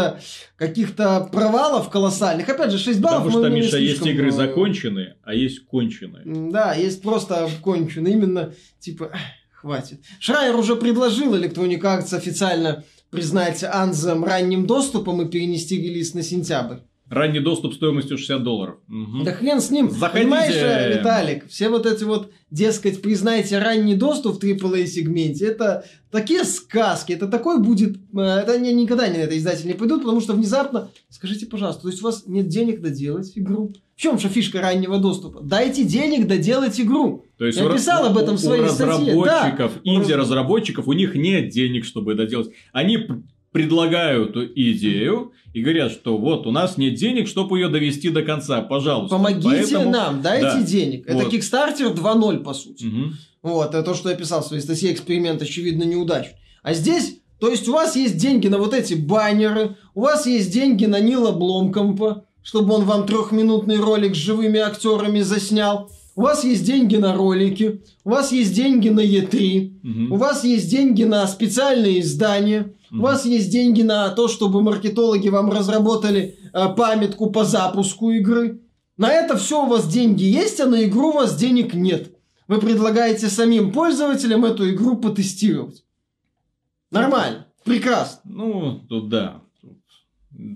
каких-то 0.56 1.28
провалов 1.30 1.90
колоссальных. 1.90 2.48
Опять 2.48 2.72
же, 2.72 2.78
6 2.78 3.02
баллов 3.02 3.26
Потому 3.26 3.44
что, 3.44 3.50
Миша, 3.50 3.78
есть 3.78 4.06
игры 4.06 4.32
законченные, 4.32 5.18
а 5.24 5.34
есть 5.34 5.66
конченые. 5.66 6.24
Да, 6.52 6.74
есть 6.74 7.02
просто 7.02 7.50
конченые. 7.62 8.14
Именно, 8.14 8.54
типа, 8.80 9.12
хватит. 9.52 10.00
Шрайер 10.20 10.56
уже 10.56 10.78
предложил 10.78 11.36
Electronic 11.36 11.82
Arts 11.82 12.16
официально 12.16 12.86
признать 13.10 13.64
Anthem 13.64 14.26
ранним 14.26 14.68
доступом 14.68 15.22
и 15.22 15.30
перенести 15.30 15.82
релиз 15.82 16.14
на 16.14 16.24
сентябрь. 16.24 16.78
Ранний 17.10 17.40
доступ 17.40 17.74
стоимостью 17.74 18.18
60 18.18 18.44
долларов. 18.44 18.76
Угу. 18.88 19.24
Да 19.24 19.32
хрен 19.34 19.60
с 19.62 19.72
ним. 19.72 19.90
Заходите. 19.90 20.26
Понимаешь, 20.26 20.54
э, 20.56 20.98
Виталик, 21.00 21.48
все 21.50 21.70
вот 21.70 21.86
эти 21.86 22.04
вот, 22.04 22.32
дескать, 22.52 23.02
признайте 23.02 23.58
ранний 23.60 23.96
доступ 23.96 24.42
в 24.42 24.46
AAA 24.46 24.86
сегменте, 24.86 25.46
это 25.48 25.86
такие 26.12 26.44
сказки, 26.44 27.12
это 27.14 27.28
такой 27.28 27.60
будет... 27.60 27.98
э, 28.16 28.20
Это 28.20 28.54
они 28.54 28.74
никогда 28.74 29.08
не 29.08 29.18
на 29.18 29.22
это 29.22 29.38
издатели 29.38 29.68
не 29.70 29.74
пойдут, 29.74 30.02
потому 30.04 30.22
что 30.22 30.34
внезапно... 30.34 30.90
Скажите, 31.10 31.46
пожалуйста, 31.48 31.84
то 31.84 31.88
есть 31.90 32.02
у 32.02 32.06
вас 32.06 32.24
нет 32.28 32.48
денег 32.48 32.82
доделать 32.82 33.32
игру? 33.36 33.72
В 33.96 34.02
чем 34.02 34.18
же 34.18 34.30
фишка 34.30 34.62
раннего 34.62 34.98
доступа? 35.00 35.42
Дайте 35.42 35.84
денег 35.84 36.28
доделать 36.28 36.80
игру. 36.80 37.26
То 37.38 37.46
есть 37.46 37.58
Я 37.58 37.66
у, 37.66 37.74
писал 37.74 38.06
об 38.06 38.18
этом 38.18 38.36
у- 38.36 38.38
в 38.38 38.40
своей 38.40 38.64
у 38.64 38.68
статье, 38.70 38.86
разработчиков, 38.86 39.72
да. 39.74 39.80
инди-разработчиков, 39.84 40.88
у 40.88 40.94
них 40.94 41.16
нет 41.16 41.50
денег, 41.50 41.86
чтобы 41.86 42.14
это 42.14 42.26
делать. 42.26 42.52
Они 42.72 42.98
предлагают 43.52 44.32
эту 44.32 44.46
идею 44.46 45.32
и 45.54 45.62
говорят, 45.62 45.92
что 45.92 46.18
вот 46.18 46.46
у 46.48 46.52
нас 46.52 46.78
нет 46.78 46.96
денег, 46.96 47.28
чтобы 47.28 47.58
ее 47.60 47.70
довести 47.70 48.10
до 48.10 48.22
конца, 48.22 48.62
пожалуйста. 48.62 49.16
Помогите 49.16 49.48
Поэтому- 49.50 49.90
нам, 49.92 50.22
дайте 50.22 50.46
Да. 50.46 50.62
денег. 50.62 51.08
Это 51.08 51.24
Вот. 51.24 51.34
Kickstarter 51.34 51.94
2.0, 51.94 52.40
по 52.44 52.54
сути. 52.54 52.86
Мгм. 52.86 53.16
Вот, 53.42 53.70
это 53.70 53.84
то, 53.84 53.94
что 53.96 54.10
я 54.10 54.16
писал 54.16 54.42
в 54.44 54.48
своей 54.48 54.62
статье 54.62 54.92
«Эксперимент, 54.92 55.42
очевидно, 55.42 55.84
неудачный». 55.84 56.36
А 56.62 56.74
здесь, 56.74 57.20
то 57.40 57.50
есть 57.50 57.68
у 57.68 57.74
вас 57.74 57.96
есть 57.96 58.18
деньги 58.18 58.48
на 58.48 58.58
вот 58.58 58.74
эти 58.74 58.94
баннеры, 58.94 59.78
у 59.96 60.02
вас 60.02 60.28
есть 60.28 60.52
деньги 60.52 60.86
на 60.86 61.00
Нила 61.00 61.32
Бломкомпа, 61.32 62.26
чтобы 62.44 62.74
он 62.76 62.84
вам 62.86 63.06
трехминутный 63.08 63.78
ролик 63.78 64.14
с 64.16 64.18
живыми 64.20 64.60
актерами 64.60 65.22
заснял. 65.22 65.90
У 66.16 66.22
вас 66.24 66.44
есть 66.44 66.66
деньги 66.66 66.98
на 66.98 67.14
ролики, 67.16 67.82
у 68.04 68.10
вас 68.10 68.32
есть 68.34 68.54
деньги 68.54 68.90
на 68.90 69.00
Е3, 69.00 69.72
Мгм. 69.84 70.12
у 70.12 70.18
вас 70.18 70.44
есть 70.44 70.70
деньги 70.70 71.04
на 71.04 71.26
специальные 71.28 72.02
издания. 72.02 72.74
У 72.92 73.02
вас 73.02 73.26
есть 73.26 73.52
деньги 73.52 73.82
на 73.82 74.10
то, 74.10 74.28
чтобы 74.28 74.62
маркетологи 74.62 75.30
вам 75.30 75.52
разработали 75.52 76.38
э, 76.54 76.70
памятку 76.76 77.30
по 77.30 77.44
запуску 77.44 78.12
игры. 78.12 78.62
На 78.98 79.12
это 79.12 79.38
все 79.38 79.64
у 79.66 79.68
вас 79.68 79.88
деньги 79.88 80.24
есть, 80.24 80.60
а 80.60 80.66
на 80.66 80.84
игру 80.86 81.10
у 81.10 81.14
вас 81.14 81.38
денег 81.38 81.74
нет. 81.74 82.16
Вы 82.48 82.60
предлагаете 82.60 83.28
самим 83.28 83.72
пользователям 83.72 84.44
эту 84.44 84.70
игру 84.72 84.98
потестировать. 84.98 85.84
Нормально. 86.92 87.46
Прекрасно. 87.64 88.22
Ну, 88.26 88.82
тут 88.90 89.10
да. 89.10 89.42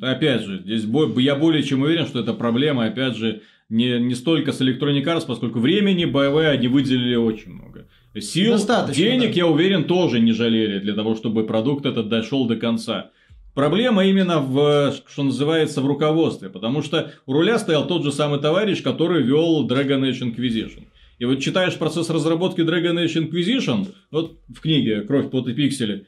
Опять 0.01 0.41
же, 0.41 0.61
здесь 0.63 0.85
я 1.17 1.35
более 1.35 1.63
чем 1.63 1.81
уверен, 1.83 2.07
что 2.07 2.19
это 2.19 2.33
проблема, 2.33 2.85
опять 2.85 3.15
же, 3.15 3.41
не, 3.69 3.99
не 3.99 4.15
столько 4.15 4.51
с 4.51 4.61
Electronic 4.61 5.03
Arts, 5.03 5.25
поскольку 5.27 5.59
времени 5.59 6.05
BioWare 6.05 6.49
они 6.49 6.67
выделили 6.67 7.15
очень 7.15 7.51
много. 7.51 7.87
Сил, 8.19 8.53
Достаточно, 8.53 9.03
денег, 9.03 9.29
да. 9.29 9.37
я 9.37 9.47
уверен, 9.47 9.85
тоже 9.85 10.19
не 10.19 10.33
жалели 10.33 10.79
для 10.79 10.93
того, 10.93 11.15
чтобы 11.15 11.45
продукт 11.45 11.85
этот 11.85 12.09
дошел 12.09 12.45
до 12.45 12.55
конца. 12.55 13.09
Проблема 13.55 14.05
именно 14.05 14.39
в, 14.39 14.93
что 15.07 15.23
называется, 15.23 15.81
в 15.81 15.87
руководстве, 15.87 16.49
потому 16.49 16.81
что 16.81 17.11
у 17.25 17.33
руля 17.33 17.59
стоял 17.59 17.87
тот 17.87 18.03
же 18.03 18.11
самый 18.11 18.39
товарищ, 18.39 18.81
который 18.81 19.21
вел 19.23 19.67
Dragon 19.67 20.01
Age 20.01 20.35
Inquisition. 20.35 20.83
И 21.19 21.25
вот 21.25 21.39
читаешь 21.39 21.77
процесс 21.77 22.09
разработки 22.09 22.61
Dragon 22.61 23.03
Age 23.03 23.29
Inquisition, 23.29 23.87
вот 24.11 24.39
в 24.49 24.59
книге 24.59 25.01
«Кровь, 25.01 25.29
пот 25.29 25.47
и 25.47 25.53
пиксели», 25.53 26.05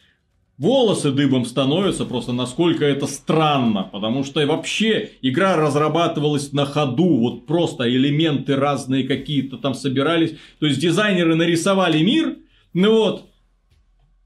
волосы 0.57 1.11
дыбом 1.11 1.45
становятся 1.45 2.05
просто 2.05 2.31
насколько 2.31 2.85
это 2.85 3.07
странно, 3.07 3.83
потому 3.83 4.23
что 4.23 4.41
и 4.41 4.45
вообще 4.45 5.11
игра 5.21 5.55
разрабатывалась 5.55 6.53
на 6.53 6.65
ходу, 6.65 7.17
вот 7.19 7.45
просто 7.45 7.89
элементы 7.89 8.55
разные 8.55 9.03
какие-то 9.03 9.57
там 9.57 9.73
собирались, 9.73 10.35
то 10.59 10.65
есть 10.65 10.79
дизайнеры 10.79 11.35
нарисовали 11.35 12.01
мир, 12.01 12.37
ну 12.73 12.91
вот, 12.91 13.29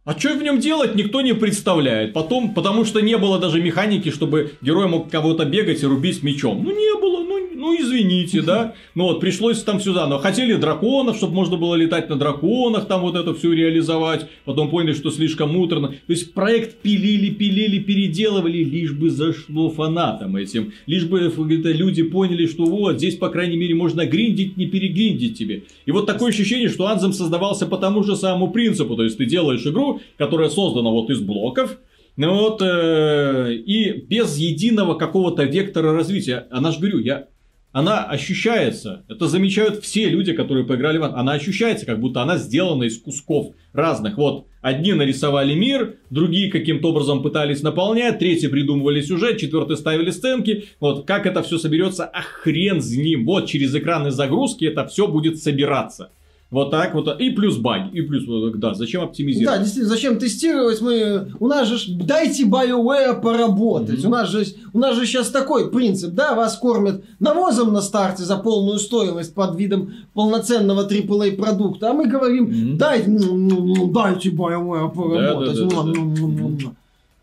а 0.09 0.17
что 0.17 0.33
в 0.33 0.41
нем 0.41 0.59
делать, 0.59 0.95
никто 0.95 1.21
не 1.21 1.35
представляет. 1.35 2.13
Потом, 2.13 2.55
потому 2.55 2.83
что 2.83 2.99
не 2.99 3.15
было 3.15 3.37
даже 3.37 3.61
механики, 3.61 4.09
чтобы 4.09 4.53
герой 4.59 4.87
мог 4.87 5.11
кого-то 5.11 5.45
бегать 5.45 5.83
и 5.83 5.85
рубить 5.85 6.23
мечом. 6.23 6.63
Ну, 6.63 6.71
не 6.71 6.99
было, 6.99 7.23
ну, 7.23 7.47
ну 7.53 7.79
извините, 7.79 8.41
да. 8.41 8.73
Ну 8.95 9.03
вот, 9.03 9.19
пришлось 9.19 9.61
там 9.61 9.79
сюда. 9.79 10.07
Но 10.07 10.17
хотели 10.17 10.55
драконов, 10.55 11.17
чтобы 11.17 11.35
можно 11.35 11.57
было 11.57 11.75
летать 11.75 12.09
на 12.09 12.15
драконах, 12.15 12.87
там 12.87 13.01
вот 13.01 13.15
это 13.15 13.35
все 13.35 13.53
реализовать. 13.53 14.25
Потом 14.45 14.71
поняли, 14.71 14.93
что 14.93 15.11
слишком 15.11 15.51
муторно. 15.51 15.89
То 15.89 15.95
есть, 16.07 16.33
проект 16.33 16.81
пилили, 16.81 17.29
пилили, 17.29 17.77
переделывали, 17.77 18.63
лишь 18.63 18.93
бы 18.93 19.11
зашло 19.11 19.69
фанатам 19.69 20.35
этим. 20.37 20.73
Лишь 20.87 21.05
бы 21.05 21.19
это 21.19 21.71
люди 21.71 22.01
поняли, 22.01 22.47
что 22.47 22.65
вот, 22.65 22.97
здесь, 22.97 23.15
по 23.15 23.29
крайней 23.29 23.57
мере, 23.57 23.75
можно 23.75 24.07
гриндить, 24.07 24.57
не 24.57 24.65
перегриндить 24.65 25.37
тебе. 25.37 25.65
И 25.85 25.91
вот 25.91 26.07
такое 26.07 26.31
ощущение, 26.31 26.67
что 26.67 26.87
Анзем 26.87 27.13
создавался 27.13 27.67
по 27.67 27.77
тому 27.77 28.03
же 28.03 28.15
самому 28.15 28.49
принципу. 28.49 28.95
То 28.95 29.03
есть, 29.03 29.17
ты 29.19 29.25
делаешь 29.25 29.65
игру, 29.67 29.98
которая 30.17 30.49
создана 30.49 30.89
вот 30.89 31.09
из 31.09 31.19
блоков, 31.19 31.77
ну 32.17 32.33
вот, 32.33 32.61
э, 32.61 33.53
и 33.53 33.91
без 33.93 34.37
единого 34.37 34.95
какого-то 34.95 35.43
вектора 35.43 35.93
развития. 35.93 36.47
Она 36.51 36.71
же, 36.71 36.79
говорю, 36.79 36.99
я 36.99 37.27
она 37.71 38.03
ощущается, 38.03 39.05
это 39.07 39.27
замечают 39.27 39.83
все 39.83 40.09
люди, 40.09 40.33
которые 40.33 40.65
поиграли 40.65 40.97
в 40.97 41.03
она 41.03 41.33
ощущается, 41.33 41.85
как 41.85 41.99
будто 41.99 42.21
она 42.23 42.37
сделана 42.37 42.83
из 42.83 42.97
кусков 42.97 43.53
разных. 43.73 44.17
Вот, 44.17 44.47
одни 44.61 44.93
нарисовали 44.93 45.53
мир, 45.53 45.97
другие 46.09 46.49
каким-то 46.51 46.89
образом 46.89 47.21
пытались 47.21 47.61
наполнять, 47.61 48.17
третьи 48.17 48.47
придумывали 48.47 49.01
сюжет, 49.01 49.37
четвертые 49.37 49.77
ставили 49.77 50.09
сценки. 50.09 50.65
Вот, 50.79 51.05
как 51.05 51.27
это 51.27 51.43
все 51.43 51.59
соберется, 51.59 52.05
а 52.05 52.21
хрен 52.21 52.81
с 52.81 52.95
ним. 52.95 53.25
Вот, 53.25 53.45
через 53.45 53.75
экраны 53.75 54.09
загрузки 54.09 54.65
это 54.65 54.87
все 54.87 55.07
будет 55.07 55.37
собираться. 55.37 56.11
Вот 56.51 56.71
так 56.71 56.95
вот, 56.95 57.07
и 57.21 57.29
плюс 57.29 57.57
баги, 57.57 57.95
и 57.95 58.01
плюс, 58.01 58.23
да, 58.55 58.73
зачем 58.73 59.03
оптимизировать? 59.03 59.59
Да, 59.59 59.63
действительно, 59.63 59.95
зачем 59.95 60.17
тестировать? 60.17 60.81
Мы, 60.81 61.31
у 61.39 61.47
нас 61.47 61.67
же, 61.67 61.93
дайте 61.93 62.45
BioWare 62.45 63.21
поработать. 63.21 63.99
Мгм. 63.99 64.07
У, 64.07 64.09
нас 64.09 64.29
же, 64.29 64.45
у 64.73 64.79
нас 64.79 64.95
же 64.95 65.05
сейчас 65.05 65.29
такой 65.29 65.69
принцип, 65.69 66.15
да, 66.15 66.33
вас 66.33 66.57
кормят 66.57 67.03
навозом 67.19 67.71
на 67.71 67.81
старте 67.81 68.23
за 68.23 68.37
полную 68.37 68.79
стоимость 68.79 69.35
под 69.35 69.59
видом 69.59 69.93
полноценного 70.15 70.87
AAA 70.87 71.33
продукта, 71.33 71.91
а 71.91 71.93
мы 71.93 72.07
говорим, 72.07 72.45
Мгм. 72.45 72.77
дай, 72.77 73.03
м, 73.03 73.17
м, 73.17 73.83
м, 73.83 73.93
дайте 73.93 74.29
BioWare 74.29 74.91
поработать. 74.91 75.55
Да, 75.55 75.65
да, 75.65 75.83
да, 75.83 75.93
да, 75.93 76.63
да. 76.63 76.71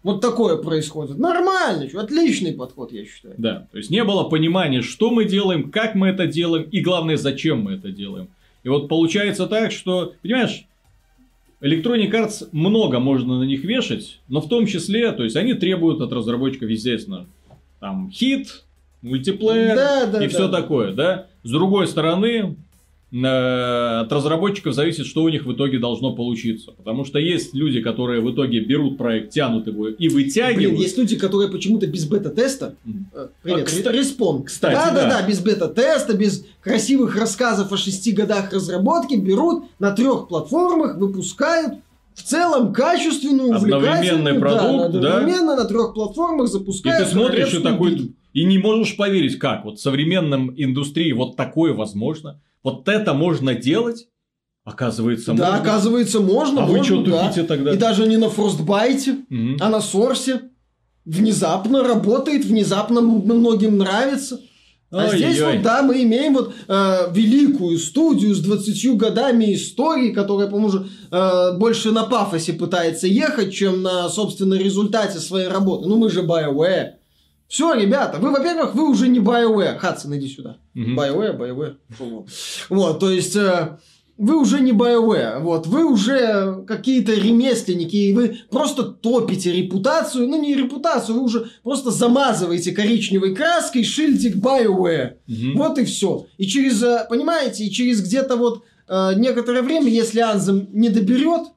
Вот 0.05 0.21
такое 0.21 0.57
происходит. 0.57 1.19
Нормально, 1.19 1.89
отличный 2.01 2.53
подход, 2.53 2.93
я 2.93 3.05
считаю. 3.05 3.35
Да, 3.39 3.67
то 3.73 3.79
есть 3.79 3.91
не 3.91 4.05
было 4.05 4.23
понимания, 4.23 4.83
что 4.83 5.11
мы 5.11 5.25
делаем, 5.25 5.73
как 5.73 5.97
мы 5.97 6.07
это 6.07 6.29
делаем 6.29 6.69
и 6.71 6.81
главное, 6.81 7.17
зачем 7.17 7.63
мы 7.63 7.73
это 7.73 7.91
делаем. 7.91 8.29
И 8.67 8.69
вот 8.69 8.89
получается 8.89 9.47
так, 9.47 9.71
что, 9.71 10.15
понимаешь, 10.23 10.67
Electronic 11.61 12.11
Arts 12.11 12.49
много 12.51 12.99
можно 12.99 13.39
на 13.39 13.45
них 13.45 13.63
вешать, 13.63 14.19
но 14.27 14.41
в 14.41 14.49
том 14.49 14.67
числе, 14.67 15.13
то 15.13 15.23
есть 15.23 15.37
они 15.37 15.55
требуют 15.55 16.01
от 16.01 16.13
разработчиков, 16.13 16.69
естественно, 16.69 17.29
там 17.79 18.11
хит, 18.11 18.65
мультиплеер 19.03 19.77
Да, 19.77 20.07
да, 20.07 20.19
и 20.19 20.27
да. 20.27 20.29
все 20.29 20.49
такое, 20.49 20.93
да. 20.93 21.29
С 21.45 21.51
другой 21.53 21.87
стороны, 21.87 22.57
от 23.25 24.13
разработчиков 24.13 24.75
зависит, 24.75 25.07
что 25.07 25.23
у 25.23 25.29
них 25.29 25.47
в 25.47 25.53
итоге 25.53 25.79
должно 25.79 26.15
получиться. 26.15 26.73
Потому 26.73 27.05
что 27.05 27.19
есть 27.19 27.55
люди, 27.55 27.81
которые 27.81 28.21
в 28.21 28.31
итоге 28.33 28.61
берут 28.61 28.99
проект, 28.99 29.31
тянут 29.31 29.67
его 29.67 29.89
и 29.89 30.09
вытягивают. 30.09 30.57
Блин, 30.73 30.75
есть 30.83 30.99
люди, 30.99 31.17
которые 31.17 31.49
почему-то 31.51 31.87
без 31.87 32.05
бета-теста. 32.07 32.75
Э, 33.15 33.29
Привет, 33.43 33.87
А, 33.87 33.93
респон. 33.93 34.43
кстати, 34.43 34.75
да, 34.75 34.91
да, 34.91 35.03
да. 35.09 35.21
да, 35.21 35.27
без 35.27 35.41
бета-теста, 35.41 36.15
без 36.17 36.45
красивых 36.61 37.17
рассказов 37.17 37.73
о 37.73 37.77
шести 37.77 38.13
годах 38.13 38.53
разработки 38.53 39.15
берут 39.15 39.65
на 39.79 39.93
трех 39.93 40.29
платформах, 40.29 40.97
выпускают 40.99 41.75
в 42.15 42.23
целом 42.23 42.73
качественную, 42.73 43.55
Одновременный 43.55 44.33
увлекательную, 44.33 44.41
продукт, 44.41 44.93
да, 44.95 45.01
да. 45.01 45.17
одновременно 45.19 45.57
на 45.57 45.65
трех 45.67 45.95
платформах 45.95 46.49
И 46.49 46.51
запускают. 46.53 47.05
ты 47.05 47.11
смотришь 47.13 47.55
и 47.55 47.59
такой, 47.61 48.13
и 48.33 48.45
не 48.45 48.59
можешь 48.59 48.97
поверить, 48.97 49.39
как 49.39 49.65
вот 49.65 49.79
в 49.79 49.83
современном 49.83 50.53
индустрии 50.57 51.13
вот 51.13 51.37
такое 51.37 51.73
возможно, 51.75 52.41
вот 52.67 52.89
это 52.89 53.15
можно 53.15 53.55
делать, 53.55 54.09
оказывается, 54.65 55.33
Да, 55.35 55.51
можно. 55.53 55.55
оказывается, 55.61 56.19
можно. 56.21 56.63
а 56.65 56.67
вы 56.67 56.79
можно, 56.79 56.85
что 56.85 57.05
да. 57.05 57.23
тупите 57.29 57.43
тогда? 57.45 57.73
И 57.73 57.77
даже 57.77 58.09
не 58.09 58.17
на 58.17 58.29
фростбайте, 58.29 59.19
Мгм. 59.29 59.59
а 59.61 59.69
на 59.69 59.81
сорсе. 59.81 60.41
Внезапно 61.05 61.85
работает, 61.85 62.45
внезапно 62.45 63.01
многим 63.01 63.79
нравится. 63.79 64.41
А 64.91 65.07
здесь 65.17 65.37
Ой-ой-ой. 65.39 65.55
вот, 65.59 65.63
да, 65.63 65.83
мы 65.83 66.03
имеем 66.03 66.35
вот 66.35 66.53
э, 66.67 67.13
великую 67.13 67.79
студию 67.79 68.35
с 68.35 68.41
20 68.41 68.97
годами 68.97 69.55
истории, 69.55 70.11
которая, 70.11 70.49
по-моему, 70.49 70.87
э, 71.13 71.59
больше 71.59 71.93
на 71.93 72.03
пафосе 72.05 72.53
пытается 72.55 73.07
ехать, 73.07 73.55
чем 73.55 73.83
на, 73.83 74.09
собственно, 74.09 74.55
результате 74.55 75.21
своей 75.21 75.47
работы. 75.47 75.87
Ну, 75.89 75.97
мы 75.99 76.11
же 76.11 76.23
BioWare. 76.23 76.95
Все, 77.49 77.75
ребята, 77.75 78.19
вы, 78.19 78.31
во-первых, 78.31 78.75
вы 78.75 78.89
уже 78.89 79.09
не 79.09 79.21
BioWare. 79.21 79.79
Хадсон, 79.79 80.17
иди 80.17 80.29
сюда. 80.29 80.59
BioWare, 80.75 81.39
BioWare. 81.39 81.77
Фу. 81.91 82.27
Вот, 82.69 83.01
то 83.01 83.11
есть... 83.11 83.37
э, 83.37 83.79
вы 84.19 84.41
уже 84.41 84.61
не 84.61 84.73
BioWare, 84.73 85.41
вот, 85.41 85.67
вы 85.67 85.85
уже 85.85 86.65
какие-то 86.67 87.13
ремесленники, 87.13 87.97
и 87.97 88.15
вы 88.15 88.39
просто 88.51 88.83
топите 88.85 89.53
репутацию, 89.53 90.27
ну 90.27 90.41
не 90.41 90.55
репутацию, 90.55 91.19
вы 91.19 91.25
уже 91.25 91.51
просто 91.63 91.91
замазываете 91.91 92.73
коричневой 92.73 93.35
краской 93.35 93.85
шильдик 93.85 94.37
BioWare. 94.37 95.17
Мгм. 95.27 95.59
Вот 95.59 95.79
и 95.79 95.85
все. 95.85 96.27
И 96.39 96.47
через, 96.47 96.83
э, 96.83 97.07
понимаете, 97.11 97.65
и 97.65 97.71
через 97.71 98.01
где-то 98.01 98.37
вот 98.37 98.65
э, 98.89 99.13
некоторое 99.17 99.61
время, 99.61 99.89
если 99.89 100.21
Анзем 100.21 100.69
не 100.73 100.89
доберет, 100.89 101.49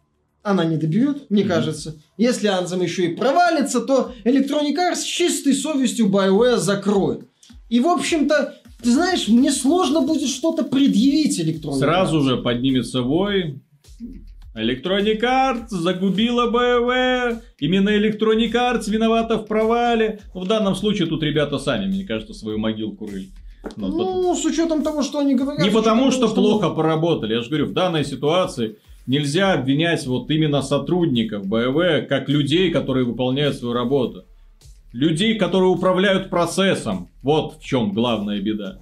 она 0.44 0.66
не 0.66 0.78
доберет, 0.78 1.30
мне 1.30 1.44
Мгм. 1.44 1.52
кажется. 1.52 1.96
Если 2.18 2.48
Анзем 2.48 2.82
еще 2.82 3.06
и 3.06 3.16
провалится, 3.16 3.82
то 3.82 4.12
Electronic 4.24 4.76
Arts 4.76 4.98
с 4.98 5.04
чистой 5.04 5.54
совестью 5.54 6.08
BioWare 6.08 6.58
закроет. 6.58 7.28
И, 7.70 7.80
в 7.80 7.88
общем-то, 7.88 8.56
ты 8.82 8.92
знаешь, 8.92 9.28
мне 9.28 9.52
сложно 9.52 10.02
будет 10.02 10.30
что-то 10.30 10.64
предъявить 10.64 11.40
электронной 11.40 11.80
Сразу 11.80 12.22
же 12.22 12.38
поднимется 12.38 13.02
вой. 13.02 13.62
Electronic 14.56 15.22
Arts 15.22 15.68
загубила 15.70 16.48
БВ. 16.50 17.42
Именно 17.60 17.90
Electronic 17.90 18.52
Arts 18.54 18.90
виновата 18.90 19.38
в 19.38 19.46
провале. 19.46 20.22
В 20.34 20.48
данном 20.48 20.76
случае 20.76 21.08
тут 21.08 21.22
ребята 21.24 21.60
сами, 21.60 21.86
мне 21.86 22.06
кажется, 22.06 22.34
свою 22.34 22.58
могилку 22.58 23.06
рыли. 23.06 23.30
Ну, 23.76 23.90
ну 24.22 24.36
с 24.36 24.46
учетом 24.46 24.84
того, 24.84 25.04
что 25.04 25.20
они 25.20 25.36
говорят. 25.36 25.62
Не 25.64 25.70
потому, 25.70 26.12
что, 26.12 26.28
что 26.28 26.36
плохо 26.36 26.70
поработали. 26.70 27.34
Я 27.36 27.42
же 27.42 27.50
говорю, 27.50 27.68
в 27.68 27.74
данной 27.74 28.06
ситуации 28.06 28.78
нельзя 29.10 29.54
обвинять 29.54 30.06
вот 30.06 30.30
именно 30.30 30.62
сотрудников 30.62 31.48
БВ 31.48 32.08
как 32.08 32.30
людей, 32.30 32.70
которые 32.70 33.06
выполняют 33.06 33.56
свою 33.58 33.74
работу. 33.74 34.26
Людей, 34.94 35.38
которые 35.38 35.70
управляют 35.70 36.30
процессом. 36.30 37.10
Вот 37.24 37.58
в 37.60 37.64
чем 37.64 37.92
главная 37.92 38.40
беда. 38.40 38.80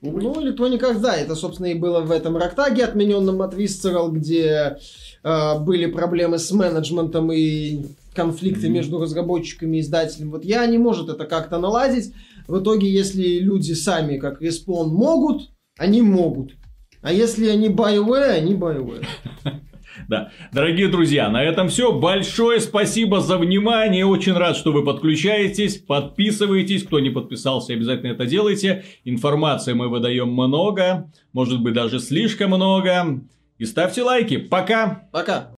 Ну, 0.00 0.18
Arts, 0.18 0.98
да, 0.98 1.14
это, 1.14 1.36
собственно, 1.36 1.66
и 1.66 1.74
было 1.74 2.00
в 2.00 2.10
этом 2.10 2.36
Рактаге, 2.36 2.84
отмененном 2.84 3.40
от 3.40 3.54
Visceral, 3.54 4.10
где 4.10 4.78
э, 5.22 5.58
были 5.60 5.86
проблемы 5.86 6.38
с 6.38 6.50
менеджментом 6.50 7.30
и 7.30 7.84
конфликты 8.14 8.66
mm-hmm. 8.66 8.70
между 8.70 8.98
разработчиками 8.98 9.76
и 9.76 9.80
издателем. 9.80 10.32
Вот 10.32 10.44
я 10.44 10.66
не 10.66 10.78
может 10.78 11.08
это 11.08 11.24
как-то 11.24 11.58
наладить. 11.58 12.12
В 12.48 12.60
итоге, 12.60 12.92
если 12.92 13.38
люди 13.38 13.74
сами, 13.74 14.18
как 14.18 14.42
Respawn, 14.42 14.86
могут, 14.86 15.50
они 15.78 16.02
могут. 16.02 16.54
А 17.02 17.12
если 17.12 17.48
они 17.48 17.68
BioWare, 17.68 18.30
они 18.30 18.54
BioWare. 18.54 19.04
Да. 20.08 20.30
Дорогие 20.52 20.88
друзья, 20.88 21.28
на 21.28 21.42
этом 21.42 21.68
все. 21.68 21.92
Большое 21.92 22.60
спасибо 22.60 23.20
за 23.20 23.38
внимание. 23.38 24.04
Очень 24.04 24.32
рад, 24.32 24.56
что 24.56 24.72
вы 24.72 24.84
подключаетесь. 24.84 25.78
Подписывайтесь. 25.78 26.84
Кто 26.84 26.98
не 26.98 27.10
подписался, 27.10 27.74
обязательно 27.74 28.12
это 28.12 28.26
делайте. 28.26 28.84
Информации 29.04 29.74
мы 29.74 29.88
выдаем 29.88 30.32
много. 30.32 31.10
Может 31.32 31.62
быть, 31.62 31.74
даже 31.74 32.00
слишком 32.00 32.50
много. 32.50 33.20
И 33.58 33.64
ставьте 33.64 34.02
лайки. 34.02 34.38
Пока. 34.38 35.08
Пока. 35.12 35.50